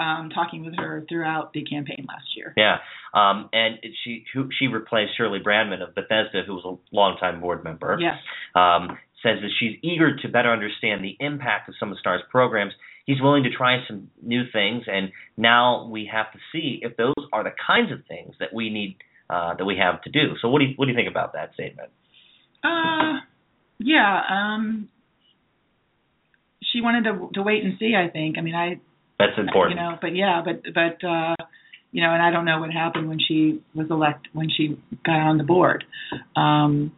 um, 0.00 0.30
talking 0.30 0.64
with 0.64 0.74
her 0.76 1.04
throughout 1.08 1.52
the 1.52 1.62
campaign 1.62 2.06
last 2.08 2.24
year. 2.36 2.54
Yeah. 2.56 2.78
Um, 3.12 3.50
and 3.52 3.78
she 4.02 4.24
who, 4.32 4.48
she 4.58 4.66
replaced 4.66 5.16
Shirley 5.16 5.40
Brandman 5.44 5.82
of 5.86 5.94
Bethesda, 5.94 6.42
who 6.46 6.54
was 6.54 6.64
a 6.64 6.94
longtime 6.94 7.40
board 7.40 7.62
member. 7.62 7.98
Yes. 8.00 8.14
Um, 8.54 8.98
says 9.22 9.38
that 9.42 9.50
she's 9.58 9.76
eager 9.82 10.16
to 10.16 10.28
better 10.28 10.50
understand 10.50 11.04
the 11.04 11.14
impact 11.20 11.68
of 11.68 11.74
some 11.78 11.92
of 11.92 11.98
Starr's 11.98 12.22
programs. 12.30 12.72
He's 13.04 13.20
willing 13.20 13.42
to 13.42 13.50
try 13.50 13.84
some 13.86 14.10
new 14.22 14.44
things, 14.50 14.84
and 14.86 15.10
now 15.36 15.86
we 15.90 16.08
have 16.10 16.32
to 16.32 16.38
see 16.52 16.78
if 16.80 16.96
those 16.96 17.14
are 17.32 17.44
the 17.44 17.52
kinds 17.66 17.92
of 17.92 17.98
things 18.06 18.34
that 18.40 18.54
we 18.54 18.70
need 18.70 18.96
uh, 19.28 19.54
that 19.56 19.64
we 19.64 19.76
have 19.76 20.02
to 20.02 20.10
do. 20.10 20.34
So, 20.40 20.48
what 20.48 20.60
do 20.60 20.66
you 20.66 20.74
what 20.76 20.86
do 20.86 20.92
you 20.92 20.96
think 20.96 21.10
about 21.10 21.34
that 21.34 21.52
statement? 21.54 21.90
Uh, 22.64 23.20
yeah. 23.78 24.20
Um, 24.30 24.88
she 26.72 26.80
wanted 26.80 27.04
to 27.04 27.30
to 27.34 27.42
wait 27.42 27.64
and 27.64 27.74
see. 27.78 27.94
I 27.96 28.10
think. 28.10 28.38
I 28.38 28.40
mean, 28.40 28.54
I. 28.54 28.80
That's 29.20 29.38
important. 29.38 29.78
You 29.78 29.82
know, 29.84 29.98
but 30.00 30.14
yeah, 30.16 30.42
but 30.44 30.62
but 30.74 31.06
uh, 31.06 31.34
you 31.92 32.02
know, 32.02 32.12
and 32.12 32.22
I 32.22 32.30
don't 32.30 32.44
know 32.44 32.60
what 32.60 32.70
happened 32.72 33.08
when 33.08 33.18
she 33.20 33.62
was 33.74 33.86
elect 33.90 34.28
when 34.32 34.48
she 34.50 34.80
got 35.04 35.18
on 35.20 35.38
the 35.38 35.44
board. 35.44 35.84
Um, 36.36 36.92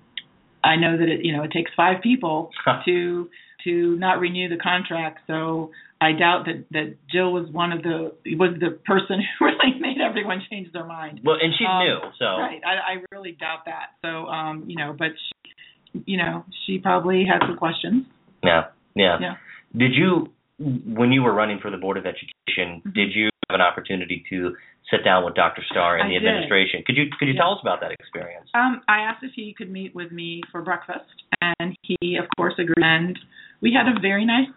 I 0.64 0.76
know 0.76 0.96
that 0.96 1.08
it 1.08 1.24
you 1.24 1.36
know 1.36 1.42
it 1.42 1.50
takes 1.52 1.70
five 1.76 2.02
people 2.02 2.50
to 2.86 3.28
to 3.64 3.96
not 3.96 4.20
renew 4.20 4.48
the 4.48 4.56
contract. 4.56 5.20
So 5.26 5.70
I 6.00 6.12
doubt 6.12 6.46
that 6.46 6.64
that 6.72 6.96
Jill 7.12 7.32
was 7.32 7.48
one 7.50 7.72
of 7.72 7.82
the 7.82 8.12
was 8.38 8.56
the 8.60 8.70
person 8.84 9.22
who 9.38 9.44
really 9.46 9.78
made 9.80 9.98
everyone 10.00 10.42
change 10.50 10.72
their 10.72 10.84
mind. 10.86 11.20
Well, 11.24 11.36
and 11.40 11.52
she's 11.56 11.66
Um, 11.68 11.78
new, 11.84 11.98
so 12.18 12.24
Right. 12.38 12.60
I, 12.64 12.94
I 12.94 13.04
really 13.12 13.32
doubt 13.32 13.64
that. 13.66 13.90
So 14.04 14.26
um, 14.26 14.64
you 14.66 14.76
know, 14.76 14.94
but 14.98 15.12
she, 15.18 16.02
you 16.06 16.16
know, 16.18 16.44
she 16.66 16.78
probably 16.78 17.24
had 17.24 17.40
some 17.46 17.56
questions. 17.56 18.04
yeah, 18.42 18.64
yeah. 18.94 19.18
Yeah. 19.20 19.34
Did 19.76 19.94
you, 19.94 20.28
when 20.58 21.12
you 21.12 21.22
were 21.22 21.32
running 21.32 21.58
for 21.60 21.70
the 21.70 21.76
Board 21.76 21.96
of 21.96 22.06
Education, 22.06 22.82
Mhm. 22.84 22.94
did 22.94 23.14
you 23.14 23.30
have 23.50 23.54
an 23.54 23.60
opportunity 23.60 24.24
to 24.28 24.56
sit 24.90 25.04
down 25.04 25.24
with 25.24 25.34
Dr. 25.34 25.62
Starr 25.64 25.96
and 25.96 26.04
I 26.04 26.08
the 26.08 26.18
did. 26.18 26.28
administration? 26.28 26.82
Could 26.84 26.96
you 26.96 27.08
could 27.18 27.28
you 27.28 27.34
Yeah. 27.34 27.40
tell 27.40 27.54
us 27.54 27.62
about 27.62 27.80
that 27.80 27.92
experience? 27.92 28.50
Um, 28.54 28.82
I 28.88 29.00
asked 29.00 29.22
if 29.22 29.32
he 29.32 29.52
could 29.54 29.70
meet 29.70 29.94
with 29.94 30.12
me 30.12 30.42
for 30.50 30.62
breakfast, 30.62 31.22
and 31.58 31.76
he, 31.82 32.16
of 32.16 32.28
course, 32.36 32.58
agreed. 32.58 32.84
And 32.84 33.18
we 33.60 33.72
had 33.72 33.88
a 33.88 33.98
very 34.00 34.24
nice, 34.24 34.48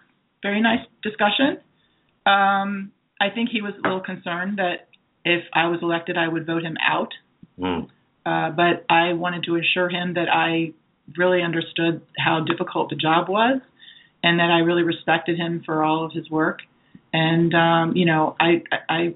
very 0.44 0.62
nice 0.62 0.86
discussion. 1.02 1.60
Um, 2.26 2.92
I 3.22 3.30
think 3.30 3.50
he 3.50 3.62
was 3.62 3.74
a 3.78 3.82
little 3.82 4.02
concerned 4.02 4.58
that 4.58 4.88
if 5.24 5.44
I 5.54 5.68
was 5.68 5.82
elected, 5.82 6.18
I 6.18 6.28
would 6.28 6.46
vote 6.46 6.64
him 6.64 6.78
out. 6.82 7.14
Hmm. 7.58 7.82
Uh, 8.26 8.50
but 8.52 8.84
I 8.90 9.14
wanted 9.14 9.44
to 9.44 9.56
assure 9.56 9.88
him 9.90 10.14
that 10.16 10.28
I 10.30 10.74
really 11.16 11.42
understood 11.44 12.02
how 12.18 12.40
difficult 12.42 12.90
the 12.90 12.96
job 12.96 13.30
was, 13.30 13.62
and 14.26 14.40
that 14.40 14.50
I 14.50 14.60
really 14.66 14.82
respected 14.82 15.38
him 15.38 15.62
for 15.66 15.84
all 15.84 16.04
of 16.04 16.12
his 16.12 16.30
work. 16.32 16.60
And 17.14 17.54
um, 17.54 17.96
you 17.96 18.06
know, 18.06 18.36
I 18.40 18.64
I 18.90 19.16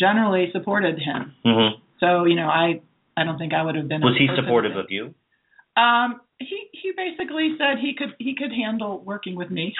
generally 0.00 0.48
supported 0.52 0.98
him. 0.98 1.34
hmm 1.44 1.78
So 2.00 2.24
you 2.24 2.34
know, 2.34 2.48
I 2.48 2.80
I 3.16 3.24
don't 3.24 3.38
think 3.38 3.52
I 3.52 3.62
would 3.62 3.76
have 3.76 3.88
been. 3.88 4.00
Was 4.00 4.16
he 4.18 4.26
supportive 4.34 4.74
of 4.76 4.86
you? 4.88 5.14
Um, 5.76 6.20
he 6.40 6.58
he 6.72 6.92
basically 6.96 7.54
said 7.58 7.78
he 7.78 7.94
could 7.94 8.16
he 8.18 8.34
could 8.34 8.52
handle 8.52 9.04
working 9.04 9.36
with 9.36 9.50
me. 9.50 9.74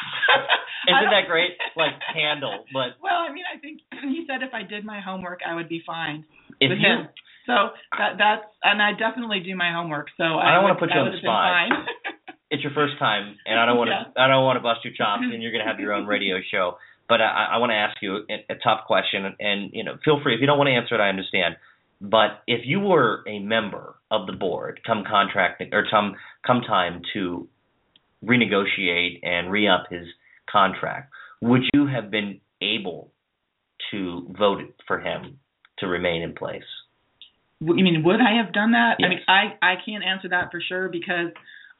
Isn't 0.89 1.11
that 1.11 1.27
great? 1.27 1.53
Like 1.75 1.97
handle, 2.15 2.65
but 2.75 3.01
Well, 3.03 3.17
I 3.17 3.33
mean, 3.33 3.45
I 3.49 3.59
think 3.59 3.81
he 4.03 4.27
said 4.29 4.43
if 4.43 4.53
I 4.53 4.63
did 4.63 4.85
my 4.85 5.01
homework, 5.01 5.41
I 5.41 5.55
would 5.55 5.71
be 5.71 5.83
fine 5.87 6.27
if 6.61 6.69
with 6.69 6.79
you, 6.79 6.87
him. 6.87 7.09
So 7.47 7.73
that 7.97 8.21
that's 8.21 8.45
and 8.63 8.83
I 8.83 8.93
definitely 8.93 9.41
do 9.41 9.57
my 9.57 9.73
homework. 9.73 10.09
So 10.19 10.25
I 10.25 10.53
don't 10.53 10.65
would, 10.65 10.77
wanna 10.77 10.81
put 10.81 10.91
you 10.93 11.01
I 11.01 11.09
on 11.09 11.13
the 11.13 11.21
fine. 11.25 11.73
it's 12.53 12.63
your 12.63 12.73
first 12.73 12.99
time, 12.99 13.37
and 13.47 13.59
I 13.59 13.65
don't 13.65 13.79
want 13.79 13.89
to 13.89 14.13
Yeah. 14.15 14.25
I 14.25 14.29
don't 14.29 14.45
want 14.45 14.59
to 14.59 14.63
bust 14.63 14.85
your 14.85 14.93
chops, 14.93 15.23
mm-hmm. 15.25 15.33
and 15.33 15.43
you're 15.43 15.53
gonna 15.53 15.65
have 15.65 15.81
your 15.81 15.95
own 15.95 16.07
radio 16.07 16.37
show. 16.51 16.77
But 17.09 17.21
I, 17.21 17.49
I 17.53 17.57
want 17.57 17.71
to 17.71 17.77
ask 17.77 17.97
you 18.01 18.25
a, 18.29 18.53
a 18.53 18.57
tough 18.63 18.87
question, 18.87 19.25
and, 19.25 19.35
and 19.41 19.71
you 19.73 19.83
know, 19.83 19.97
feel 20.05 20.21
free 20.23 20.35
if 20.35 20.41
you 20.41 20.47
don't 20.47 20.59
want 20.59 20.69
to 20.69 20.75
answer 20.75 20.95
it. 20.95 21.01
I 21.01 21.09
understand. 21.09 21.57
But 22.01 22.43
if 22.47 22.61
you 22.65 22.81
were 22.81 23.25
a 23.27 23.39
member 23.39 23.95
of 24.11 24.27
the 24.27 24.33
board, 24.33 24.81
come 24.87 25.03
contracting 25.09 25.71
or 25.73 25.87
come 25.91 26.15
come 26.47 26.61
time 26.61 27.03
to 27.15 27.49
renegotiate 28.23 29.21
and 29.23 29.51
re 29.51 29.67
up 29.67 29.87
his 29.91 30.07
contract, 30.51 31.11
would 31.41 31.63
you 31.73 31.87
have 31.87 32.11
been 32.11 32.41
able 32.61 33.11
to 33.93 34.27
vote 34.39 34.75
for 34.87 35.01
him 35.01 35.39
to 35.79 35.87
remain 35.87 36.23
in 36.23 36.35
place? 36.35 36.63
you 37.61 37.85
mean 37.85 38.03
would 38.05 38.21
I 38.21 38.43
have 38.43 38.53
done 38.53 38.73
that? 38.73 38.97
I 39.03 39.09
mean, 39.09 39.21
I 39.27 39.57
I 39.63 39.75
can't 39.87 40.05
answer 40.05 40.29
that 40.29 40.51
for 40.51 40.61
sure 40.61 40.89
because 40.89 41.33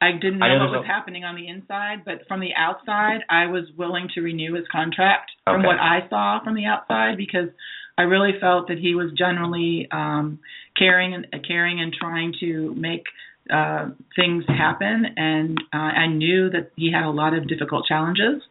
I 0.03 0.11
didn't 0.11 0.41
I 0.43 0.49
know, 0.49 0.59
know 0.59 0.71
what 0.71 0.79
was 0.79 0.85
a- 0.85 0.93
happening 0.95 1.23
on 1.23 1.35
the 1.35 1.47
inside, 1.47 2.03
but 2.05 2.27
from 2.27 2.39
the 2.39 2.53
outside, 2.57 3.19
I 3.29 3.45
was 3.47 3.65
willing 3.77 4.07
to 4.15 4.21
renew 4.21 4.55
his 4.55 4.65
contract 4.71 5.31
from 5.45 5.63
what 5.63 5.77
I 5.77 6.07
saw 6.09 6.43
from 6.43 6.55
the 6.55 6.65
outside 6.65 7.17
because 7.17 7.49
I 7.97 8.03
really 8.03 8.33
felt 8.39 8.67
that 8.69 8.79
he 8.79 8.95
was 8.95 9.11
generally 9.17 9.87
um 9.91 10.39
caring 10.77 11.13
and 11.13 11.27
caring 11.47 11.79
and 11.79 11.93
trying 11.93 12.33
to 12.39 12.73
make 12.75 13.03
uh 13.51 13.89
things 14.15 14.43
happen 14.47 15.05
and 15.17 15.57
uh, 15.73 15.77
I 16.03 16.07
knew 16.07 16.49
that 16.49 16.71
he 16.75 16.91
had 16.91 17.05
a 17.05 17.11
lot 17.11 17.33
of 17.33 17.47
difficult 17.47 17.85
challenges. 17.87 18.41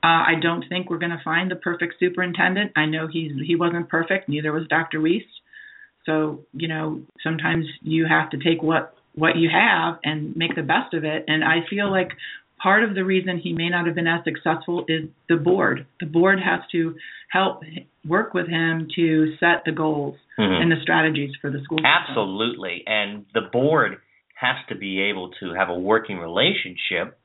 Uh, 0.00 0.22
I 0.30 0.34
don't 0.40 0.64
think 0.68 0.90
we're 0.90 0.98
going 0.98 1.18
to 1.18 1.24
find 1.24 1.50
the 1.50 1.56
perfect 1.56 1.94
superintendent. 1.98 2.70
I 2.76 2.86
know 2.86 3.08
he's 3.10 3.32
he 3.44 3.56
wasn't 3.56 3.88
perfect, 3.88 4.28
neither 4.28 4.52
was 4.52 4.68
Dr. 4.68 5.00
Weast. 5.00 5.26
So, 6.06 6.44
you 6.52 6.68
know, 6.68 7.02
sometimes 7.22 7.66
you 7.82 8.06
have 8.06 8.30
to 8.30 8.38
take 8.38 8.62
what 8.62 8.94
what 9.18 9.36
you 9.36 9.50
have 9.52 9.98
and 10.04 10.36
make 10.36 10.54
the 10.54 10.62
best 10.62 10.94
of 10.94 11.04
it. 11.04 11.24
And 11.28 11.42
I 11.44 11.66
feel 11.68 11.90
like 11.90 12.10
part 12.62 12.84
of 12.84 12.94
the 12.94 13.04
reason 13.04 13.38
he 13.38 13.52
may 13.52 13.68
not 13.68 13.86
have 13.86 13.94
been 13.94 14.06
as 14.06 14.24
successful 14.24 14.84
is 14.88 15.08
the 15.28 15.36
board. 15.36 15.86
The 16.00 16.06
board 16.06 16.38
has 16.40 16.60
to 16.72 16.94
help 17.30 17.62
work 18.06 18.34
with 18.34 18.48
him 18.48 18.88
to 18.96 19.36
set 19.38 19.64
the 19.64 19.72
goals 19.72 20.16
Mhm. 20.38 20.62
and 20.62 20.72
the 20.72 20.80
strategies 20.80 21.34
for 21.40 21.50
the 21.50 21.60
school. 21.62 21.78
system. 21.78 21.86
Absolutely. 22.08 22.84
And 22.86 23.26
the 23.34 23.42
board 23.42 23.98
has 24.34 24.56
to 24.68 24.74
be 24.74 25.00
able 25.02 25.30
to 25.40 25.52
have 25.52 25.68
a 25.68 25.78
working 25.78 26.18
relationship 26.18 27.16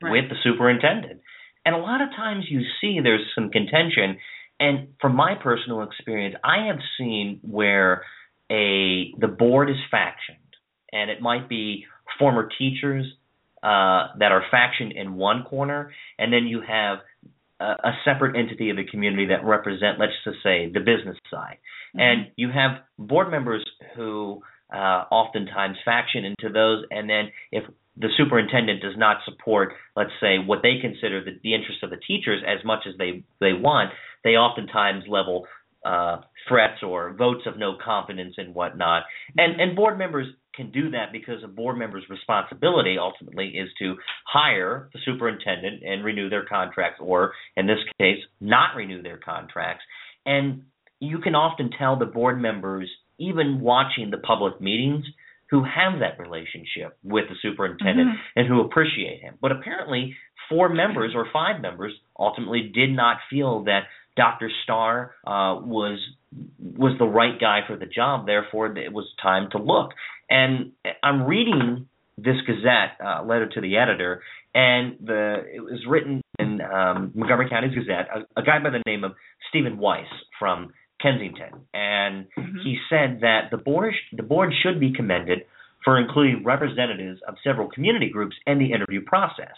Right. 0.00 0.12
with 0.12 0.28
the 0.28 0.36
superintendent. 0.42 1.20
And 1.66 1.74
a 1.74 1.78
lot 1.78 2.00
of 2.00 2.10
times 2.14 2.48
you 2.50 2.62
see 2.80 3.00
there's 3.00 3.26
some 3.34 3.50
contention. 3.50 4.18
And 4.60 4.88
from 5.00 5.14
my 5.16 5.34
personal 5.34 5.82
experience, 5.82 6.36
I 6.44 6.66
have 6.66 6.80
seen 6.96 7.40
where 7.42 8.04
a 8.50 9.12
the 9.18 9.28
board 9.28 9.68
is 9.70 9.76
factioned, 9.92 10.47
and 10.92 11.10
it 11.10 11.20
might 11.20 11.48
be 11.48 11.86
former 12.18 12.48
teachers 12.58 13.06
uh, 13.62 14.08
that 14.18 14.32
are 14.32 14.44
factioned 14.52 14.92
in 14.94 15.14
one 15.14 15.44
corner, 15.44 15.92
and 16.18 16.32
then 16.32 16.46
you 16.46 16.60
have 16.60 16.98
a, 17.60 17.64
a 17.64 17.92
separate 18.04 18.36
entity 18.36 18.70
of 18.70 18.76
the 18.76 18.84
community 18.84 19.26
that 19.26 19.44
represent, 19.44 19.98
let's 19.98 20.12
just 20.24 20.38
say, 20.42 20.70
the 20.72 20.80
business 20.80 21.16
side. 21.30 21.58
Mhm. 21.96 22.00
And 22.00 22.26
you 22.36 22.50
have 22.50 22.82
board 22.98 23.30
members 23.30 23.64
who 23.96 24.42
uh, 24.72 25.04
oftentimes 25.10 25.76
faction 25.84 26.24
into 26.24 26.52
those, 26.52 26.84
and 26.90 27.08
then 27.08 27.30
if 27.50 27.64
the 27.96 28.08
superintendent 28.16 28.80
does 28.80 28.96
not 28.96 29.16
support, 29.24 29.72
let's 29.96 30.12
say, 30.20 30.38
what 30.38 30.60
they 30.62 30.78
consider 30.80 31.24
the, 31.24 31.32
the 31.42 31.54
interest 31.54 31.82
of 31.82 31.90
the 31.90 31.96
teachers 31.96 32.42
as 32.46 32.64
much 32.64 32.86
as 32.86 32.94
they 32.96 33.24
they 33.40 33.54
want, 33.54 33.90
they 34.24 34.36
oftentimes 34.36 35.04
level 35.08 35.46
uh, 35.84 36.20
threats 36.48 36.82
or 36.82 37.12
votes 37.14 37.42
of 37.46 37.58
no 37.58 37.76
confidence 37.82 38.34
and 38.36 38.54
whatnot. 38.54 39.04
And 39.36 39.60
and 39.60 39.76
board 39.76 39.98
members 39.98 40.26
can 40.54 40.70
do 40.72 40.90
that 40.90 41.12
because 41.12 41.44
a 41.44 41.48
board 41.48 41.78
member's 41.78 42.02
responsibility 42.10 42.96
ultimately 42.98 43.50
is 43.50 43.68
to 43.78 43.94
hire 44.26 44.90
the 44.92 44.98
superintendent 45.04 45.82
and 45.84 46.04
renew 46.04 46.28
their 46.28 46.44
contracts, 46.44 46.98
or 47.00 47.32
in 47.56 47.66
this 47.66 47.78
case, 48.00 48.18
not 48.40 48.74
renew 48.74 49.00
their 49.00 49.18
contracts. 49.18 49.84
And 50.26 50.62
you 50.98 51.18
can 51.18 51.36
often 51.36 51.70
tell 51.78 51.96
the 51.96 52.06
board 52.06 52.40
members, 52.42 52.90
even 53.18 53.60
watching 53.60 54.10
the 54.10 54.18
public 54.18 54.60
meetings, 54.60 55.04
who 55.50 55.62
have 55.64 56.00
that 56.00 56.18
relationship 56.18 56.96
with 57.02 57.28
the 57.28 57.36
superintendent 57.40 58.10
Mhm. 58.10 58.20
and 58.36 58.46
who 58.48 58.60
appreciate 58.60 59.20
him. 59.20 59.38
But 59.40 59.52
apparently, 59.52 60.16
four 60.48 60.68
members 60.68 61.14
or 61.14 61.26
five 61.26 61.60
members 61.60 61.98
ultimately 62.18 62.62
did 62.62 62.90
not 62.90 63.22
feel 63.30 63.60
that 63.64 63.86
Dr. 64.18 64.50
Starr 64.64 65.14
uh, 65.26 65.62
was 65.64 65.98
was 66.76 66.92
the 66.98 67.06
right 67.06 67.40
guy 67.40 67.60
for 67.66 67.76
the 67.76 67.86
job. 67.86 68.26
Therefore, 68.26 68.66
it 68.76 68.92
was 68.92 69.06
time 69.22 69.48
to 69.52 69.58
look. 69.58 69.92
And 70.28 70.72
I'm 71.02 71.22
reading 71.22 71.86
this 72.18 72.36
Gazette 72.46 72.98
uh, 73.02 73.22
letter 73.24 73.48
to 73.54 73.60
the 73.60 73.78
editor, 73.78 74.22
and 74.54 74.96
the 75.02 75.44
it 75.54 75.60
was 75.60 75.80
written 75.88 76.20
in 76.38 76.60
um, 76.60 77.12
Montgomery 77.14 77.48
County's 77.48 77.74
Gazette. 77.74 78.08
A, 78.14 78.40
a 78.40 78.44
guy 78.44 78.58
by 78.62 78.70
the 78.70 78.82
name 78.86 79.04
of 79.04 79.12
Stephen 79.48 79.78
Weiss 79.78 80.08
from 80.38 80.72
Kensington, 81.00 81.52
and 81.72 82.26
Mhm. 82.36 82.62
he 82.64 82.76
said 82.90 83.20
that 83.20 83.50
the 83.52 83.56
board 83.56 83.94
the 84.12 84.24
board 84.24 84.52
should 84.62 84.80
be 84.80 84.92
commended 84.92 85.44
for 85.84 85.96
including 85.96 86.42
representatives 86.44 87.20
of 87.28 87.36
several 87.44 87.68
community 87.68 88.10
groups 88.10 88.36
in 88.48 88.58
the 88.58 88.72
interview 88.72 89.00
process, 89.00 89.54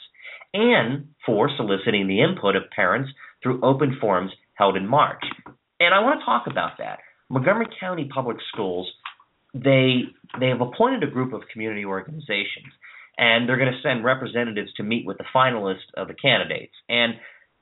and 0.52 1.08
for 1.24 1.48
soliciting 1.56 2.06
the 2.06 2.20
input 2.20 2.54
of 2.56 2.70
parents 2.70 3.11
through 3.42 3.58
open 3.62 3.96
forums 4.00 4.32
held 4.61 4.76
in 4.76 4.86
March. 4.86 5.24
And 5.80 5.94
I 5.94 6.00
want 6.00 6.20
to 6.20 6.26
talk 6.26 6.44
about 6.46 6.72
that. 6.78 6.98
Montgomery 7.30 7.68
County 7.80 8.08
Public 8.12 8.36
Schools 8.52 8.86
they 9.54 10.02
they 10.38 10.48
have 10.48 10.61
appointed 10.61 11.02
a 11.02 11.11
group 11.11 11.32
of 11.32 11.42
community 11.52 11.84
organizations, 11.84 12.72
and 13.18 13.48
they're 13.48 13.56
going 13.56 13.72
to 13.72 13.82
send 13.82 14.04
representatives 14.04 14.72
to 14.74 14.82
meet 14.82 15.06
with 15.06 15.18
the 15.18 15.24
finalists 15.34 15.90
of 15.96 16.08
the 16.08 16.14
candidates. 16.14 16.74
And 16.88 17.14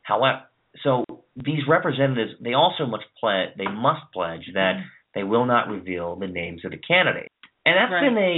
however, 0.02 0.42
so 0.84 1.04
these 1.36 1.62
representatives 1.68 2.32
they 2.40 2.54
also 2.54 2.84
must 2.86 3.04
pledge 3.18 3.50
they 3.56 3.70
must 3.88 4.02
pledge 4.12 4.46
that 4.54 4.74
mm-hmm. 4.76 4.88
they 5.14 5.24
will 5.24 5.46
not 5.46 5.68
reveal 5.68 6.16
the 6.16 6.26
names 6.26 6.64
of 6.64 6.72
the 6.72 6.78
candidates. 6.92 7.32
And 7.64 7.76
that's 7.76 7.92
Right. 7.92 8.08
been 8.08 8.18
a, 8.18 8.36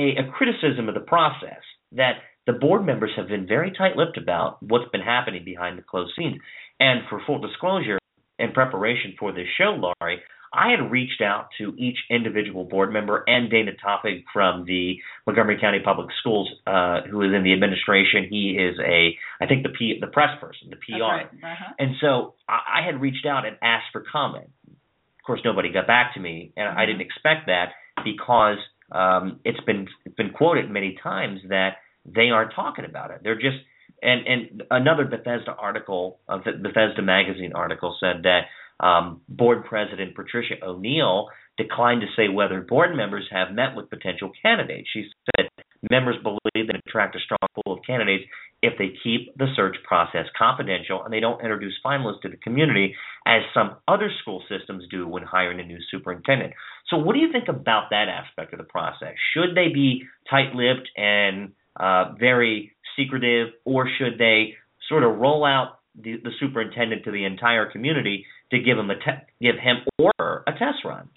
a 0.00 0.04
a 0.22 0.32
criticism 0.32 0.88
of 0.88 0.94
the 0.94 1.06
process 1.14 1.64
that 1.92 2.16
the 2.46 2.52
board 2.52 2.84
members 2.84 3.10
have 3.16 3.28
been 3.28 3.46
very 3.46 3.72
tight-lipped 3.76 4.16
about 4.16 4.62
what's 4.62 4.90
been 4.90 5.00
happening 5.00 5.44
behind 5.44 5.78
the 5.78 5.82
closed 5.82 6.12
scenes. 6.16 6.40
And 6.78 7.00
for 7.08 7.20
full 7.26 7.40
disclosure, 7.40 7.98
in 8.38 8.52
preparation 8.52 9.14
for 9.18 9.32
this 9.32 9.46
show, 9.58 9.76
Laurie, 9.78 10.20
I 10.52 10.70
had 10.70 10.90
reached 10.90 11.20
out 11.20 11.48
to 11.58 11.74
each 11.76 11.98
individual 12.10 12.64
board 12.64 12.92
member 12.92 13.24
and 13.26 13.50
Dana 13.50 13.72
Tofig 13.72 14.24
from 14.32 14.64
the 14.64 14.96
Montgomery 15.26 15.58
County 15.60 15.80
Public 15.84 16.08
Schools, 16.20 16.48
uh, 16.66 17.02
who 17.10 17.22
is 17.22 17.34
in 17.34 17.42
the 17.42 17.52
administration. 17.52 18.26
He 18.30 18.58
is 18.58 18.78
a, 18.78 19.16
I 19.42 19.46
think 19.46 19.64
the 19.64 19.70
P, 19.70 19.98
the 20.00 20.06
press 20.06 20.38
person, 20.40 20.70
the 20.70 20.76
PR. 20.76 21.02
Right. 21.02 21.26
Uh-huh. 21.26 21.72
And 21.78 21.96
so 22.00 22.34
I, 22.48 22.80
I 22.80 22.86
had 22.86 23.00
reached 23.00 23.26
out 23.26 23.44
and 23.46 23.56
asked 23.62 23.86
for 23.92 24.04
comment. 24.10 24.50
Of 24.66 25.26
course, 25.26 25.40
nobody 25.44 25.72
got 25.72 25.86
back 25.86 26.14
to 26.14 26.20
me, 26.20 26.52
and 26.56 26.68
mm-hmm. 26.68 26.78
I 26.78 26.86
didn't 26.86 27.02
expect 27.02 27.46
that 27.46 27.70
because 28.04 28.58
um, 28.92 29.40
it's 29.44 29.60
been 29.66 29.88
it's 30.04 30.14
been 30.14 30.30
quoted 30.30 30.70
many 30.70 30.96
times 31.02 31.40
that 31.48 31.78
they 32.06 32.30
aren't 32.30 32.54
talking 32.54 32.84
about 32.84 33.10
it. 33.10 33.20
They're 33.22 33.34
just 33.34 33.58
and 34.02 34.26
and 34.26 34.62
another 34.70 35.04
Bethesda 35.04 35.54
article, 35.58 36.20
uh, 36.28 36.38
Bethesda 36.38 37.02
magazine 37.02 37.52
article 37.54 37.96
said 38.00 38.24
that 38.24 38.42
um, 38.84 39.22
board 39.28 39.64
president 39.64 40.14
Patricia 40.14 40.54
O'Neill 40.62 41.28
declined 41.56 42.02
to 42.02 42.06
say 42.16 42.28
whether 42.28 42.60
board 42.60 42.94
members 42.94 43.26
have 43.30 43.54
met 43.54 43.74
with 43.74 43.88
potential 43.88 44.30
candidates. 44.42 44.88
She 44.92 45.06
said 45.36 45.48
members 45.90 46.16
believe 46.22 46.68
they 46.68 46.78
attract 46.86 47.16
a 47.16 47.20
strong 47.20 47.38
pool 47.54 47.74
of 47.74 47.84
candidates 47.86 48.24
if 48.62 48.74
they 48.78 48.92
keep 49.02 49.36
the 49.36 49.46
search 49.54 49.76
process 49.84 50.26
confidential 50.36 51.02
and 51.02 51.12
they 51.12 51.20
don't 51.20 51.40
introduce 51.40 51.74
finalists 51.84 52.20
to 52.22 52.28
the 52.28 52.36
community 52.38 52.94
as 53.26 53.42
some 53.54 53.76
other 53.88 54.10
school 54.20 54.42
systems 54.48 54.84
do 54.90 55.06
when 55.06 55.22
hiring 55.22 55.60
a 55.60 55.64
new 55.64 55.78
superintendent. 55.90 56.52
So, 56.88 56.96
what 56.96 57.14
do 57.14 57.20
you 57.20 57.32
think 57.32 57.48
about 57.48 57.90
that 57.90 58.08
aspect 58.08 58.52
of 58.52 58.58
the 58.58 58.64
process? 58.64 59.14
Should 59.34 59.54
they 59.54 59.68
be 59.72 60.04
tight-lipped 60.30 60.88
and 60.96 61.52
uh, 61.78 62.12
very 62.18 62.72
secretive, 62.98 63.48
or 63.64 63.88
should 63.98 64.18
they 64.18 64.54
sort 64.88 65.02
of 65.02 65.18
roll 65.18 65.44
out 65.44 65.78
the, 66.00 66.16
the 66.22 66.30
superintendent 66.40 67.04
to 67.04 67.10
the 67.10 67.24
entire 67.24 67.70
community 67.70 68.26
to 68.50 68.58
give 68.58 68.78
him 68.78 68.90
a 68.90 68.94
te- 68.94 69.26
give 69.40 69.56
him 69.56 69.78
or 69.98 70.12
her 70.18 70.42
a 70.46 70.52
test 70.52 70.84
run? 70.84 71.08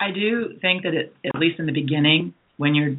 I 0.00 0.10
do 0.12 0.58
think 0.60 0.82
that 0.82 0.94
it, 0.94 1.14
at 1.24 1.40
least 1.40 1.58
in 1.58 1.66
the 1.66 1.72
beginning, 1.72 2.34
when 2.56 2.74
you're 2.74 2.96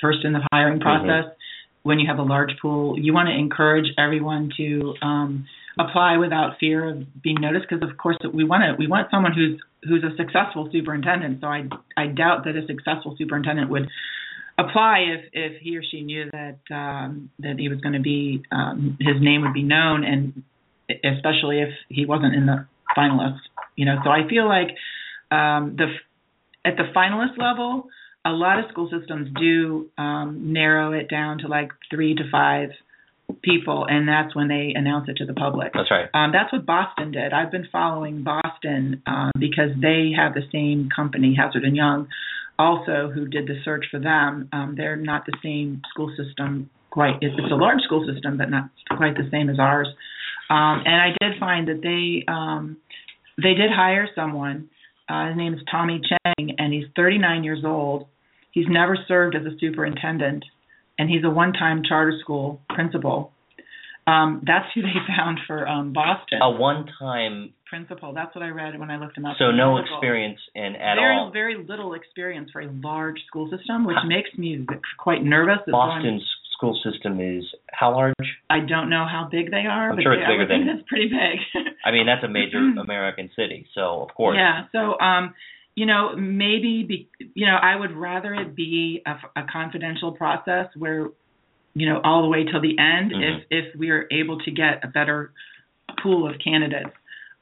first 0.00 0.24
in 0.24 0.32
the 0.32 0.46
hiring 0.52 0.80
mm-hmm. 0.80 0.82
process, 0.82 1.30
mm-hmm. 1.30 1.88
when 1.88 1.98
you 1.98 2.08
have 2.08 2.18
a 2.18 2.22
large 2.22 2.52
pool, 2.60 2.98
you 2.98 3.12
want 3.12 3.28
to 3.28 3.34
encourage 3.34 3.86
everyone 3.98 4.50
to 4.56 4.94
um, 5.02 5.46
apply 5.78 6.16
without 6.16 6.58
fear 6.58 6.90
of 6.90 7.22
being 7.22 7.36
noticed. 7.40 7.66
Because 7.68 7.88
of 7.88 7.96
course 7.96 8.16
we 8.32 8.44
want 8.44 8.62
to 8.62 8.74
we 8.78 8.86
want 8.86 9.08
someone 9.10 9.32
who's 9.32 9.60
who's 9.88 10.04
a 10.04 10.14
successful 10.16 10.68
superintendent. 10.72 11.40
So 11.40 11.46
I 11.46 11.68
I 11.96 12.06
doubt 12.08 12.44
that 12.44 12.56
a 12.56 12.66
successful 12.66 13.14
superintendent 13.16 13.70
would 13.70 13.88
apply 14.60 14.98
if 14.98 15.24
if 15.32 15.62
he 15.62 15.76
or 15.76 15.82
she 15.82 16.02
knew 16.02 16.30
that 16.32 16.58
um, 16.74 17.30
that 17.38 17.56
he 17.58 17.68
was 17.68 17.80
going 17.80 17.94
to 17.94 18.00
be 18.00 18.42
um, 18.52 18.96
his 19.00 19.16
name 19.20 19.42
would 19.42 19.54
be 19.54 19.62
known, 19.62 20.04
and 20.04 20.42
especially 20.88 21.60
if 21.60 21.70
he 21.88 22.06
wasn't 22.06 22.34
in 22.34 22.46
the 22.46 22.66
finalists. 22.96 23.40
You 23.76 23.86
know, 23.86 23.96
so 24.04 24.10
I 24.10 24.28
feel 24.28 24.48
like 24.48 24.68
um, 25.30 25.76
the 25.76 25.86
at 26.64 26.76
the 26.76 26.84
finalist 26.94 27.38
level, 27.38 27.88
a 28.24 28.30
lot 28.30 28.58
of 28.58 28.66
school 28.70 28.90
systems 28.90 29.28
do 29.38 29.88
um, 29.96 30.52
narrow 30.52 30.92
it 30.92 31.08
down 31.08 31.38
to 31.38 31.48
like 31.48 31.70
three 31.90 32.14
to 32.14 32.22
five 32.30 32.70
people, 33.42 33.86
and 33.88 34.08
that's 34.08 34.34
when 34.34 34.48
they 34.48 34.72
announce 34.74 35.08
it 35.08 35.16
to 35.18 35.26
the 35.26 35.34
public. 35.34 35.72
That's 35.72 35.90
right. 35.90 36.08
Um, 36.12 36.32
that's 36.32 36.52
what 36.52 36.66
Boston 36.66 37.12
did. 37.12 37.32
I've 37.32 37.50
been 37.50 37.68
following 37.70 38.24
Boston 38.24 39.02
um, 39.06 39.30
because 39.38 39.70
they 39.80 40.12
have 40.16 40.34
the 40.34 40.42
same 40.52 40.88
company, 40.94 41.36
Hazard 41.38 41.64
and 41.64 41.76
Young, 41.76 42.08
also 42.60 43.10
who 43.12 43.26
did 43.26 43.46
the 43.46 43.54
search 43.64 43.86
for 43.90 43.98
them. 43.98 44.48
Um, 44.52 44.74
they're 44.76 44.96
not 44.96 45.24
the 45.26 45.36
same 45.42 45.82
school 45.90 46.14
system. 46.16 46.70
Quite, 46.90 47.18
it's, 47.20 47.34
a 47.38 47.54
large 47.54 47.80
school 47.82 48.04
system, 48.12 48.36
but 48.36 48.50
not 48.50 48.68
quite 48.96 49.14
the 49.14 49.28
same 49.30 49.48
as 49.48 49.58
ours. 49.58 49.86
Um, 50.50 50.82
and 50.84 50.96
I 50.96 51.08
did 51.20 51.38
find 51.38 51.68
that 51.68 51.80
they 51.82 52.30
um, 52.30 52.78
they 53.40 53.54
did 53.54 53.70
hire 53.70 54.08
someone. 54.14 54.68
Uh, 55.08 55.28
his 55.28 55.36
name 55.36 55.54
is 55.54 55.60
Tommy 55.70 56.00
Chang, 56.00 56.56
and 56.58 56.72
he's 56.72 56.86
39 56.96 57.44
years 57.44 57.62
old. 57.64 58.06
He's 58.52 58.66
never 58.68 58.96
served 59.08 59.36
as 59.36 59.42
a 59.46 59.56
superintendent, 59.58 60.44
and 60.98 61.08
he's 61.08 61.24
a 61.24 61.30
one-time 61.30 61.82
charter 61.88 62.18
school 62.20 62.60
principal. 62.68 63.32
Um, 64.06 64.42
that's 64.44 64.66
who 64.74 64.82
they 64.82 64.88
found 65.16 65.38
for 65.46 65.66
um, 65.66 65.92
Boston. 65.92 66.40
A 66.42 66.50
one-time 66.50 67.52
principal. 67.70 68.12
That's 68.12 68.34
what 68.34 68.42
I 68.42 68.48
read 68.48 68.78
when 68.78 68.90
I 68.90 68.98
looked 68.98 69.16
him 69.16 69.24
up. 69.24 69.36
So 69.38 69.52
no 69.52 69.78
experience 69.78 70.38
in 70.54 70.74
at 70.76 70.96
very, 70.96 71.16
all. 71.16 71.30
Very 71.32 71.64
little 71.64 71.94
experience 71.94 72.50
for 72.52 72.60
a 72.60 72.70
large 72.82 73.20
school 73.28 73.48
system, 73.48 73.86
which 73.86 73.96
makes 74.06 74.28
me 74.36 74.66
quite 74.98 75.22
nervous. 75.22 75.58
Boston's 75.70 76.22
school 76.60 76.78
system 76.84 77.20
is 77.20 77.44
how 77.72 77.94
large? 77.94 78.14
I 78.50 78.58
don't 78.60 78.90
know 78.90 79.06
how 79.10 79.28
big 79.30 79.50
they 79.50 79.64
are. 79.70 79.90
I'm 79.90 79.96
but 79.96 80.02
sure 80.02 80.12
it's 80.12 80.22
they, 80.26 80.32
bigger 80.34 80.52
I 80.52 80.58
than. 80.58 80.68
It's 80.68 80.88
pretty 80.88 81.08
big. 81.08 81.64
I 81.84 81.92
mean, 81.92 82.04
that's 82.04 82.24
a 82.24 82.28
major 82.28 82.58
American 82.82 83.30
city, 83.34 83.66
so 83.74 84.02
of 84.02 84.14
course. 84.14 84.36
Yeah. 84.36 84.64
So, 84.72 84.98
um, 85.00 85.34
you 85.74 85.86
know, 85.86 86.14
maybe 86.16 86.84
be, 86.86 87.08
you 87.34 87.46
know, 87.46 87.56
I 87.56 87.76
would 87.76 87.92
rather 87.92 88.34
it 88.34 88.54
be 88.54 89.02
a, 89.06 89.40
a 89.40 89.46
confidential 89.50 90.12
process 90.12 90.66
where, 90.76 91.08
you 91.74 91.88
know, 91.88 92.00
all 92.04 92.22
the 92.22 92.28
way 92.28 92.44
till 92.44 92.60
the 92.60 92.76
end, 92.78 93.12
Mhm. 93.12 93.22
if 93.22 93.44
if 93.50 93.76
we 93.78 93.90
are 93.90 94.06
able 94.10 94.40
to 94.40 94.50
get 94.50 94.84
a 94.84 94.88
better 94.88 95.32
pool 96.02 96.28
of 96.28 96.36
candidates. 96.42 96.90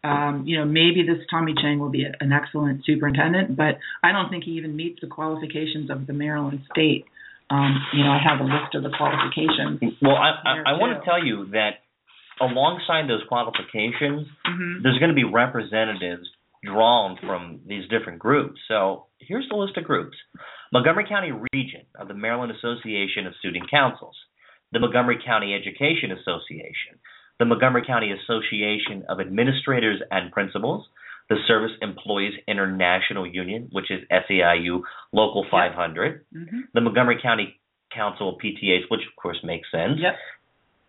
Um, 0.09 0.45
you 0.47 0.59
know, 0.59 0.65
maybe 0.65 1.03
this 1.07 1.25
Tommy 1.31 1.55
Chang 1.61 1.79
will 1.79 1.91
be 1.91 2.05
a, 2.05 2.13
an 2.21 2.33
excellent 2.33 2.85
superintendent, 2.85 3.57
but 3.57 3.79
I 4.03 4.13
don't 4.13 4.31
think 4.31 4.45
he 4.45 4.53
even 4.53 4.75
meets 4.75 5.01
the 5.01 5.07
qualifications 5.07 5.91
of 5.91 6.07
the 6.07 6.13
Maryland 6.13 6.61
state. 6.73 7.05
Um, 7.51 7.77
you 7.95 8.05
know, 8.05 8.11
I 8.11 8.19
have 8.23 8.41
a 8.41 8.45
list 8.45 8.75
of 8.75 8.83
the 8.83 8.91
qualifications. 8.97 9.81
Well, 10.03 10.17
I 10.17 10.31
I, 10.45 10.55
I 10.67 10.73
want 10.79 10.99
to 10.99 11.05
tell 11.05 11.25
you 11.25 11.47
that 11.53 11.81
alongside 12.41 13.09
those 13.09 13.23
qualifications, 13.29 14.27
hmm 14.47 14.83
there's 14.83 14.99
going 14.99 15.11
to 15.11 15.15
be 15.15 15.25
representatives 15.25 16.29
drawn 16.65 17.19
from 17.21 17.61
these 17.67 17.89
different 17.89 18.19
groups. 18.19 18.61
So 18.69 19.07
here's 19.19 19.49
the 19.49 19.57
list 19.57 19.77
of 19.77 19.85
groups 19.85 20.17
Montgomery 20.73 21.07
County 21.09 21.33
Region 21.53 21.83
of 21.99 22.09
the 22.09 22.15
Maryland 22.15 22.53
Association 22.53 23.27
of 23.27 23.35
Student 23.39 23.71
Councils, 23.71 24.17
the 24.73 24.81
Montgomery 24.81 25.19
County 25.25 25.55
Education 25.55 26.13
Association, 26.13 26.99
the 27.39 27.45
Montgomery 27.45 27.83
County 27.87 28.11
Association 28.13 29.05
of 29.09 29.21
Administrators 29.21 30.01
and 30.11 30.33
Principals, 30.33 30.87
the 31.29 31.37
Service 31.47 31.73
Employees 31.83 32.35
International 32.49 33.27
Union, 33.27 33.69
which 33.73 33.91
is 33.91 34.01
SEIU 34.11 34.81
Local 35.13 35.45
500, 35.51 36.25
hmm 36.33 36.61
the 36.75 36.81
Montgomery 36.81 37.19
County 37.23 37.61
Council 37.95 38.31
of 38.31 38.35
PTAs, 38.37 38.83
which 38.91 39.01
of 39.09 39.15
course 39.21 39.39
makes 39.45 39.71
sense, 39.71 39.99
Yep. 39.99 40.15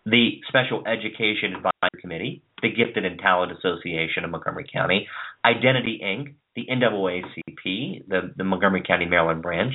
the 0.05 0.41
Special 0.47 0.83
Education 0.87 1.55
Advisory 1.55 2.01
Committee, 2.01 2.41
the 2.61 2.69
Gifted 2.69 3.05
and 3.05 3.19
Talent 3.19 3.51
Association 3.57 4.23
of 4.25 4.31
Montgomery 4.31 4.65
County, 4.71 5.07
Identity 5.45 6.01
Inc., 6.03 6.33
the 6.55 6.65
NAACP, 6.69 8.07
the, 8.09 8.33
the 8.35 8.43
Montgomery 8.43 8.83
County, 8.85 9.05
Maryland 9.05 9.41
branch, 9.41 9.73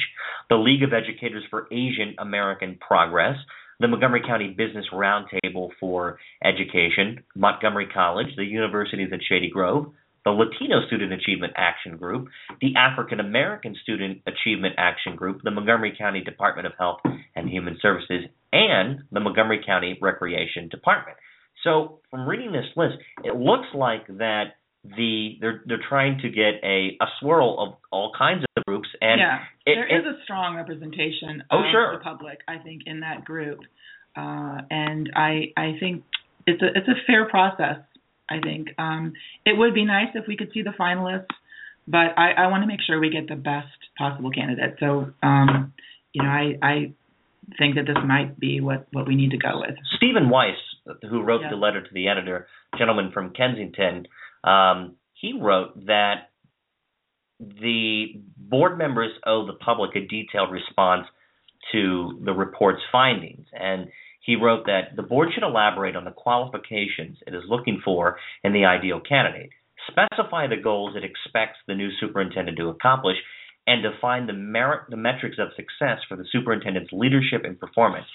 the 0.50 0.56
League 0.56 0.82
of 0.82 0.92
Educators 0.92 1.44
for 1.50 1.66
Asian 1.72 2.14
American 2.18 2.76
Progress, 2.80 3.36
the 3.84 3.88
Montgomery 3.88 4.22
County 4.26 4.48
Business 4.48 4.86
Roundtable 4.94 5.68
for 5.78 6.18
Education, 6.42 7.22
Montgomery 7.36 7.86
College, 7.92 8.28
the 8.34 8.44
Universities 8.44 9.10
at 9.12 9.20
Shady 9.28 9.50
Grove, 9.50 9.92
the 10.24 10.30
Latino 10.30 10.86
Student 10.86 11.12
Achievement 11.12 11.52
Action 11.54 11.98
Group, 11.98 12.28
the 12.62 12.74
African 12.78 13.20
American 13.20 13.76
Student 13.82 14.22
Achievement 14.26 14.76
Action 14.78 15.16
Group, 15.16 15.42
the 15.44 15.50
Montgomery 15.50 15.94
County 15.98 16.22
Department 16.22 16.66
of 16.66 16.72
Health 16.78 17.00
and 17.36 17.50
Human 17.50 17.76
Services, 17.82 18.24
and 18.54 19.00
the 19.12 19.20
Montgomery 19.20 19.62
County 19.66 19.98
Recreation 20.00 20.70
Department. 20.70 21.18
So, 21.62 21.98
from 22.10 22.26
reading 22.26 22.52
this 22.52 22.64
list, 22.76 22.94
it 23.22 23.36
looks 23.36 23.68
like 23.74 24.06
that 24.16 24.54
the 24.96 25.36
they're 25.42 25.62
they're 25.66 25.84
trying 25.90 26.20
to 26.22 26.30
get 26.30 26.54
a 26.62 26.96
a 27.02 27.06
swirl 27.20 27.56
of 27.58 27.74
all 27.92 28.12
kinds 28.16 28.44
of 28.44 28.53
groups 28.66 28.88
and 29.00 29.20
yeah, 29.20 29.44
it- 29.66 29.74
there 29.74 29.86
it- 29.86 30.06
is 30.06 30.06
a 30.06 30.22
strong 30.24 30.56
representation 30.56 31.42
Oh, 31.50 31.58
of 31.64 31.70
sure. 31.70 31.92
the 31.92 31.98
public, 32.02 32.40
I 32.48 32.58
think, 32.58 32.82
in 32.86 33.00
that 33.00 33.24
group, 33.24 33.60
uh, 34.16 34.62
and 34.70 35.10
I 35.14 35.52
I 35.56 35.76
think 35.80 36.04
it's 36.46 36.62
a 36.62 36.66
it's 36.76 36.88
a 36.88 36.94
fair 37.06 37.26
process. 37.28 37.78
I 38.30 38.40
think 38.40 38.68
um, 38.78 39.12
it 39.44 39.56
would 39.56 39.74
be 39.74 39.84
nice 39.84 40.08
if 40.14 40.26
we 40.26 40.36
could 40.36 40.50
see 40.52 40.62
the 40.62 40.70
finalists, 40.70 41.26
but 41.86 42.18
I, 42.18 42.32
I 42.32 42.46
want 42.46 42.62
to 42.62 42.66
make 42.66 42.80
sure 42.80 42.98
we 42.98 43.10
get 43.10 43.28
the 43.28 43.36
best 43.36 43.68
possible 43.98 44.30
candidate. 44.30 44.76
So 44.80 45.12
um, 45.22 45.72
you 46.14 46.22
know, 46.22 46.30
I 46.30 46.54
I 46.62 46.92
think 47.58 47.74
that 47.74 47.86
this 47.86 47.98
might 48.02 48.40
be 48.40 48.60
what 48.62 48.86
what 48.92 49.06
we 49.06 49.14
need 49.14 49.32
to 49.32 49.36
go 49.38 49.60
with. 49.60 49.76
Stephen 49.96 50.30
Weiss, 50.30 50.56
who 51.02 51.20
wrote 51.22 51.42
Yeah. 51.42 51.50
the 51.50 51.56
letter 51.56 51.82
to 51.82 51.92
the 51.94 52.08
editor, 52.08 52.46
gentleman 52.78 53.10
from 53.12 53.30
Kensington, 53.34 54.06
um, 54.42 54.96
he 55.12 55.34
wrote 55.38 55.84
that 55.86 56.30
the 57.60 58.20
board 58.36 58.78
members 58.78 59.12
owe 59.26 59.46
the 59.46 59.54
public 59.54 59.96
a 59.96 60.06
detailed 60.06 60.52
response 60.52 61.06
to 61.72 62.20
the 62.24 62.32
report's 62.32 62.82
findings. 62.92 63.46
And 63.52 63.88
he 64.20 64.36
wrote 64.36 64.66
that 64.66 64.96
the 64.96 65.02
board 65.02 65.28
should 65.34 65.42
elaborate 65.42 65.96
on 65.96 66.04
the 66.04 66.10
qualifications 66.10 67.18
it 67.26 67.34
is 67.34 67.42
looking 67.48 67.80
for 67.84 68.18
in 68.42 68.52
the 68.52 68.64
ideal 68.64 69.00
candidate, 69.00 69.50
specify 69.88 70.46
the 70.46 70.62
goals 70.62 70.96
it 70.96 71.04
expects 71.04 71.58
the 71.66 71.74
new 71.74 71.90
superintendent 72.00 72.56
to 72.58 72.68
accomplish, 72.68 73.16
and 73.66 73.82
define 73.82 74.26
the 74.26 74.32
merit 74.32 74.82
the 74.90 74.96
metrics 74.96 75.36
of 75.38 75.48
success 75.56 75.98
for 76.08 76.16
the 76.16 76.26
superintendent's 76.30 76.92
leadership 76.92 77.42
and 77.44 77.58
performance. 77.58 78.06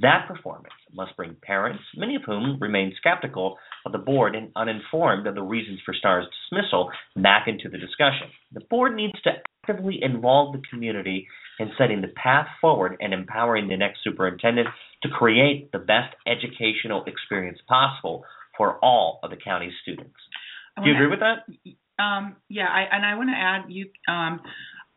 That 0.00 0.26
performance 0.28 0.74
must 0.92 1.16
bring 1.16 1.36
parents, 1.42 1.82
many 1.96 2.14
of 2.14 2.22
whom 2.24 2.58
remain 2.60 2.92
skeptical 2.96 3.56
of 3.86 3.92
the 3.92 3.98
board 3.98 4.34
and 4.34 4.50
uninformed 4.56 5.26
of 5.26 5.34
the 5.34 5.42
reasons 5.42 5.80
for 5.84 5.94
Starr's 5.94 6.26
dismissal, 6.50 6.90
back 7.16 7.46
into 7.46 7.68
the 7.68 7.78
discussion. 7.78 8.28
The 8.52 8.60
board 8.68 8.94
needs 8.94 9.20
to 9.22 9.30
actively 9.62 9.98
involve 10.02 10.52
the 10.52 10.62
community 10.70 11.28
in 11.58 11.70
setting 11.76 12.00
the 12.00 12.08
path 12.08 12.46
forward 12.60 12.96
and 13.00 13.12
empowering 13.12 13.68
the 13.68 13.76
next 13.76 13.98
superintendent 14.04 14.68
to 15.02 15.08
create 15.08 15.70
the 15.72 15.78
best 15.78 16.14
educational 16.26 17.04
experience 17.06 17.58
possible 17.68 18.24
for 18.56 18.78
all 18.82 19.20
of 19.22 19.30
the 19.30 19.36
county's 19.36 19.72
students. 19.82 20.14
Do 20.76 20.88
you 20.88 20.94
agree 20.94 21.08
with 21.08 21.20
that? 21.20 22.02
Um, 22.02 22.36
yeah, 22.48 22.66
I, 22.66 22.94
and 22.94 23.04
I 23.04 23.16
want 23.16 23.30
to 23.30 23.36
add, 23.36 23.64
you, 23.68 23.86
um, 24.08 24.40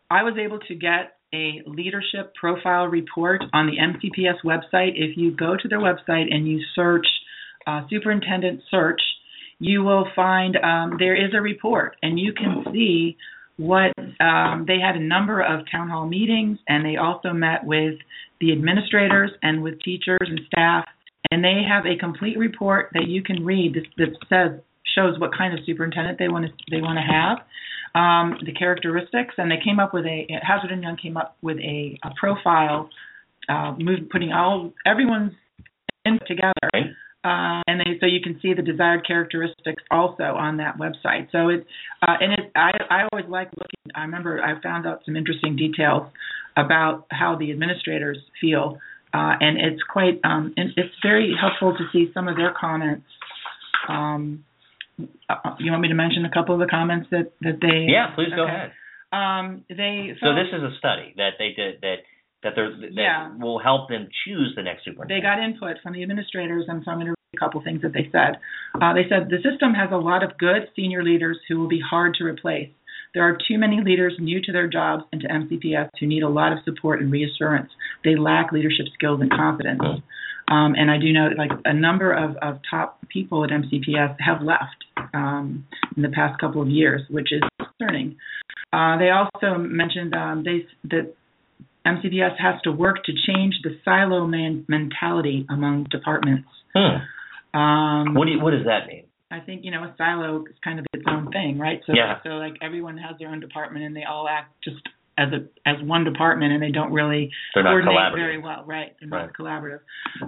I 0.09 0.23
was 0.23 0.35
able 0.39 0.59
to 0.59 0.75
get 0.75 1.17
a 1.33 1.61
leadership 1.65 2.33
profile 2.39 2.85
report 2.85 3.41
on 3.53 3.67
the 3.67 3.77
MCPS 3.77 4.43
website. 4.45 4.91
If 4.95 5.17
you 5.17 5.35
go 5.35 5.55
to 5.59 5.67
their 5.67 5.79
website 5.79 6.33
and 6.33 6.47
you 6.47 6.61
search 6.75 7.07
uh, 7.67 7.81
superintendent 7.89 8.61
search, 8.69 9.01
you 9.59 9.83
will 9.83 10.07
find 10.15 10.57
um, 10.57 10.97
there 10.97 11.15
is 11.15 11.33
a 11.33 11.41
report, 11.41 11.95
and 12.01 12.19
you 12.19 12.33
can 12.33 12.65
see 12.73 13.17
what 13.57 13.91
um, 14.19 14.65
they 14.67 14.79
had 14.79 14.95
a 14.95 14.99
number 14.99 15.41
of 15.41 15.65
town 15.71 15.89
hall 15.89 16.07
meetings, 16.07 16.57
and 16.67 16.83
they 16.83 16.97
also 16.97 17.31
met 17.31 17.63
with 17.63 17.95
the 18.39 18.51
administrators 18.51 19.29
and 19.43 19.61
with 19.61 19.79
teachers 19.83 20.17
and 20.21 20.41
staff, 20.47 20.85
and 21.29 21.43
they 21.43 21.61
have 21.67 21.85
a 21.85 21.97
complete 21.99 22.37
report 22.37 22.89
that 22.93 23.07
you 23.07 23.21
can 23.21 23.45
read 23.45 23.75
that, 23.97 24.15
says 24.29 24.59
shows 24.95 25.19
what 25.19 25.29
kind 25.37 25.53
of 25.53 25.63
superintendent 25.65 26.17
they 26.17 26.27
want 26.27 26.45
to 26.45 26.51
they 26.69 26.81
want 26.81 26.97
to 26.97 27.05
have, 27.05 27.37
um, 27.93 28.37
the 28.45 28.51
characteristics, 28.51 29.35
and 29.37 29.51
they 29.51 29.59
came 29.63 29.79
up 29.79 29.93
with 29.93 30.05
a 30.05 30.27
Hazard 30.41 30.71
and 30.71 30.81
Young 30.81 30.97
came 30.97 31.17
up 31.17 31.37
with 31.41 31.57
a, 31.57 31.97
a 32.03 32.09
profile, 32.19 32.89
uh, 33.47 33.73
move, 33.77 34.09
putting 34.11 34.31
all 34.31 34.73
everyone's 34.85 35.33
in 36.03 36.19
together. 36.27 36.95
Uh, 37.23 37.61
and 37.67 37.79
they, 37.79 37.99
so 37.99 38.07
you 38.07 38.19
can 38.19 38.39
see 38.41 38.53
the 38.53 38.63
desired 38.63 39.05
characteristics 39.05 39.83
also 39.91 40.23
on 40.23 40.57
that 40.57 40.77
website. 40.79 41.27
So 41.31 41.49
it 41.49 41.67
uh, 42.01 42.15
and 42.19 42.33
it 42.33 42.51
I 42.55 42.71
I 42.89 43.07
always 43.11 43.29
like 43.29 43.49
looking. 43.49 43.93
I 43.93 44.01
remember 44.01 44.41
I 44.41 44.59
found 44.61 44.87
out 44.87 45.01
some 45.05 45.15
interesting 45.15 45.55
details 45.55 46.07
about 46.57 47.05
how 47.11 47.37
the 47.37 47.51
administrators 47.51 48.17
feel, 48.39 48.79
uh, 49.13 49.33
and 49.39 49.59
it's 49.59 49.83
quite 49.83 50.19
um, 50.23 50.53
and 50.57 50.71
it's 50.75 50.95
very 51.03 51.35
helpful 51.39 51.77
to 51.77 51.85
see 51.93 52.11
some 52.11 52.27
of 52.27 52.37
their 52.37 52.55
comments. 52.59 53.05
Um, 53.87 54.43
uh, 55.29 55.35
you 55.59 55.71
want 55.71 55.83
me 55.83 55.89
to 55.89 55.95
mention 55.95 56.25
a 56.25 56.31
couple 56.31 56.55
of 56.55 56.59
the 56.59 56.67
comments 56.67 57.07
that 57.11 57.33
that 57.41 57.59
they? 57.61 57.85
Yeah, 57.87 58.15
please 58.15 58.33
go 58.35 58.45
ahead. 58.47 58.71
Um, 59.13 59.65
they 59.69 60.15
So 60.21 60.33
this 60.33 60.47
is 60.51 60.63
a 60.63 60.73
study 60.79 61.13
that 61.17 61.37
they 61.37 61.53
did 61.55 61.81
that 61.81 61.97
that 62.43 62.55
there 62.55 62.69
that 62.71 62.91
Yeah. 62.93 63.29
will 63.37 63.59
help 63.59 63.89
them 63.89 64.07
choose 64.25 64.53
the 64.55 64.63
next 64.63 64.83
superintendent. 64.85 65.09
they 65.09 65.21
got 65.21 65.39
input 65.39 65.77
from 65.81 65.93
the 65.93 66.01
administrators, 66.03 66.65
and 66.67 66.83
so 66.83 66.91
I'm 66.91 66.97
going 66.97 67.07
to 67.07 67.11
read 67.11 67.35
a 67.35 67.37
couple 67.37 67.61
things 67.61 67.81
that 67.81 67.93
they 67.93 68.09
said. 68.11 68.37
Uh, 68.81 68.93
they 68.93 69.07
said 69.07 69.29
the 69.29 69.41
system 69.41 69.73
has 69.73 69.91
a 69.91 69.97
lot 69.97 70.23
of 70.23 70.37
good 70.37 70.69
senior 70.75 71.03
leaders 71.03 71.37
who 71.47 71.59
will 71.59 71.67
be 71.67 71.79
hard 71.79 72.15
to 72.15 72.23
replace. 72.25 72.69
There 73.13 73.23
are 73.23 73.37
too 73.47 73.57
many 73.57 73.81
leaders 73.81 74.15
new 74.19 74.41
to 74.41 74.51
their 74.53 74.67
jobs 74.67 75.03
and 75.11 75.21
to 75.21 75.27
MCPS 75.27 75.89
who 75.99 76.07
need 76.07 76.23
a 76.23 76.29
lot 76.29 76.53
of 76.53 76.59
support 76.63 77.01
and 77.01 77.11
reassurance. 77.11 77.69
They 78.05 78.15
lack 78.15 78.51
leadership 78.53 78.85
skills 78.93 79.19
and 79.21 79.29
confidence. 79.29 79.81
Um, 80.47 80.75
and 80.75 80.89
I 80.89 80.97
do 80.97 81.11
know 81.11 81.29
that 81.29 81.37
like 81.37 81.51
a 81.65 81.73
number 81.73 82.11
of, 82.13 82.37
of 82.37 82.59
top 82.69 82.99
people 83.09 83.43
at 83.43 83.49
MCPS 83.49 84.15
have 84.19 84.41
left 84.41 84.85
um, 85.13 85.65
in 85.95 86.03
the 86.03 86.09
past 86.09 86.39
couple 86.39 86.61
of 86.61 86.69
years, 86.69 87.01
which 87.09 87.31
is 87.33 87.41
concerning. 87.59 88.15
Uh, 88.73 88.97
they 88.97 89.09
also 89.09 89.57
mentioned 89.59 90.13
um, 90.15 90.43
they, 90.45 90.65
that 90.89 91.13
MCPS 91.85 92.37
has 92.39 92.61
to 92.63 92.71
work 92.71 93.03
to 93.05 93.11
change 93.27 93.55
the 93.63 93.77
silo 93.83 94.27
man- 94.27 94.65
mentality 94.67 95.45
among 95.49 95.85
departments. 95.85 96.47
Hmm. 96.75 97.57
Um, 97.57 98.13
What 98.13 98.25
do 98.25 98.31
you, 98.31 98.39
what 98.39 98.51
does 98.51 98.65
that 98.65 98.87
mean? 98.87 99.05
I 99.31 99.39
think 99.39 99.63
you 99.63 99.71
know 99.71 99.83
a 99.83 99.93
silo 99.97 100.43
is 100.43 100.55
kind 100.63 100.79
of 100.79 100.85
its 100.93 101.05
own 101.07 101.31
thing, 101.31 101.57
right? 101.57 101.81
So 101.87 101.93
Yeah. 101.95 102.19
so 102.23 102.29
like 102.31 102.55
everyone 102.61 102.97
has 102.97 103.17
their 103.17 103.29
own 103.29 103.39
department 103.39 103.85
and 103.85 103.95
they 103.95 104.03
all 104.03 104.27
act 104.27 104.51
just 104.63 104.81
as 105.17 105.29
a 105.31 105.47
as 105.67 105.81
one 105.83 106.03
department 106.03 106.51
and 106.53 106.61
they 106.61 106.71
don't 106.71 106.91
really 106.91 107.31
They're 107.55 107.63
coordinate 107.63 108.13
very 108.15 108.37
well, 108.37 108.63
right? 108.65 108.93
They're 108.99 109.09
not 109.09 109.17
Right. 109.27 109.33
collaborative. 109.33 109.79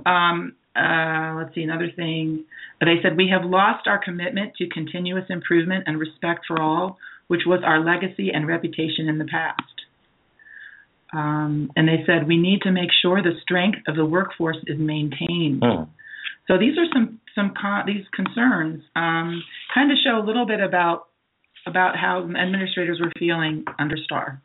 Um, 0.06 0.54
uh, 0.76 1.36
let's 1.38 1.54
see 1.54 1.64
another 1.64 1.92
thing. 1.92 2.46
They 2.80 3.02
said 3.02 3.16
we 3.18 3.28
have 3.30 3.44
lost 3.46 3.88
our 3.88 3.98
commitment 4.00 4.56
to 4.56 4.68
continuous 4.70 5.26
improvement 5.30 5.84
and 5.88 6.00
respect 6.00 6.46
for 6.48 6.62
all, 6.62 6.98
which 7.28 7.42
was 7.46 7.62
our 7.64 7.80
legacy 7.80 8.32
and 8.34 8.48
reputation 8.48 9.08
in 9.10 9.18
the 9.18 9.26
past. 9.26 9.73
Um, 11.14 11.72
and 11.76 11.88
they 11.88 12.04
said 12.06 12.28
we 12.28 12.38
need 12.38 12.62
to 12.64 12.72
make 12.72 12.90
sure 13.02 13.22
the 13.22 13.40
strength 13.42 13.80
of 13.88 13.96
the 13.96 14.06
workforce 14.06 14.58
is 14.66 14.80
maintained. 14.80 15.64
Hmm. 15.64 15.84
So 16.48 16.58
these 16.58 16.78
are 16.78 16.86
some 16.94 17.20
some 17.36 17.54
con- 17.60 17.86
these 17.86 18.06
concerns 18.14 18.84
um, 18.96 19.44
kind 19.74 19.92
of 19.92 19.98
show 20.04 20.18
a 20.18 20.26
little 20.26 20.46
bit 20.46 20.60
about 20.60 21.08
about 21.66 21.96
how 21.96 22.24
administrators 22.24 23.00
were 23.00 23.12
feeling 23.18 23.64
under 23.80 23.96
Starr. 24.04 24.42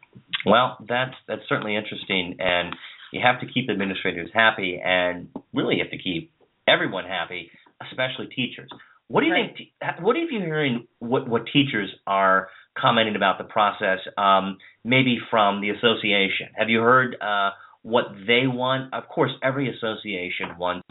Well, 0.47 0.77
that's 0.89 1.15
that's 1.27 1.43
certainly 1.49 1.77
interesting, 1.77 2.37
and 2.39 2.75
you 3.13 3.21
have 3.23 3.41
to 3.41 3.47
keep 3.47 3.71
administrators 3.71 4.31
happy, 4.33 4.81
and 4.83 5.29
really 5.53 5.77
you 5.77 5.83
have 5.83 5.91
to 5.91 5.99
keep 5.99 6.33
everyone 6.69 7.05
happy, 7.05 7.51
especially 7.91 8.27
teachers. 8.27 8.71
What 9.09 9.23
do 9.23 9.27
you 9.27 9.33
Right. 9.33 9.55
think? 9.57 9.71
What 10.01 10.17
have 10.17 10.29
you 10.31 10.41
hearing? 10.41 10.87
What 11.01 11.29
what 11.29 11.47
teachers 11.53 11.91
are 12.07 12.49
commenting 12.77 13.17
about 13.17 13.39
the 13.39 13.45
process? 13.45 13.99
Um, 14.17 14.59
maybe 14.85 15.19
from 15.31 15.61
the 15.61 15.71
association. 15.71 16.49
Have 16.57 16.69
you 16.69 16.81
heard 16.81 17.17
uh, 17.21 17.51
what 17.83 18.05
they 18.27 18.47
want? 18.47 18.93
Of 18.95 19.09
course, 19.09 19.33
every 19.43 19.69
association 19.75 20.57
wants 20.59 20.87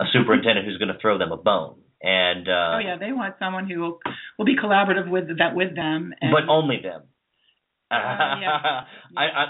a 0.00 0.04
superintendent 0.12 0.66
who's 0.66 0.78
going 0.78 0.92
to 0.92 0.98
throw 1.00 1.16
them 1.18 1.32
a 1.32 1.36
bone, 1.36 1.76
and 2.02 2.46
uh, 2.48 2.74
oh 2.76 2.78
yeah, 2.78 2.96
they 2.98 3.12
want 3.12 3.36
someone 3.38 3.68
who 3.68 3.80
will, 3.80 3.98
will 4.38 4.44
be 4.44 4.56
collaborative 4.56 5.08
with 5.08 5.38
that 5.38 5.54
with 5.54 5.74
them. 5.74 6.12
And, 6.20 6.30
but 6.32 6.50
only 6.52 6.80
them. 6.82 7.02
Uh, 7.90 7.94
yeah. 8.40 8.80
I, 9.16 9.24
I 9.24 9.44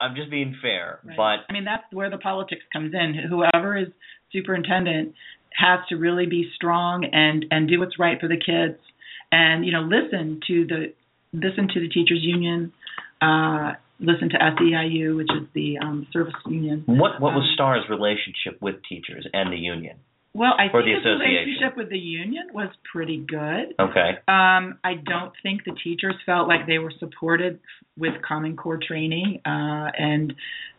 I'm 0.00 0.16
just 0.16 0.30
being 0.30 0.56
fair, 0.60 1.00
Right. 1.04 1.16
but 1.16 1.36
I 1.48 1.52
mean 1.52 1.64
that's 1.64 1.84
where 1.92 2.10
the 2.10 2.18
politics 2.18 2.62
comes 2.72 2.92
in. 2.92 3.14
Whoever 3.28 3.76
is 3.76 3.88
superintendent 4.32 5.14
has 5.54 5.80
to 5.88 5.96
really 5.96 6.26
be 6.26 6.50
strong 6.54 7.04
and 7.12 7.46
and 7.50 7.68
do 7.68 7.80
what's 7.80 7.98
right 7.98 8.18
for 8.20 8.28
the 8.28 8.36
kids, 8.36 8.78
and 9.32 9.64
you 9.64 9.72
know 9.72 9.82
listen 9.82 10.40
to 10.46 10.66
the 10.66 10.92
listen 11.32 11.68
to 11.74 11.80
the 11.80 11.88
teachers 11.88 12.20
union, 12.22 12.72
uh, 13.20 13.72
listen 14.00 14.30
to 14.30 14.36
SEIU, 14.36 15.16
which 15.16 15.30
is 15.30 15.48
the 15.54 15.78
um, 15.78 16.06
service 16.12 16.34
union. 16.46 16.84
What 16.86 17.20
what 17.20 17.34
was 17.34 17.44
Um, 17.44 17.54
Starr's 17.54 17.88
relationship 17.88 18.60
with 18.60 18.76
teachers 18.88 19.26
and 19.32 19.52
the 19.52 19.56
union? 19.56 19.96
Well, 20.36 20.52
I 20.58 20.66
think 20.66 20.84
the 20.84 20.94
his 20.94 21.04
relationship 21.04 21.76
with 21.76 21.90
the 21.90 21.98
union 21.98 22.48
was 22.52 22.68
pretty 22.92 23.18
good. 23.18 23.74
Okay. 23.78 24.18
Um, 24.26 24.78
I 24.82 24.94
don't 25.06 25.32
think 25.44 25.62
the 25.64 25.76
teachers 25.84 26.16
felt 26.26 26.48
like 26.48 26.66
they 26.66 26.78
were 26.78 26.92
supported 26.98 27.60
with 27.96 28.14
Common 28.26 28.56
Core 28.56 28.80
training, 28.84 29.40
uh, 29.46 29.90
and 29.96 30.34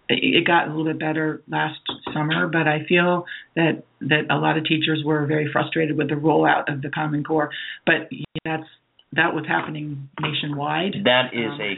it, 0.09 0.45
got 0.45 0.67
a 0.67 0.69
little 0.69 0.85
bit 0.85 0.99
better 0.99 1.41
last 1.47 1.79
summer. 2.13 2.47
But 2.47 2.67
I 2.67 2.85
feel 2.87 3.25
that 3.55 3.83
that 4.01 4.27
a 4.29 4.35
lot 4.37 4.57
of 4.57 4.65
teachers 4.65 5.03
were 5.05 5.25
very 5.25 5.49
frustrated 5.51 5.97
with 5.97 6.09
the 6.09 6.15
rollout 6.15 6.71
of 6.71 6.81
the 6.81 6.89
Common 6.89 7.23
Core. 7.23 7.49
But 7.85 8.09
that's 8.43 8.67
that 9.13 9.33
was 9.33 9.45
happening 9.47 10.09
nationwide. 10.19 10.93
That 11.05 11.33
is 11.33 11.51
Um, 11.51 11.61
a 11.61 11.77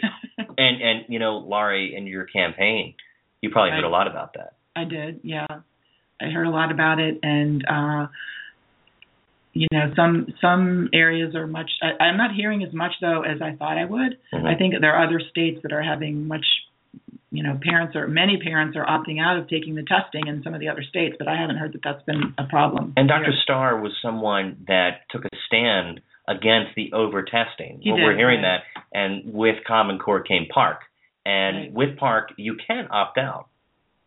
and 0.57 0.81
and 0.81 1.05
you 1.07 1.19
know, 1.19 1.37
Laurie, 1.37 1.95
in 1.95 2.07
your 2.07 2.25
campaign, 2.25 2.95
you 3.41 3.49
probably 3.49 3.71
heard 3.71 3.83
a 3.83 3.89
lot 3.89 4.07
about 4.07 4.33
that. 4.33 4.53
I 4.75 4.83
did, 4.83 5.21
yeah. 5.23 5.45
I 6.21 6.25
heard 6.25 6.47
a 6.47 6.49
lot 6.51 6.71
about 6.71 6.99
it, 6.99 7.19
and 7.21 7.63
uh, 7.67 8.07
you 9.53 9.67
know, 9.71 9.91
some 9.95 10.27
some 10.41 10.89
areas 10.93 11.35
are 11.35 11.47
much. 11.47 11.69
I, 11.81 12.03
I'm 12.03 12.17
not 12.17 12.31
hearing 12.35 12.63
as 12.63 12.73
much 12.73 12.93
though 13.01 13.21
as 13.21 13.41
I 13.41 13.55
thought 13.55 13.77
I 13.77 13.85
would. 13.85 14.17
Mhm. 14.33 14.45
I 14.45 14.55
think 14.55 14.73
there 14.81 14.95
are 14.95 15.05
other 15.05 15.19
states 15.29 15.59
that 15.63 15.71
are 15.73 15.81
having 15.83 16.27
much. 16.27 16.45
You 17.29 17.43
know, 17.43 17.59
parents 17.61 17.95
are 17.95 18.07
many 18.07 18.39
parents 18.41 18.77
are 18.77 18.85
opting 18.85 19.21
out 19.21 19.37
of 19.37 19.49
taking 19.49 19.75
the 19.75 19.83
testing 19.83 20.27
in 20.27 20.43
some 20.43 20.53
of 20.53 20.61
the 20.61 20.69
other 20.69 20.83
states, 20.83 21.17
but 21.19 21.27
I 21.27 21.35
haven't 21.39 21.57
heard 21.57 21.73
that 21.73 21.81
that's 21.83 22.03
been 22.03 22.33
a 22.37 22.45
problem. 22.45 22.93
And 22.95 23.07
Dr. 23.09 23.33
Starr 23.43 23.79
was 23.81 23.91
someone 24.01 24.63
that 24.67 25.01
took 25.11 25.25
a 25.25 25.29
stand 25.45 25.99
against 26.27 26.75
the 26.75 26.93
over 26.93 27.23
testing. 27.23 27.81
Well, 27.85 27.97
did, 27.97 28.03
we're 28.03 28.15
hearing 28.15 28.41
right. 28.43 28.61
that, 28.73 28.83
and 28.97 29.33
with 29.33 29.55
Common 29.67 29.99
Core 29.99 30.21
came 30.21 30.45
PARCC, 30.53 30.77
and 31.25 31.57
Right. 31.57 31.73
with 31.73 31.97
PARCC 31.97 32.27
you 32.37 32.55
can 32.65 32.87
opt 32.91 33.17
out. 33.17 33.47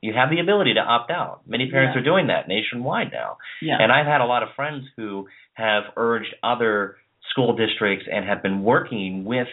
You 0.00 0.14
have 0.14 0.30
the 0.30 0.40
ability 0.40 0.74
to 0.74 0.80
opt 0.80 1.10
out. 1.10 1.42
Many 1.46 1.70
parents 1.70 1.94
Yeah. 1.94 2.00
are 2.00 2.04
doing 2.04 2.28
that 2.28 2.48
nationwide 2.48 3.12
now. 3.12 3.36
Yeah. 3.60 3.76
And 3.78 3.92
I've 3.92 4.06
had 4.06 4.22
a 4.22 4.24
lot 4.26 4.42
of 4.42 4.48
friends 4.56 4.86
who 4.96 5.28
have 5.54 5.84
urged 5.96 6.34
other 6.42 6.96
school 7.28 7.54
districts 7.54 8.06
and 8.10 8.24
have 8.24 8.42
been 8.42 8.62
working 8.62 9.24
with 9.26 9.48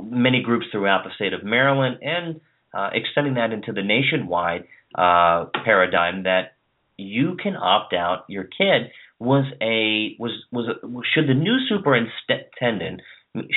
many 0.00 0.40
groups 0.42 0.66
throughout 0.72 1.04
the 1.04 1.10
state 1.16 1.34
of 1.34 1.44
Maryland 1.44 1.98
and 2.00 2.40
uh, 2.74 2.90
extending 2.92 3.34
that 3.34 3.52
into 3.52 3.72
the 3.72 3.82
nationwide 3.82 4.64
uh, 4.94 5.46
paradigm 5.64 6.24
that 6.24 6.54
you 6.96 7.36
can 7.42 7.56
opt 7.56 7.94
out. 7.94 8.24
Your 8.28 8.44
kid 8.44 8.90
was 9.18 9.44
a 9.60 10.16
was 10.18 10.32
was 10.50 10.68
a, 10.68 10.86
should 11.14 11.28
the 11.28 11.34
new 11.34 11.58
superintendent 11.68 13.02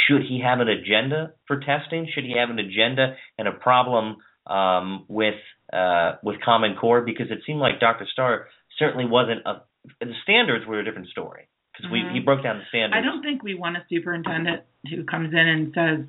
should 0.07 0.21
he 0.27 0.41
have 0.43 0.59
an 0.59 0.69
agenda 0.69 1.33
for 1.47 1.59
testing? 1.59 2.07
Should 2.13 2.25
he 2.25 2.35
have 2.37 2.49
an 2.49 2.59
agenda 2.59 3.15
and 3.37 3.47
a 3.47 3.51
problem 3.51 4.17
um, 4.45 5.05
with 5.07 5.39
uh, 5.71 6.13
with 6.21 6.41
Common 6.41 6.75
Core? 6.79 7.01
Because 7.01 7.27
it 7.31 7.39
seemed 7.45 7.59
like 7.59 7.79
Dr. 7.79 8.05
Starr 8.11 8.47
certainly 8.77 9.05
wasn't 9.05 9.41
a. 9.45 9.61
The 9.99 10.13
standards 10.23 10.65
were 10.65 10.79
a 10.79 10.85
different 10.85 11.09
story 11.09 11.47
because 11.73 11.89
Mhm. 11.89 11.91
we 11.91 12.13
he 12.13 12.19
broke 12.19 12.43
down 12.43 12.59
the 12.59 12.65
standards. 12.65 12.95
I 12.95 13.01
don't 13.01 13.21
think 13.21 13.43
we 13.43 13.55
want 13.55 13.77
a 13.77 13.83
superintendent 13.89 14.61
who 14.89 15.03
comes 15.03 15.33
in 15.33 15.39
and 15.39 15.73
says, 15.73 16.05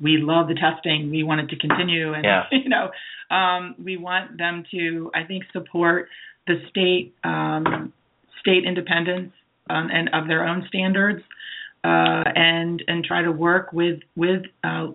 "We 0.00 0.18
love 0.18 0.48
the 0.48 0.54
testing. 0.54 1.10
We 1.10 1.22
want 1.22 1.40
it 1.40 1.48
to 1.50 1.56
continue." 1.56 2.14
And 2.14 2.24
Yeah. 2.24 2.44
you 2.52 2.68
know, 2.68 2.90
um, 3.30 3.74
we 3.82 3.96
want 3.96 4.38
them 4.38 4.64
to, 4.70 5.10
I 5.14 5.24
think, 5.24 5.44
support 5.52 6.08
the 6.46 6.62
state 6.70 7.14
um, 7.24 7.92
state 8.40 8.64
independence 8.64 9.32
um, 9.70 9.90
and 9.92 10.08
of 10.12 10.28
their 10.28 10.46
own 10.46 10.64
standards, 10.68 11.22
uh, 11.84 12.24
and 12.34 12.82
and 12.88 13.04
try 13.04 13.22
to 13.22 13.32
work 13.32 13.72
with 13.72 14.00
with 14.16 14.42
uh, 14.64 14.88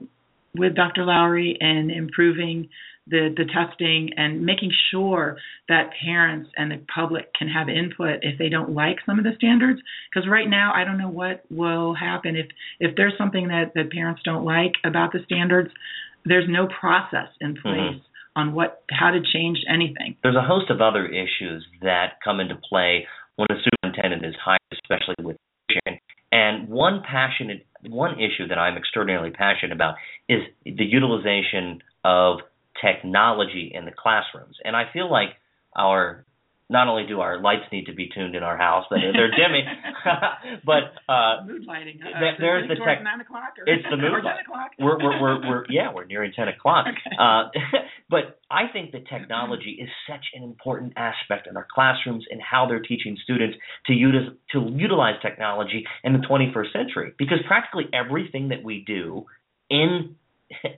with 0.56 0.76
Dr. 0.76 1.06
Lowery 1.06 1.58
in 1.60 1.90
improving 1.90 2.70
the 3.08 3.34
the 3.36 3.46
testing 3.46 4.12
and 4.16 4.46
making 4.46 4.72
sure 4.92 5.38
that 5.68 5.92
parents 6.04 6.50
and 6.56 6.72
the 6.72 6.82
public 6.94 7.34
can 7.34 7.48
have 7.48 7.70
input 7.70 8.20
if 8.22 8.38
they 8.38 8.50
don't 8.50 8.74
like 8.74 8.98
some 9.06 9.18
of 9.18 9.26
the 9.26 9.34
standards. 9.36 9.82
Because 10.10 10.30
right 10.30 10.50
now 10.50 10.72
I 10.76 10.84
don't 10.84 10.98
know 10.98 11.10
what 11.10 11.44
will 11.50 11.94
happen. 11.94 12.36
If 12.36 12.48
if 12.80 12.96
there's 12.96 13.14
something 13.18 13.48
that 13.50 13.74
that 13.76 13.92
parents 13.92 14.22
don't 14.24 14.46
like 14.46 14.74
about 14.84 15.12
the 15.12 15.20
standards 15.26 15.70
there's 16.26 16.46
no 16.50 16.68
process 16.68 17.28
in 17.42 17.56
mm-hmm. 17.56 17.62
place 17.62 18.02
on 18.36 18.54
what 18.54 18.84
how 18.90 19.12
to 19.12 19.20
change 19.34 19.60
anything. 19.70 20.16
There's 20.24 20.36
a 20.36 20.42
host 20.42 20.70
of 20.70 20.82
other 20.82 21.06
issues 21.08 21.66
that 21.82 22.18
come 22.24 22.40
into 22.40 22.56
play 22.56 23.06
when 23.36 23.48
a 23.52 23.56
superintendent 23.64 24.26
is 24.26 24.36
hired, 24.44 24.60
especially 24.72 25.16
with 25.24 25.38
teaching. 25.70 26.00
And 26.32 26.68
one 26.68 27.04
passionate, 27.08 27.66
one 27.88 28.16
issue 28.16 28.48
that 28.48 28.58
I'm 28.58 28.76
extraordinarily 28.76 29.32
passionate 29.32 29.74
about 29.74 29.96
is 30.28 30.40
the 30.66 30.86
utilization 30.86 31.80
of 32.04 32.40
technology 32.84 33.72
in 33.74 33.86
the 33.86 33.92
classrooms. 33.92 34.58
And 34.64 34.76
I 34.76 34.84
feel 34.92 35.10
like 35.12 35.30
our 35.76 36.26
not 36.70 36.88
only 36.88 37.06
do 37.06 37.20
our 37.20 37.40
lights 37.40 37.66
need 37.72 37.86
to 37.86 37.94
be 37.94 38.10
tuned 38.16 38.36
in 38.36 38.42
our 38.42 38.58
house, 38.58 38.86
but 38.90 38.98
they're 39.14 39.30
dimming, 39.42 39.66
but 40.66 40.84
uh, 41.12 41.44
mood 41.46 41.66
lighting 41.68 42.00
uh, 42.02 42.20
There- 42.20 42.36
there's 42.40 42.68
the 42.70 42.76
towards 42.76 42.90
tech- 42.98 43.04
nine 43.04 43.20
o'clock 43.22 43.54
or, 43.60 43.64
it's 43.72 43.84
the 43.90 43.98
mood 43.98 44.12
or 44.14 44.24
light. 44.24 44.38
ten 44.38 44.46
o'clock 44.46 44.72
we're 44.80 44.98
we're 44.98 45.22
we're, 45.22 45.48
we're 45.50 45.66
yeah 45.70 45.92
we're 45.94 46.06
nearing 46.06 46.32
ten 46.36 46.48
o'clock. 46.48 46.86
Okay. 46.88 47.16
Uh, 47.20 47.50
but 48.10 48.40
I 48.50 48.64
think 48.72 48.92
that 48.94 49.08
technology 49.08 49.78
is 49.82 49.90
such 50.10 50.26
an 50.34 50.42
important 50.44 50.94
aspect 50.96 51.48
in 51.48 51.58
our 51.58 51.68
classrooms 51.74 52.26
and 52.32 52.42
how 52.42 52.66
they're 52.68 52.82
teaching 52.82 53.18
students 53.24 53.58
to 53.88 53.94
use 53.94 54.16
to 54.54 54.72
utilize 54.76 55.16
technology 55.22 55.86
in 56.04 56.14
the 56.14 56.20
21st 56.20 56.72
century 56.72 57.14
because 57.20 57.40
practically 57.46 57.86
everything 57.94 58.50
that 58.50 58.64
we 58.64 58.84
do 58.88 59.26
in 59.70 60.16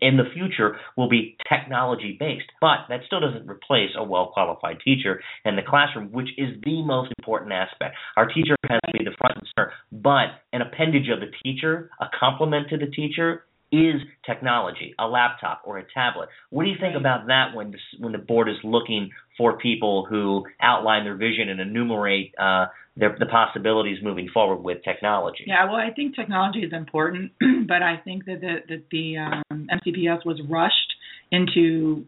in 0.02 0.18
the 0.18 0.24
future 0.34 0.78
will 0.98 1.10
be 1.10 1.38
technology 1.50 2.16
based 2.20 2.50
but 2.62 2.80
that 2.90 3.02
still 3.06 3.20
doesn't 3.20 3.48
replace 3.50 3.90
a 3.98 4.04
well 4.04 4.32
qualified 4.34 4.78
teacher 4.84 5.22
in 5.46 5.56
the 5.56 5.62
classroom 5.62 6.12
which 6.12 6.30
is 6.38 6.50
the 6.64 6.82
most 6.84 7.12
important 7.20 7.52
aspect. 7.52 7.96
Our 8.18 8.28
teacher 8.28 8.56
has 8.70 8.80
to 8.88 8.98
be 8.98 9.04
the 9.04 9.16
front 9.18 9.38
and 9.38 9.48
center 9.56 9.74
but 9.92 10.42
an 10.54 10.62
appendage 10.62 11.10
of 11.10 11.20
the 11.20 11.32
teacher 11.44 11.90
a 12.00 12.06
complement 12.20 12.70
to 12.70 12.78
the 12.78 12.88
teacher 12.88 13.44
is 13.72 13.96
technology, 14.26 14.94
a 15.00 15.08
laptop 15.08 15.62
or 15.66 15.78
a 15.78 15.84
tablet. 15.94 16.30
What 16.50 16.64
do 16.64 16.70
you 16.70 16.78
think 16.80 16.96
about 16.96 17.28
that 17.28 17.56
when 17.56 17.72
the, 17.72 17.78
when 18.00 18.12
the 18.12 18.18
board 18.18 18.48
is 18.48 18.56
looking 18.64 19.10
for 19.38 19.58
people 19.58 20.06
who 20.10 20.46
outline 20.62 21.04
their 21.04 21.16
vision 21.16 21.50
and 21.50 21.60
enumerate 21.60 22.34
uh, 22.40 22.68
their, 22.96 23.16
the 23.20 23.26
possibilities 23.26 23.98
moving 24.02 24.30
forward 24.34 24.64
with 24.64 24.84
technology? 24.84 25.46
Yeah, 25.48 25.66
well, 25.66 25.76
I 25.76 25.92
think 25.92 26.16
technology 26.16 26.60
is 26.60 26.72
important, 26.74 27.32
but 27.68 27.82
I 27.82 27.98
think 28.04 28.26
that 28.26 28.42
the, 28.42 28.56
that 28.70 28.84
the 28.92 29.18
um, 29.18 29.68
MCPS 29.72 30.26
was 30.26 30.42
rushed 30.50 30.94
into 31.32 32.06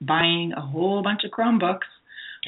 buying 0.00 0.52
a 0.56 0.60
whole 0.60 1.02
bunch 1.02 1.22
of 1.24 1.30
Chromebooks 1.30 1.88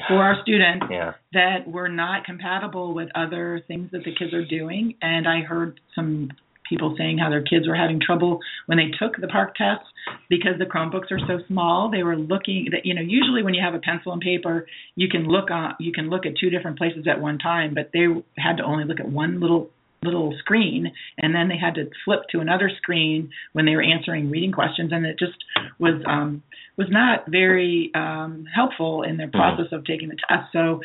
for 0.07 0.15
our 0.21 0.35
students 0.43 0.85
Yeah. 0.89 1.13
that 1.33 1.67
were 1.67 1.89
not 1.89 2.23
compatible 2.25 2.93
with 2.93 3.09
other 3.15 3.61
things 3.67 3.89
that 3.91 4.03
the 4.05 4.15
kids 4.17 4.33
are 4.33 4.45
doing. 4.45 4.95
And 5.01 5.27
I 5.27 5.41
heard 5.41 5.79
some 5.95 6.29
people 6.71 6.95
saying 6.97 7.17
how 7.17 7.29
their 7.29 7.43
kids 7.43 7.67
were 7.67 7.75
having 7.75 7.99
trouble 7.99 8.39
when 8.65 8.77
they 8.77 8.89
took 8.97 9.19
the 9.19 9.27
PARCC 9.27 9.53
tests 9.55 9.87
because 10.29 10.53
the 10.57 10.65
Chromebooks 10.65 11.11
are 11.11 11.19
so 11.27 11.39
small. 11.47 11.91
They 11.91 12.03
were 12.03 12.15
looking 12.15 12.69
that 12.71 12.85
you 12.85 12.95
know 12.95 13.01
usually 13.01 13.43
when 13.43 13.53
you 13.53 13.61
have 13.63 13.75
a 13.75 13.79
pencil 13.79 14.13
and 14.13 14.21
paper, 14.21 14.65
you 14.95 15.09
can 15.09 15.27
look 15.27 15.51
on 15.51 15.75
you 15.79 15.91
can 15.91 16.09
look 16.09 16.25
at 16.25 16.33
two 16.39 16.49
different 16.49 16.77
places 16.77 17.05
at 17.11 17.19
one 17.21 17.37
time, 17.37 17.75
but 17.75 17.91
they 17.93 18.07
had 18.37 18.57
to 18.57 18.63
only 18.63 18.85
look 18.85 19.01
at 19.01 19.09
one 19.09 19.39
little 19.41 19.69
little 20.03 20.33
screen 20.39 20.91
and 21.19 21.35
then 21.35 21.47
they 21.47 21.57
had 21.57 21.75
to 21.75 21.87
flip 22.03 22.21
to 22.31 22.39
another 22.39 22.71
screen 22.77 23.29
when 23.53 23.65
they 23.65 23.75
were 23.75 23.83
answering 23.83 24.31
reading 24.31 24.51
questions 24.51 24.91
and 24.91 25.05
it 25.05 25.15
just 25.19 25.37
was 25.77 26.01
um 26.07 26.41
was 26.75 26.87
not 26.89 27.29
very 27.29 27.91
um 27.93 28.45
helpful 28.51 29.03
in 29.03 29.17
their 29.17 29.27
Mhm. 29.27 29.33
process 29.33 29.71
of 29.71 29.85
taking 29.85 30.09
the 30.09 30.17
test 30.27 30.51
so 30.53 30.81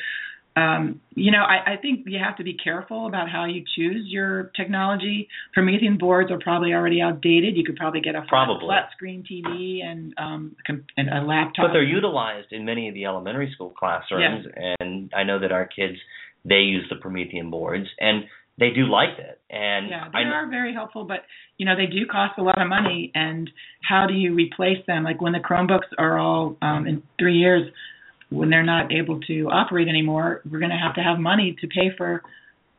um, 0.56 1.02
you 1.14 1.30
know, 1.30 1.42
I, 1.42 1.74
I 1.74 1.76
think 1.76 2.04
you 2.06 2.18
have 2.18 2.36
to 2.38 2.44
be 2.44 2.54
careful 2.54 3.06
about 3.06 3.28
how 3.30 3.44
you 3.44 3.62
choose 3.76 4.06
your 4.06 4.50
technology. 4.56 5.28
Promethean 5.52 5.98
boards 5.98 6.30
are 6.30 6.38
probably 6.38 6.72
already 6.72 7.02
outdated. 7.02 7.56
You 7.56 7.64
could 7.64 7.76
probably 7.76 8.00
get 8.00 8.14
a 8.14 8.20
flat, 8.20 8.28
Probably. 8.28 8.66
flat 8.66 8.88
screen 8.92 9.22
TV 9.22 9.84
and 9.84 10.14
um, 10.16 10.56
and 10.96 11.10
a 11.10 11.20
laptop. 11.20 11.66
But 11.66 11.72
they're 11.74 11.82
utilized 11.82 12.52
in 12.52 12.64
many 12.64 12.88
of 12.88 12.94
the 12.94 13.04
elementary 13.04 13.50
school 13.54 13.70
classrooms, 13.70 14.46
and 14.80 15.12
I 15.14 15.24
know 15.24 15.38
that 15.40 15.52
our 15.52 15.66
kids 15.66 15.98
they 16.44 16.60
use 16.60 16.86
the 16.88 16.96
Promethean 16.96 17.50
boards, 17.50 17.88
and 17.98 18.24
they 18.58 18.70
do 18.70 18.86
like 18.86 19.18
it. 19.18 19.40
And 19.50 19.90
yeah, 19.90 20.08
they 20.12 20.20
are 20.20 20.48
very 20.48 20.72
helpful, 20.72 21.04
but 21.04 21.18
you 21.58 21.66
know 21.66 21.76
they 21.76 21.86
do 21.86 22.06
cost 22.10 22.38
a 22.38 22.42
lot 22.42 22.60
of 22.60 22.68
money. 22.68 23.12
And 23.14 23.50
how 23.86 24.06
do 24.06 24.14
you 24.14 24.34
replace 24.34 24.78
them? 24.86 25.04
Like 25.04 25.20
when 25.20 25.32
the 25.32 25.40
Chromebooks 25.40 25.92
are 25.98 26.18
all 26.18 26.56
um, 26.62 26.86
in 26.86 27.02
three 27.18 27.36
years, 27.36 27.70
when 28.30 28.50
they're 28.50 28.64
not 28.64 28.92
able 28.92 29.20
to 29.20 29.48
operate 29.50 29.88
anymore, 29.88 30.42
we're 30.50 30.58
going 30.58 30.70
to 30.70 30.76
have 30.76 30.94
to 30.96 31.02
have 31.02 31.18
money 31.18 31.56
to 31.60 31.66
pay 31.68 31.90
for 31.96 32.22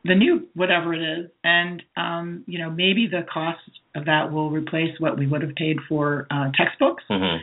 the 0.04 0.16
new 0.16 0.48
whatever 0.54 0.94
it 0.94 1.20
is. 1.20 1.32
And 1.44 1.82
um, 1.96 2.44
you 2.48 2.60
know 2.60 2.70
maybe 2.70 3.08
the 3.08 3.22
cost 3.32 3.60
of 3.96 4.06
that 4.06 4.32
will 4.32 4.50
replace 4.50 5.00
what 5.00 5.18
we 5.18 5.28
would 5.28 5.42
have 5.42 5.56
paid 5.56 5.78
for 5.88 6.28
uh, 6.32 6.52
textbooks. 6.58 7.04
Mhm. 7.10 7.40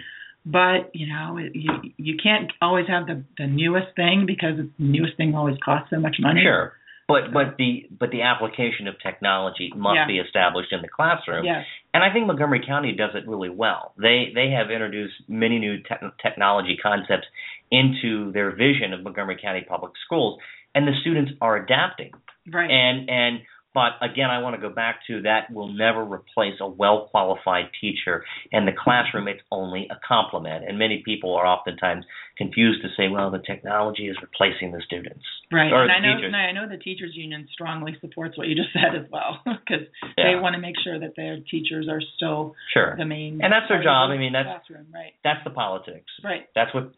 But 0.46 0.90
you 0.94 1.06
know 1.12 1.38
it, 1.38 1.52
you 1.54 1.70
you 1.96 2.16
can't 2.22 2.52
always 2.60 2.86
have 2.88 3.06
the 3.06 3.22
the 3.38 3.46
newest 3.46 3.94
thing 3.96 4.24
because 4.26 4.56
the 4.56 4.68
newest 4.78 5.16
thing 5.16 5.34
always 5.34 5.56
costs 5.64 5.90
so 5.90 5.98
much 5.98 6.16
money. 6.20 6.42
Sure. 6.42 6.72
But 7.06 7.32
but 7.32 7.56
the 7.58 7.86
but 7.90 8.10
the 8.10 8.22
application 8.22 8.88
of 8.88 8.94
technology 9.02 9.70
must 9.76 9.96
Yeah. 9.96 10.06
be 10.06 10.18
established 10.18 10.72
in 10.72 10.80
the 10.80 10.88
classroom. 10.88 11.44
Yes. 11.44 11.66
And 11.92 12.02
I 12.02 12.12
think 12.12 12.26
Montgomery 12.26 12.64
County 12.66 12.92
does 12.92 13.14
it 13.14 13.28
really 13.28 13.50
well. 13.50 13.92
They 13.98 14.32
they 14.34 14.50
have 14.50 14.70
introduced 14.70 15.14
many 15.28 15.58
new 15.58 15.78
te- 15.78 16.08
technology 16.22 16.76
concepts 16.82 17.26
into 17.70 18.32
their 18.32 18.50
vision 18.52 18.92
of 18.94 19.02
Montgomery 19.02 19.36
County 19.40 19.62
Public 19.68 19.92
Schools, 20.04 20.40
and 20.74 20.86
the 20.88 20.94
students 21.02 21.32
are 21.40 21.56
adapting. 21.56 22.12
Right. 22.50 22.70
And 22.70 23.08
and 23.10 23.40
but 23.74 23.92
again, 24.00 24.30
I 24.30 24.38
want 24.40 24.54
to 24.54 24.60
go 24.62 24.72
back 24.72 25.00
to 25.08 25.22
that 25.22 25.52
will 25.52 25.68
never 25.72 26.04
replace 26.04 26.54
a 26.60 26.66
well 26.68 27.08
qualified 27.10 27.66
teacher 27.80 28.24
in 28.52 28.64
the 28.66 28.72
classroom. 28.72 29.26
It's 29.26 29.42
only 29.50 29.88
a 29.90 29.98
complement. 30.06 30.64
And 30.68 30.78
many 30.78 31.02
people 31.04 31.34
are 31.34 31.44
oftentimes 31.44 32.04
confused 32.38 32.82
to 32.82 32.88
say, 32.96 33.08
well, 33.08 33.30
the 33.30 33.38
technology 33.44 34.08
is 34.08 34.16
replacing 34.22 34.72
the 34.72 34.80
students. 34.86 35.24
Right, 35.52 35.72
and 35.72 35.90
I 35.90 35.98
know, 36.00 36.24
and 36.24 36.36
I 36.36 36.52
know 36.52 36.68
the 36.68 36.82
teachers 36.82 37.12
union 37.14 37.48
strongly 37.52 37.96
supports 38.00 38.38
what 38.38 38.46
you 38.48 38.54
just 38.54 38.72
said 38.72 38.94
as 38.98 39.10
well, 39.10 39.40
because 39.44 39.86
they 40.16 40.34
want 40.40 40.54
to 40.54 40.60
make 40.60 40.74
sure 40.82 40.98
that 40.98 41.14
their 41.16 41.38
teachers 41.50 41.88
are 41.90 42.00
still 42.16 42.54
Sure. 42.72 42.94
the 42.96 43.04
main. 43.04 43.40
And 43.42 43.52
that's 43.52 43.68
their 43.68 43.82
job. 43.82 44.10
I 44.10 44.16
mean, 44.16 44.32
that's- 44.32 44.62
classroom, 44.66 44.86
right, 44.92 45.12
That's 45.24 45.42
the 45.44 45.50
politics. 45.50 46.10
right. 46.22 46.46
That's 46.54 46.72
what 46.74 46.92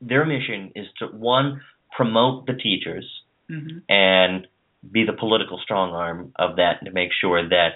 their 0.00 0.24
mission 0.24 0.72
is 0.74 0.86
to 0.98 1.06
one 1.06 1.60
promote 1.96 2.46
the 2.46 2.52
teachers 2.54 3.04
hmm 3.48 3.78
and 3.88 4.46
be 4.92 5.04
the 5.04 5.12
political 5.12 5.58
strong 5.62 5.90
arm 5.92 6.32
of 6.36 6.56
that 6.56 6.84
to 6.84 6.90
make 6.90 7.10
sure 7.20 7.48
that 7.48 7.70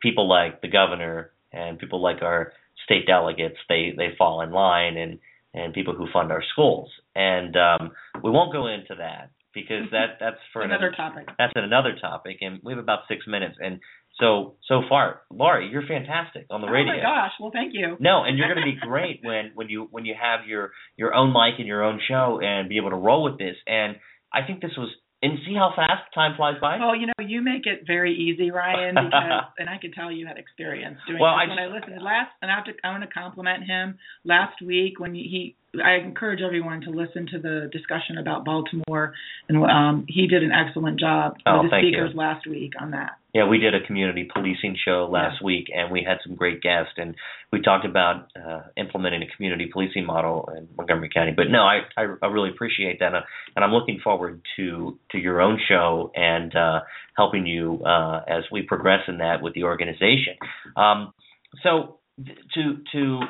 people 0.00 0.28
like 0.28 0.60
the 0.60 0.68
governor 0.68 1.30
and 1.52 1.78
people 1.78 2.00
like 2.02 2.22
our 2.22 2.52
state 2.84 3.06
delegates 3.06 3.56
they 3.68 3.92
they 3.96 4.08
fall 4.16 4.40
in 4.42 4.50
line 4.50 4.96
and 4.96 5.18
and 5.54 5.74
people 5.74 5.94
who 5.94 6.06
fund 6.12 6.30
our 6.30 6.42
schools 6.52 6.90
and 7.16 7.56
um 7.56 7.90
we 8.22 8.30
won't 8.30 8.52
go 8.52 8.66
into 8.66 8.94
that 8.96 9.30
because 9.54 9.86
that 9.92 10.16
that's 10.20 10.36
for 10.52 10.62
Another 10.62 10.92
topic. 10.96 11.28
that's 11.38 11.52
another 11.56 11.96
topic 12.00 12.38
and 12.40 12.60
we 12.62 12.72
have 12.72 12.78
about 12.82 13.00
six 13.08 13.26
minutes 13.26 13.56
and 13.60 13.80
so 14.20 14.54
so 14.68 14.82
far 14.88 15.22
Laurie 15.30 15.68
you're 15.70 15.86
fantastic 15.86 16.46
on 16.50 16.60
the 16.60 16.68
radio 16.68 16.92
Oh 16.92 16.96
my 16.96 17.02
gosh! 17.02 17.32
Well, 17.40 17.50
thank 17.52 17.72
you. 17.74 17.96
no, 18.00 18.24
and 18.24 18.36
you're 18.36 18.52
going 18.52 18.64
to 18.66 18.72
be 18.72 18.78
great 18.86 19.20
when 19.22 19.52
when 19.54 19.68
you 19.68 19.86
when 19.90 20.04
you 20.04 20.14
have 20.20 20.46
your 20.46 20.72
your 20.96 21.14
own 21.14 21.32
mic 21.32 21.58
and 21.58 21.66
your 21.68 21.82
own 21.84 22.00
show 22.08 22.40
and 22.42 22.68
be 22.68 22.76
able 22.78 22.90
to 22.90 22.96
roll 22.96 23.22
with 23.24 23.38
this. 23.38 23.54
And 23.66 23.96
I 24.32 24.42
think 24.46 24.60
this 24.60 24.72
was 24.76 24.88
and 25.22 25.38
see 25.44 25.54
how 25.54 25.72
fast 25.74 26.02
time 26.14 26.34
flies 26.36 26.54
by. 26.60 26.78
Well, 26.78 26.94
you 26.94 27.06
know, 27.06 27.12
you 27.18 27.42
make 27.42 27.66
it 27.66 27.82
very 27.86 28.14
easy, 28.14 28.50
Ryan, 28.50 28.94
because 29.04 29.44
and 29.58 29.68
I 29.68 29.76
can 29.78 29.92
tell 29.92 30.12
you 30.12 30.26
had 30.26 30.38
experience 30.38 30.98
doing 31.06 31.20
Well, 31.20 31.34
this. 31.34 31.46
I 31.46 31.48
when 31.48 31.58
I 31.58 31.66
listened 31.66 32.02
last, 32.02 32.30
and 32.40 32.50
I 32.50 32.54
have 32.54 32.64
to, 32.66 32.72
I 32.84 32.90
want 32.90 33.02
to 33.02 33.08
compliment 33.10 33.64
him. 33.64 33.98
Last 34.24 34.62
week, 34.62 35.00
when 35.00 35.14
he, 35.14 35.56
I 35.84 35.96
encourage 35.96 36.40
everyone 36.40 36.82
to 36.82 36.90
listen 36.90 37.26
to 37.32 37.38
the 37.38 37.68
discussion 37.72 38.18
about 38.18 38.44
Baltimore, 38.44 39.12
and 39.48 39.58
um, 39.64 40.06
he 40.08 40.26
did 40.28 40.42
an 40.44 40.52
excellent 40.52 41.00
job 41.00 41.34
Oh, 41.46 41.62
with 41.62 41.66
the 41.66 41.70
thank 41.70 41.84
you. 41.84 41.90
speakers 41.92 42.12
last 42.14 42.46
week 42.46 42.72
on 42.80 42.92
that. 42.92 43.18
Yeah, 43.38 43.46
we 43.46 43.58
did 43.58 43.72
a 43.72 43.86
community 43.86 44.28
policing 44.34 44.76
show 44.84 45.08
last 45.08 45.44
week, 45.44 45.68
and 45.72 45.92
we 45.92 46.02
had 46.02 46.18
some 46.26 46.34
great 46.34 46.60
guests, 46.60 46.94
and 46.96 47.14
we 47.52 47.62
talked 47.62 47.86
about 47.86 48.26
uh, 48.34 48.62
implementing 48.76 49.22
a 49.22 49.36
community 49.36 49.70
policing 49.72 50.04
model 50.04 50.50
in 50.56 50.66
Montgomery 50.76 51.08
County. 51.14 51.34
But 51.36 51.44
no, 51.48 51.60
I 51.60 51.82
I, 51.96 52.16
I 52.20 52.26
really 52.26 52.50
appreciate 52.50 52.98
that, 52.98 53.14
uh, 53.14 53.20
and 53.54 53.64
I'm 53.64 53.70
looking 53.70 54.00
forward 54.02 54.42
to 54.56 54.98
to 55.12 55.18
your 55.18 55.40
own 55.40 55.60
show 55.68 56.10
and 56.16 56.52
uh, 56.56 56.80
helping 57.16 57.46
you 57.46 57.80
uh, 57.84 58.24
as 58.26 58.42
we 58.50 58.62
progress 58.62 59.02
in 59.06 59.18
that 59.18 59.40
with 59.40 59.54
the 59.54 59.62
organization. 59.62 60.34
Um, 60.76 61.12
so 61.62 62.00
to 62.54 62.78
to 62.90 63.20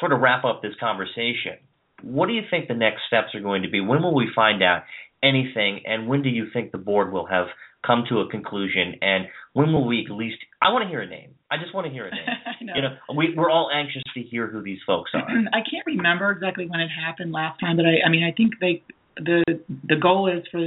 sort 0.00 0.14
of 0.14 0.20
wrap 0.20 0.46
up 0.46 0.62
this 0.62 0.76
conversation, 0.80 1.58
what 2.00 2.28
do 2.28 2.32
you 2.32 2.42
think 2.50 2.68
the 2.68 2.74
next 2.74 3.02
steps 3.06 3.34
are 3.34 3.42
going 3.42 3.64
to 3.64 3.68
be? 3.68 3.82
When 3.82 4.02
will 4.02 4.14
we 4.14 4.30
find 4.34 4.62
out 4.62 4.84
anything, 5.22 5.80
and 5.86 6.08
when 6.08 6.22
do 6.22 6.28
you 6.28 6.46
think 6.52 6.72
the 6.72 6.78
board 6.78 7.12
will 7.12 7.26
have 7.26 7.46
come 7.86 8.04
to 8.08 8.20
a 8.20 8.28
conclusion? 8.28 8.94
And 9.00 9.26
when 9.52 9.72
will 9.72 9.86
we 9.86 10.06
at 10.08 10.14
least? 10.14 10.38
I 10.60 10.70
want 10.72 10.84
to 10.84 10.88
hear 10.88 11.00
a 11.00 11.08
name. 11.08 11.34
I 11.50 11.56
just 11.56 11.74
want 11.74 11.86
to 11.86 11.92
hear 11.92 12.06
a 12.06 12.10
name. 12.10 12.26
Know. 12.60 12.72
You 12.74 12.82
know, 12.82 12.96
we 13.16 13.34
we're 13.36 13.50
all 13.50 13.70
anxious 13.72 14.02
to 14.14 14.20
hear 14.20 14.48
who 14.48 14.60
these 14.62 14.80
folks 14.84 15.12
are. 15.14 15.22
I 15.52 15.60
can't 15.60 15.86
remember 15.86 16.30
exactly 16.32 16.66
when 16.66 16.80
it 16.80 16.88
happened 16.88 17.32
last 17.32 17.60
time, 17.60 17.76
but 17.76 17.86
I, 17.86 18.04
I 18.04 18.10
mean, 18.10 18.24
I 18.24 18.32
think 18.36 18.54
they 18.60 18.82
the 19.16 19.42
the 19.84 19.96
goal 19.96 20.28
is 20.28 20.44
for 20.50 20.60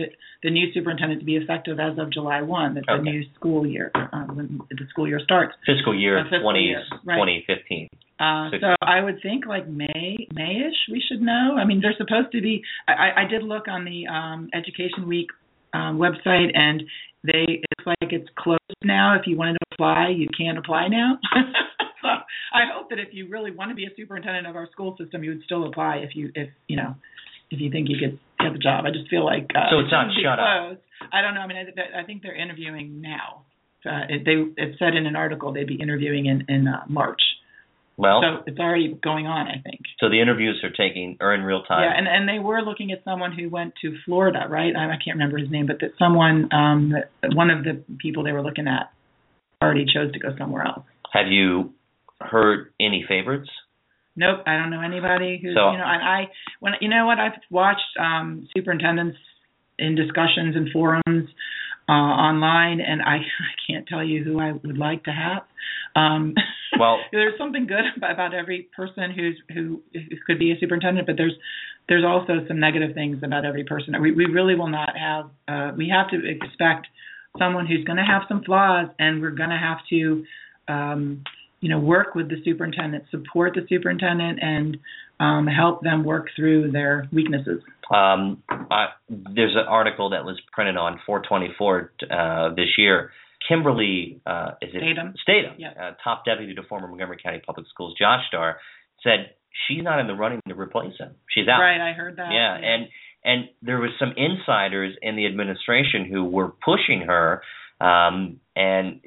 the 0.44 0.50
new 0.50 0.72
superintendent 0.74 1.20
to 1.20 1.26
be 1.26 1.36
effective 1.36 1.80
as 1.80 1.98
of 1.98 2.12
July 2.12 2.42
one, 2.42 2.76
that 2.76 2.84
the 2.88 2.98
new 2.98 3.24
school 3.36 3.66
year, 3.66 3.92
uh, 3.94 4.24
when 4.34 4.62
the 4.70 4.86
school 4.90 5.08
year 5.08 5.20
starts. 5.24 5.54
Fiscal 5.66 5.94
year 5.94 6.20
Uh, 6.20 6.24
fiscal 6.24 6.52
20, 6.52 6.60
year, 6.60 6.84
right. 7.06 7.16
2015. 7.16 7.88
Uh, 8.22 8.52
so 8.62 8.76
I 8.84 9.02
would 9.02 9.20
think 9.24 9.48
like 9.48 9.68
May, 9.68 10.28
Mayish, 10.32 10.78
we 10.92 11.02
should 11.10 11.22
know. 11.22 11.56
I 11.58 11.66
mean, 11.66 11.82
they're 11.82 11.96
supposed 11.98 12.32
to 12.34 12.42
be. 12.42 12.62
I, 12.88 13.24
I- 13.24 13.28
did 13.28 13.42
look 13.44 13.68
on 13.68 13.84
the 13.86 14.06
um, 14.08 14.50
Education 14.54 15.08
Week 15.08 15.28
um, 15.74 15.98
website, 15.98 16.52
and 16.54 16.84
they 17.24 17.46
it's 17.72 17.86
like 17.88 18.12
it's 18.12 18.28
closed 18.38 18.60
now. 18.84 19.16
If 19.20 19.26
you 19.26 19.38
wanted 19.38 19.54
to 19.54 19.66
apply, 19.74 20.10
you 20.16 20.28
can't 20.38 20.58
apply 20.58 20.88
now. 20.90 21.18
so 22.02 22.08
I 22.08 22.70
hope 22.74 22.90
that 22.90 23.00
if 23.00 23.10
you 23.12 23.28
really 23.30 23.52
want 23.52 23.72
to 23.72 23.76
be 23.76 23.86
a 23.86 23.90
superintendent 23.96 24.46
of 24.48 24.56
our 24.56 24.68
school 24.72 24.96
system, 25.02 25.24
you 25.24 25.32
would 25.32 25.44
still 25.46 25.66
apply 25.66 25.98
if 25.98 26.16
you 26.16 26.32
if 26.36 26.50
you 26.68 26.76
know 26.78 26.96
if 27.50 27.60
you 27.60 27.72
think 27.72 27.90
you 27.90 27.98
could 27.98 28.20
get 28.40 28.54
the 28.54 28.60
job. 28.60 28.86
I 28.86 28.92
just 28.92 29.10
feel 29.10 29.26
like 29.26 29.50
uh, 29.56 29.72
So 29.72 29.80
it's 29.80 29.92
not 29.92 30.08
shut 30.22 30.38
up. 30.40 30.46
I 31.12 31.22
don't 31.22 31.34
know. 31.34 31.42
I 31.42 31.48
mean, 31.48 31.58
I, 31.58 32.02
I 32.02 32.04
think 32.04 32.22
they're 32.22 32.36
interviewing 32.36 33.02
now. 33.02 33.44
Uh, 33.86 34.06
it, 34.10 34.26
they 34.26 34.62
it 34.62 34.76
said 34.78 34.94
in 34.94 35.08
an 35.08 35.16
article 35.16 35.54
they'd 35.54 35.66
be 35.68 35.80
interviewing 35.82 36.26
in 36.28 36.46
in 36.50 36.68
uh, 36.68 36.84
March. 36.88 37.22
Well, 38.02 38.20
So 38.24 38.44
it's 38.48 38.58
already 38.60 38.98
going 39.04 39.28
on, 39.28 39.48
I 39.48 39.62
think. 39.62 39.82
so 40.00 40.10
the 40.10 40.20
interviews 40.20 40.60
are 40.64 40.72
taking 40.72 41.18
are 41.22 41.36
in 41.36 41.44
real 41.44 41.62
time. 41.62 41.84
Yeah, 41.84 41.94
and 41.96 42.08
and 42.08 42.28
they 42.28 42.40
were 42.44 42.62
looking 42.64 42.92
at 42.92 43.04
someone 43.04 43.32
who 43.32 43.48
went 43.48 43.74
to 43.84 43.96
Florida, 44.06 44.48
right? 44.50 44.76
I, 44.76 44.86
I 44.86 44.98
can't 44.98 45.18
remember 45.18 45.38
his 45.38 45.52
name, 45.52 45.68
but 45.68 45.78
that 45.82 45.92
someone, 46.00 46.50
um, 46.52 46.90
that 47.22 47.36
one 47.36 47.52
of 47.52 47.64
the 47.64 47.84
people 48.00 48.24
they 48.24 48.32
were 48.32 48.42
looking 48.42 48.68
at, 48.68 48.92
already 49.62 49.86
chose 49.86 50.12
to 50.14 50.20
go 50.20 50.30
somewhere 50.36 50.66
else. 50.66 50.84
Have 51.14 51.28
you 51.28 51.74
heard 52.20 52.74
any 52.80 53.06
favorites? 53.08 53.50
Nope, 54.16 54.40
I 54.48 54.58
don't 54.58 54.72
know 54.72 54.82
anybody 54.82 55.40
who's 55.42 55.54
So- 55.56 55.72
you 55.72 55.78
know. 55.78 55.86
And 55.86 56.02
I 56.04 56.30
when 56.60 56.74
you 56.82 56.90
know 56.90 57.06
what 57.06 57.20
I've 57.20 57.40
watched 57.52 57.86
um, 58.00 58.48
superintendents 58.58 59.18
in 59.78 59.94
discussions 59.96 60.56
and 60.56 60.70
forums 60.74 61.30
uh, 61.88 61.92
online, 61.92 62.82
and 62.82 63.02
I 63.02 63.18
I 63.50 63.54
can't 63.68 63.88
tell 63.88 64.04
you 64.04 64.24
who 64.24 64.40
I 64.40 64.54
would 64.54 64.78
like 64.80 65.04
to 65.04 65.12
have. 65.12 65.44
Um, 65.96 66.34
Well- 66.82 67.00
there's 67.12 67.38
something 67.38 67.68
good 67.68 67.86
about, 67.98 68.34
every 68.34 68.68
person 68.76 69.12
who's 69.12 69.38
who, 69.54 69.82
who 69.94 70.16
could 70.26 70.40
be 70.40 70.52
a 70.52 70.60
superintendent, 70.60 71.08
but 71.08 71.16
there's 71.18 71.36
there's 71.88 72.06
also 72.06 72.46
some 72.48 72.60
negative 72.60 72.94
things 72.96 73.22
about 73.24 73.46
every 73.46 73.64
person. 73.64 74.00
We 74.02 74.12
we 74.12 74.26
really 74.26 74.56
will 74.56 74.70
not 74.70 74.94
have. 74.98 75.26
Uh, 75.48 75.76
we 75.76 75.90
have 75.90 76.10
to 76.10 76.18
expect 76.28 76.88
someone 77.38 77.66
who's 77.68 77.84
going 77.84 77.98
to 77.98 78.04
have 78.04 78.24
some 78.28 78.44
flaws, 78.44 78.88
and 79.00 79.22
we're 79.22 79.32
going 79.32 79.50
to 79.50 79.58
have 79.58 79.78
to. 79.90 80.26
Um, 80.68 81.24
you 81.64 81.70
know, 81.70 81.78
work 81.78 82.16
with 82.16 82.28
the 82.28 82.38
superintendent, 82.44 83.04
support 83.12 83.54
the 83.54 83.62
superintendent, 83.70 84.40
and 84.42 84.78
um, 85.20 85.46
help 85.46 85.84
them 85.84 86.04
work 86.04 86.30
through 86.36 86.72
their 86.72 87.08
weaknesses. 87.14 87.62
Um, 87.94 88.42
I, 88.50 88.88
there's 89.10 89.56
an 89.56 89.68
article 89.68 90.10
that 90.10 90.26
was 90.26 90.42
printed 90.52 90.76
on 90.76 91.00
424 91.06 91.92
uh, 92.10 92.56
this 92.56 92.70
year. 92.80 93.12
Kimberly, 93.48 94.22
uh, 94.26 94.52
is 94.62 94.70
it 94.74 94.82
Statham. 94.82 95.14
Statham, 95.22 95.56
Yeah. 95.58 95.72
uh, 95.72 95.92
top 96.04 96.26
deputy 96.26 96.54
to 96.56 96.64
former 96.64 96.88
Montgomery 96.88 97.18
County 97.24 97.40
Public 97.46 97.68
Schools 97.68 97.96
Josh 97.98 98.26
Starr, 98.28 98.60
said 99.04 99.34
she's 99.68 99.84
not 99.84 100.00
in 100.00 100.08
the 100.08 100.14
running 100.16 100.40
to 100.48 100.56
replace 100.56 100.98
him. 100.98 101.16
She's 101.30 101.48
out. 101.48 101.60
Right, 101.60 101.82
I 101.82 101.94
heard 101.94 102.18
that. 102.18 102.32
Yeah, 102.32 102.56
and 102.56 102.88
and 103.24 103.50
there 103.62 103.80
was 103.80 103.92
some 104.00 104.14
insiders 104.18 104.96
in 105.02 105.16
the 105.16 105.26
administration 105.28 106.06
who 106.06 106.26
were 106.26 106.50
pushing 106.64 107.02
her, 107.02 107.44
um, 107.80 108.40
and 108.56 109.02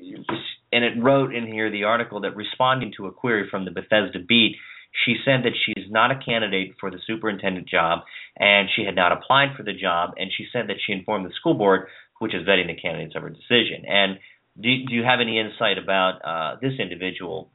and 0.73 0.85
it 0.85 0.95
wrote 1.03 1.35
in 1.35 1.47
here 1.47 1.71
the 1.71 1.85
article 1.85 2.21
that 2.21 2.37
responding 2.37 2.93
to 2.97 3.07
a 3.07 3.13
query 3.13 3.49
from 3.51 3.65
the 3.65 3.71
Bethesda 3.71 4.19
Beat, 4.27 4.57
she 5.05 5.17
said 5.25 5.43
that 5.45 5.53
she's 5.65 5.91
not 5.91 6.11
a 6.13 6.17
candidate 6.25 6.75
for 6.79 6.91
the 6.91 6.99
superintendent 7.07 7.69
job, 7.69 8.01
and 8.39 8.69
she 8.75 8.85
had 8.85 8.95
not 8.95 9.11
applied 9.13 9.57
for 9.57 9.63
the 9.65 9.73
job, 9.73 10.15
and 10.17 10.31
she 10.37 10.47
said 10.53 10.69
that 10.69 10.77
she 10.85 10.93
informed 10.93 11.27
the 11.27 11.33
school 11.35 11.55
board, 11.55 11.89
which 12.25 12.35
is 12.35 12.43
vetting 12.49 12.67
the 12.69 12.75
candidates 12.81 13.15
of 13.17 13.23
her 13.23 13.29
decision. 13.31 13.85
And 13.87 14.19
do 14.61 14.69
do 14.89 14.95
you 14.95 15.05
have 15.05 15.21
any 15.21 15.39
insight 15.39 15.77
about 15.79 16.15
uh, 16.25 16.57
this 16.63 16.75
individual? 16.81 17.51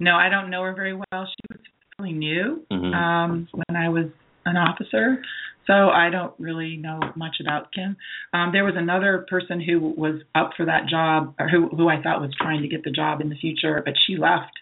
no, 0.00 0.16
I 0.16 0.28
don't 0.28 0.50
know 0.50 0.62
her 0.64 0.74
very 0.74 0.94
well. 0.94 1.22
She 1.34 1.44
was 1.52 1.60
fairly 1.96 2.12
new 2.12 2.66
Mhm. 2.70 2.92
um, 2.94 3.48
when 3.52 3.76
I 3.76 3.88
was 3.90 4.06
an 4.46 4.56
officer, 4.56 5.22
so 5.66 5.90
I 5.90 6.08
don't 6.10 6.32
really 6.38 6.76
know 6.76 6.98
much 7.14 7.36
about 7.40 7.72
Kim. 7.72 7.96
Um, 8.32 8.50
there 8.52 8.64
was 8.64 8.74
another 8.76 9.26
person 9.28 9.60
who 9.60 9.78
was 9.80 10.22
up 10.34 10.50
for 10.56 10.64
that 10.66 10.88
job, 10.88 11.34
or 11.38 11.46
who 11.48 11.68
who 11.68 11.88
I 11.88 12.02
thought 12.02 12.20
was 12.20 12.34
trying 12.40 12.62
to 12.62 12.68
get 12.68 12.82
the 12.84 12.90
job 12.90 13.20
in 13.20 13.28
the 13.28 13.36
future, 13.36 13.80
but 13.84 13.94
she 14.06 14.16
left. 14.16 14.54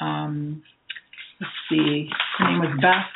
Um, 0.00 0.62
let's 1.40 1.52
see, 1.70 2.08
her 2.38 2.44
name 2.50 2.60
was 2.60 2.78
Beth 2.80 3.10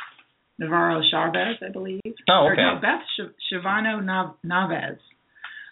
Navarro 0.59 1.01
Chavez, 1.11 1.57
I 1.61 1.69
believe. 1.71 2.01
Oh, 2.27 2.45
Or, 2.45 2.53
okay. 2.53 2.61
no, 2.63 2.79
Beth 2.81 3.03
Sh- 3.15 3.33
Schiavino 3.53 4.03
Nav- 4.03 4.37
Navez. 4.43 4.97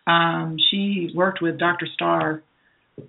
Um, 0.07 0.57
she 0.69 1.09
worked 1.15 1.41
with 1.41 1.57
Dr. 1.57 1.87
Starr 1.93 2.43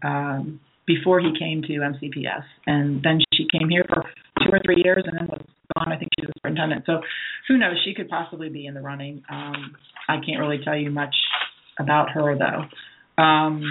um, 0.02 0.60
before 0.86 1.20
he 1.20 1.32
came 1.38 1.62
to 1.62 1.68
MCPS, 1.68 2.44
and 2.66 3.02
then 3.02 3.20
she 3.34 3.46
came 3.52 3.68
here 3.68 3.84
for 3.88 4.04
two 4.42 4.50
or 4.52 4.60
three 4.64 4.82
years, 4.84 5.04
and 5.06 5.18
then 5.18 5.26
was 5.28 5.42
gone. 5.76 5.92
I 5.92 5.98
think 5.98 6.10
she 6.18 6.24
was 6.24 6.30
a 6.30 6.38
superintendent. 6.38 6.84
So, 6.86 7.00
who 7.48 7.58
knows? 7.58 7.76
She 7.84 7.94
could 7.94 8.08
possibly 8.08 8.48
be 8.48 8.66
in 8.66 8.74
the 8.74 8.80
running. 8.80 9.22
Um, 9.28 9.74
I 10.08 10.16
can't 10.24 10.40
really 10.40 10.60
tell 10.64 10.76
you 10.76 10.90
much 10.90 11.14
about 11.78 12.10
her 12.10 12.36
though. 12.36 13.22
Um, 13.22 13.62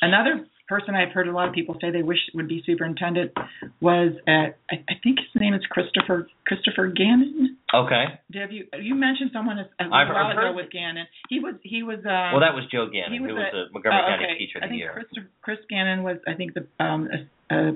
another 0.00 0.46
person 0.68 0.94
I've 0.94 1.12
heard 1.12 1.28
a 1.28 1.32
lot 1.32 1.48
of 1.48 1.54
people 1.54 1.76
say 1.80 1.90
they 1.90 2.02
wish 2.02 2.18
would 2.34 2.48
be 2.48 2.62
superintendent 2.66 3.32
was 3.80 4.12
at 4.26 4.58
I, 4.70 4.76
I 4.88 4.94
think 5.02 5.18
his 5.18 5.40
name 5.40 5.54
is 5.54 5.62
Christopher 5.70 6.28
Christopher 6.46 6.88
Gannon. 6.88 7.56
Okay. 7.74 8.04
Have 8.34 8.52
you 8.52 8.66
you 8.80 8.94
mentioned 8.94 9.30
someone 9.32 9.58
a, 9.58 9.62
a 9.62 9.84
I've- 9.84 9.90
while 9.90 10.26
I've 10.26 10.32
ago 10.32 10.40
heard- 10.48 10.56
with 10.56 10.70
Gannon? 10.70 11.06
He 11.28 11.40
was 11.40 11.54
he 11.62 11.82
was 11.82 11.98
um, 12.04 12.32
Well, 12.32 12.40
that 12.40 12.54
was 12.54 12.64
Joe 12.70 12.86
Gannon, 12.92 13.12
he 13.14 13.20
was 13.20 13.30
who 13.30 13.36
was 13.36 13.46
a- 13.52 13.56
the 13.56 13.64
Montgomery 13.72 14.00
oh, 14.04 14.08
County 14.10 14.24
okay. 14.24 14.38
Teacher 14.38 14.58
of 14.58 14.62
I 14.62 14.66
the 14.66 14.70
think 14.70 14.80
Year. 14.80 14.92
Chris, 14.92 15.24
Chris 15.42 15.58
Gannon 15.70 16.02
was 16.02 16.16
I 16.28 16.34
think 16.34 16.52
the 16.54 16.66
um 16.84 17.08
uh, 17.50 17.54
uh, 17.54 17.72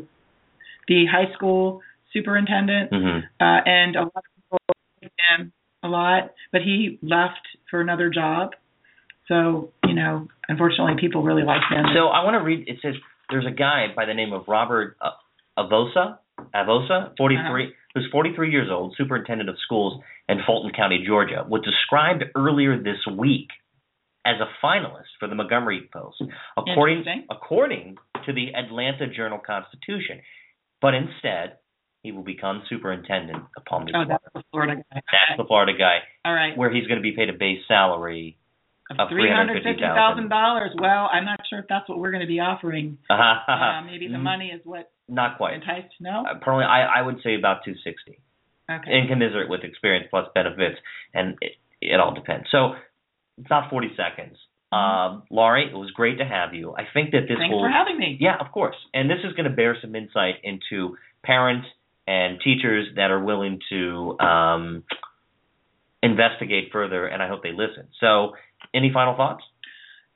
the 0.89 1.07
high 1.11 1.33
school 1.35 1.81
superintendent, 2.13 2.91
hmm 2.93 3.19
uh, 3.41 3.61
and 3.65 3.97
a 3.97 4.01
lot 4.03 4.17
of 4.17 4.35
people 4.37 4.59
liked 5.03 5.15
him 5.39 5.53
a 5.83 5.89
lot, 5.89 6.33
but 6.53 6.61
he 6.63 6.99
left 7.03 7.41
for 7.71 7.81
another 7.81 8.11
job. 8.11 8.51
So 9.33 9.73
you 9.89 9.95
know, 9.95 10.29
unfortunately, 10.49 10.95
people 11.01 11.23
really 11.23 11.43
like 11.43 11.63
him. 11.71 11.85
So 11.97 12.09
I 12.09 12.23
want 12.25 12.35
to 12.35 12.45
read. 12.45 12.69
It 12.69 12.79
says 12.83 12.95
there's 13.31 13.47
a 13.47 13.51
guy 13.55 13.87
by 13.97 14.05
the 14.05 14.13
name 14.15 14.33
of 14.35 14.45
Robert 14.47 14.97
uh, 15.01 15.11
Avossa, 15.59 16.19
Avossa, 16.55 17.13
43, 17.17 17.65
Uh-huh. 17.65 17.73
who's 17.95 18.09
43 18.13 18.51
years 18.51 18.69
old, 18.71 18.95
superintendent 18.99 19.49
of 19.49 19.57
schools 19.65 20.03
in 20.29 20.39
Fulton 20.47 20.73
County, 20.77 21.03
Georgia, 21.07 21.45
was 21.49 21.63
described 21.63 22.25
earlier 22.37 22.77
this 22.77 23.01
week 23.19 23.49
as 24.27 24.37
a 24.41 24.49
finalist 24.65 25.11
for 25.19 25.29
the 25.29 25.35
Montgomery 25.35 25.89
Post, 25.93 26.23
according 26.57 27.05
according 27.31 27.97
to 28.27 28.33
the 28.33 28.55
Atlanta 28.55 29.07
Journal 29.09 29.41
Constitution. 29.45 30.21
But 30.81 30.95
instead, 30.95 31.59
he 32.03 32.13
will 32.13 32.23
become 32.25 32.63
superintendent 32.69 33.43
of 33.57 33.65
Palm 33.65 33.85
Beach. 33.87 33.95
oh, 33.97 34.05
Florida. 34.05 34.19
that's 34.21 34.35
the 34.35 34.43
Florida 34.51 34.75
guy. 34.77 34.83
That's 34.95 35.39
the 35.39 35.45
Florida 35.47 35.73
guy, 35.79 35.99
All 36.25 36.35
right. 36.35 36.57
where 36.57 36.73
he's 36.73 36.87
going 36.87 36.99
to 36.99 37.03
be 37.03 37.13
paid 37.13 37.31
a 37.31 37.33
base 37.33 37.61
salary. 37.69 38.37
Of 38.99 39.09
Three 39.11 39.31
hundred 39.31 39.63
fifty 39.63 39.83
thousand 39.83 40.29
dollars. 40.29 40.71
Well, 40.81 41.09
I'm 41.13 41.25
not 41.25 41.41
sure 41.49 41.59
if 41.61 41.67
that's 41.69 41.89
what 41.89 41.99
we're 41.99 42.11
going 42.11 42.23
to 42.23 42.27
be 42.27 42.41
offering. 42.41 42.99
Uh, 43.11 43.83
maybe 43.87 44.09
the 44.09 44.19
money 44.19 44.49
is 44.49 44.61
what 44.65 44.91
Not 45.09 45.37
quite. 45.37 45.55
enticed. 45.55 45.95
No. 46.01 46.25
Uh, 46.29 46.39
Probably, 46.41 46.65
I, 46.65 47.01
I 47.01 47.03
would 47.03 47.17
say 47.23 47.35
about 47.37 47.65
260. 47.65 48.19
Okay. 48.71 48.91
and 48.93 49.09
commensurate 49.09 49.51
with 49.51 49.65
experience 49.65 50.07
plus 50.09 50.29
benefits, 50.35 50.79
and 51.13 51.37
it, 51.43 51.53
it 51.81 51.99
all 52.01 52.15
depends. 52.15 52.47
So 52.51 52.75
it's 53.37 53.51
not 53.51 53.69
40 53.69 53.89
seconds. 53.97 54.37
Um, 54.71 55.25
Laurie, 55.31 55.69
it 55.69 55.77
was 55.77 55.91
great 55.91 56.19
to 56.19 56.25
have 56.25 56.55
you. 56.55 56.73
I 56.75 56.85
think 56.95 57.11
that 57.11 57.23
this 57.29 57.33
Mm-hmm. 57.37 57.41
Thanks 57.41 57.55
for 57.55 57.69
having 57.69 57.99
me. 57.99 58.17
yeah, 58.21 58.37
of 58.41 58.51
course, 58.53 58.77
and 58.95 59.11
this 59.11 59.19
is 59.25 59.35
going 59.35 59.51
to 59.51 59.55
bear 59.55 59.77
some 59.83 59.95
insight 59.95 60.37
into 60.45 60.97
parents 61.25 61.67
and 62.07 62.39
teachers 62.43 62.87
that 62.97 63.11
are 63.11 63.23
willing 63.23 63.59
to 63.69 64.17
um, 64.21 64.85
investigate 66.03 66.69
further, 66.73 67.07
and 67.07 67.23
I 67.23 67.29
hope 67.29 67.43
they 67.43 67.53
listen. 67.53 67.89
So, 68.01 68.33
any 68.75 68.91
final 68.93 69.17
thoughts? 69.17 69.43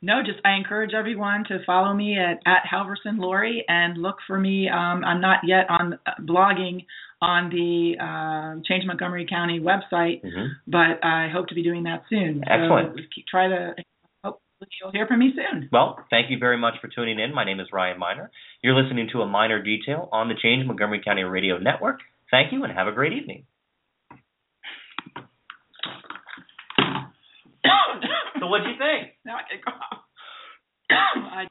no, 0.03 0.21
just 0.25 0.39
I 0.45 0.57
encourage 0.57 0.93
everyone 0.95 1.45
to 1.49 1.59
follow 1.65 1.93
me 1.95 2.19
at 2.19 2.39
at 2.47 2.63
Halverson 2.71 3.19
Laurie 3.19 3.65
and 3.67 3.97
look 4.01 4.17
for 4.27 4.39
me. 4.39 4.69
Um, 4.69 5.03
I'm 5.05 5.21
not 5.21 5.39
yet 5.45 5.69
on 5.71 5.95
uh, 6.07 6.11
blogging 6.21 6.85
on 7.23 7.49
the 7.49 7.97
uh, 7.99 8.61
Change 8.69 8.85
Montgomery 8.87 9.27
County 9.29 9.59
website, 9.59 10.21
hmm 10.23 10.49
but 10.67 11.03
I 11.03 11.29
hope 11.33 11.49
to 11.49 11.55
be 11.55 11.63
doing 11.63 11.85
that 11.85 12.03
soon. 12.11 12.43
Excellent. 12.47 12.95
So 12.95 13.03
keep- 13.15 13.27
try 13.27 13.49
to. 13.49 13.75
Hopefully, 14.23 14.69
you'll 14.83 14.93
hear 14.93 15.07
from 15.07 15.21
me 15.21 15.33
soon. 15.35 15.69
Well, 15.73 15.99
thank 16.11 16.31
you 16.31 16.39
very 16.39 16.59
much 16.59 16.75
for 16.81 16.89
tuning 16.89 17.19
in. 17.19 17.35
My 17.35 17.45
name 17.45 17.59
is 17.59 17.69
Ryan 17.73 17.99
Miner. 17.99 18.31
You're 18.63 18.81
listening 18.81 19.09
to 19.13 19.23
a 19.23 19.27
Miner 19.27 19.63
Detail 19.63 20.09
on 20.13 20.29
the 20.29 20.35
Change 20.41 20.67
Montgomery 20.67 21.01
County 21.05 21.23
Radio 21.25 21.59
Network. 21.59 22.01
Thank 22.31 22.53
you 22.53 22.63
and 22.65 22.73
have 22.73 22.87
a 22.87 22.93
great 22.93 23.13
evening. 23.15 23.45
So 28.41 28.47
what'd 28.47 28.66
you 28.66 28.78
think? 28.78 29.14
Now 29.24 29.37
I 29.37 29.43
can 29.49 29.61
go. 29.64 29.72
I 30.91 31.47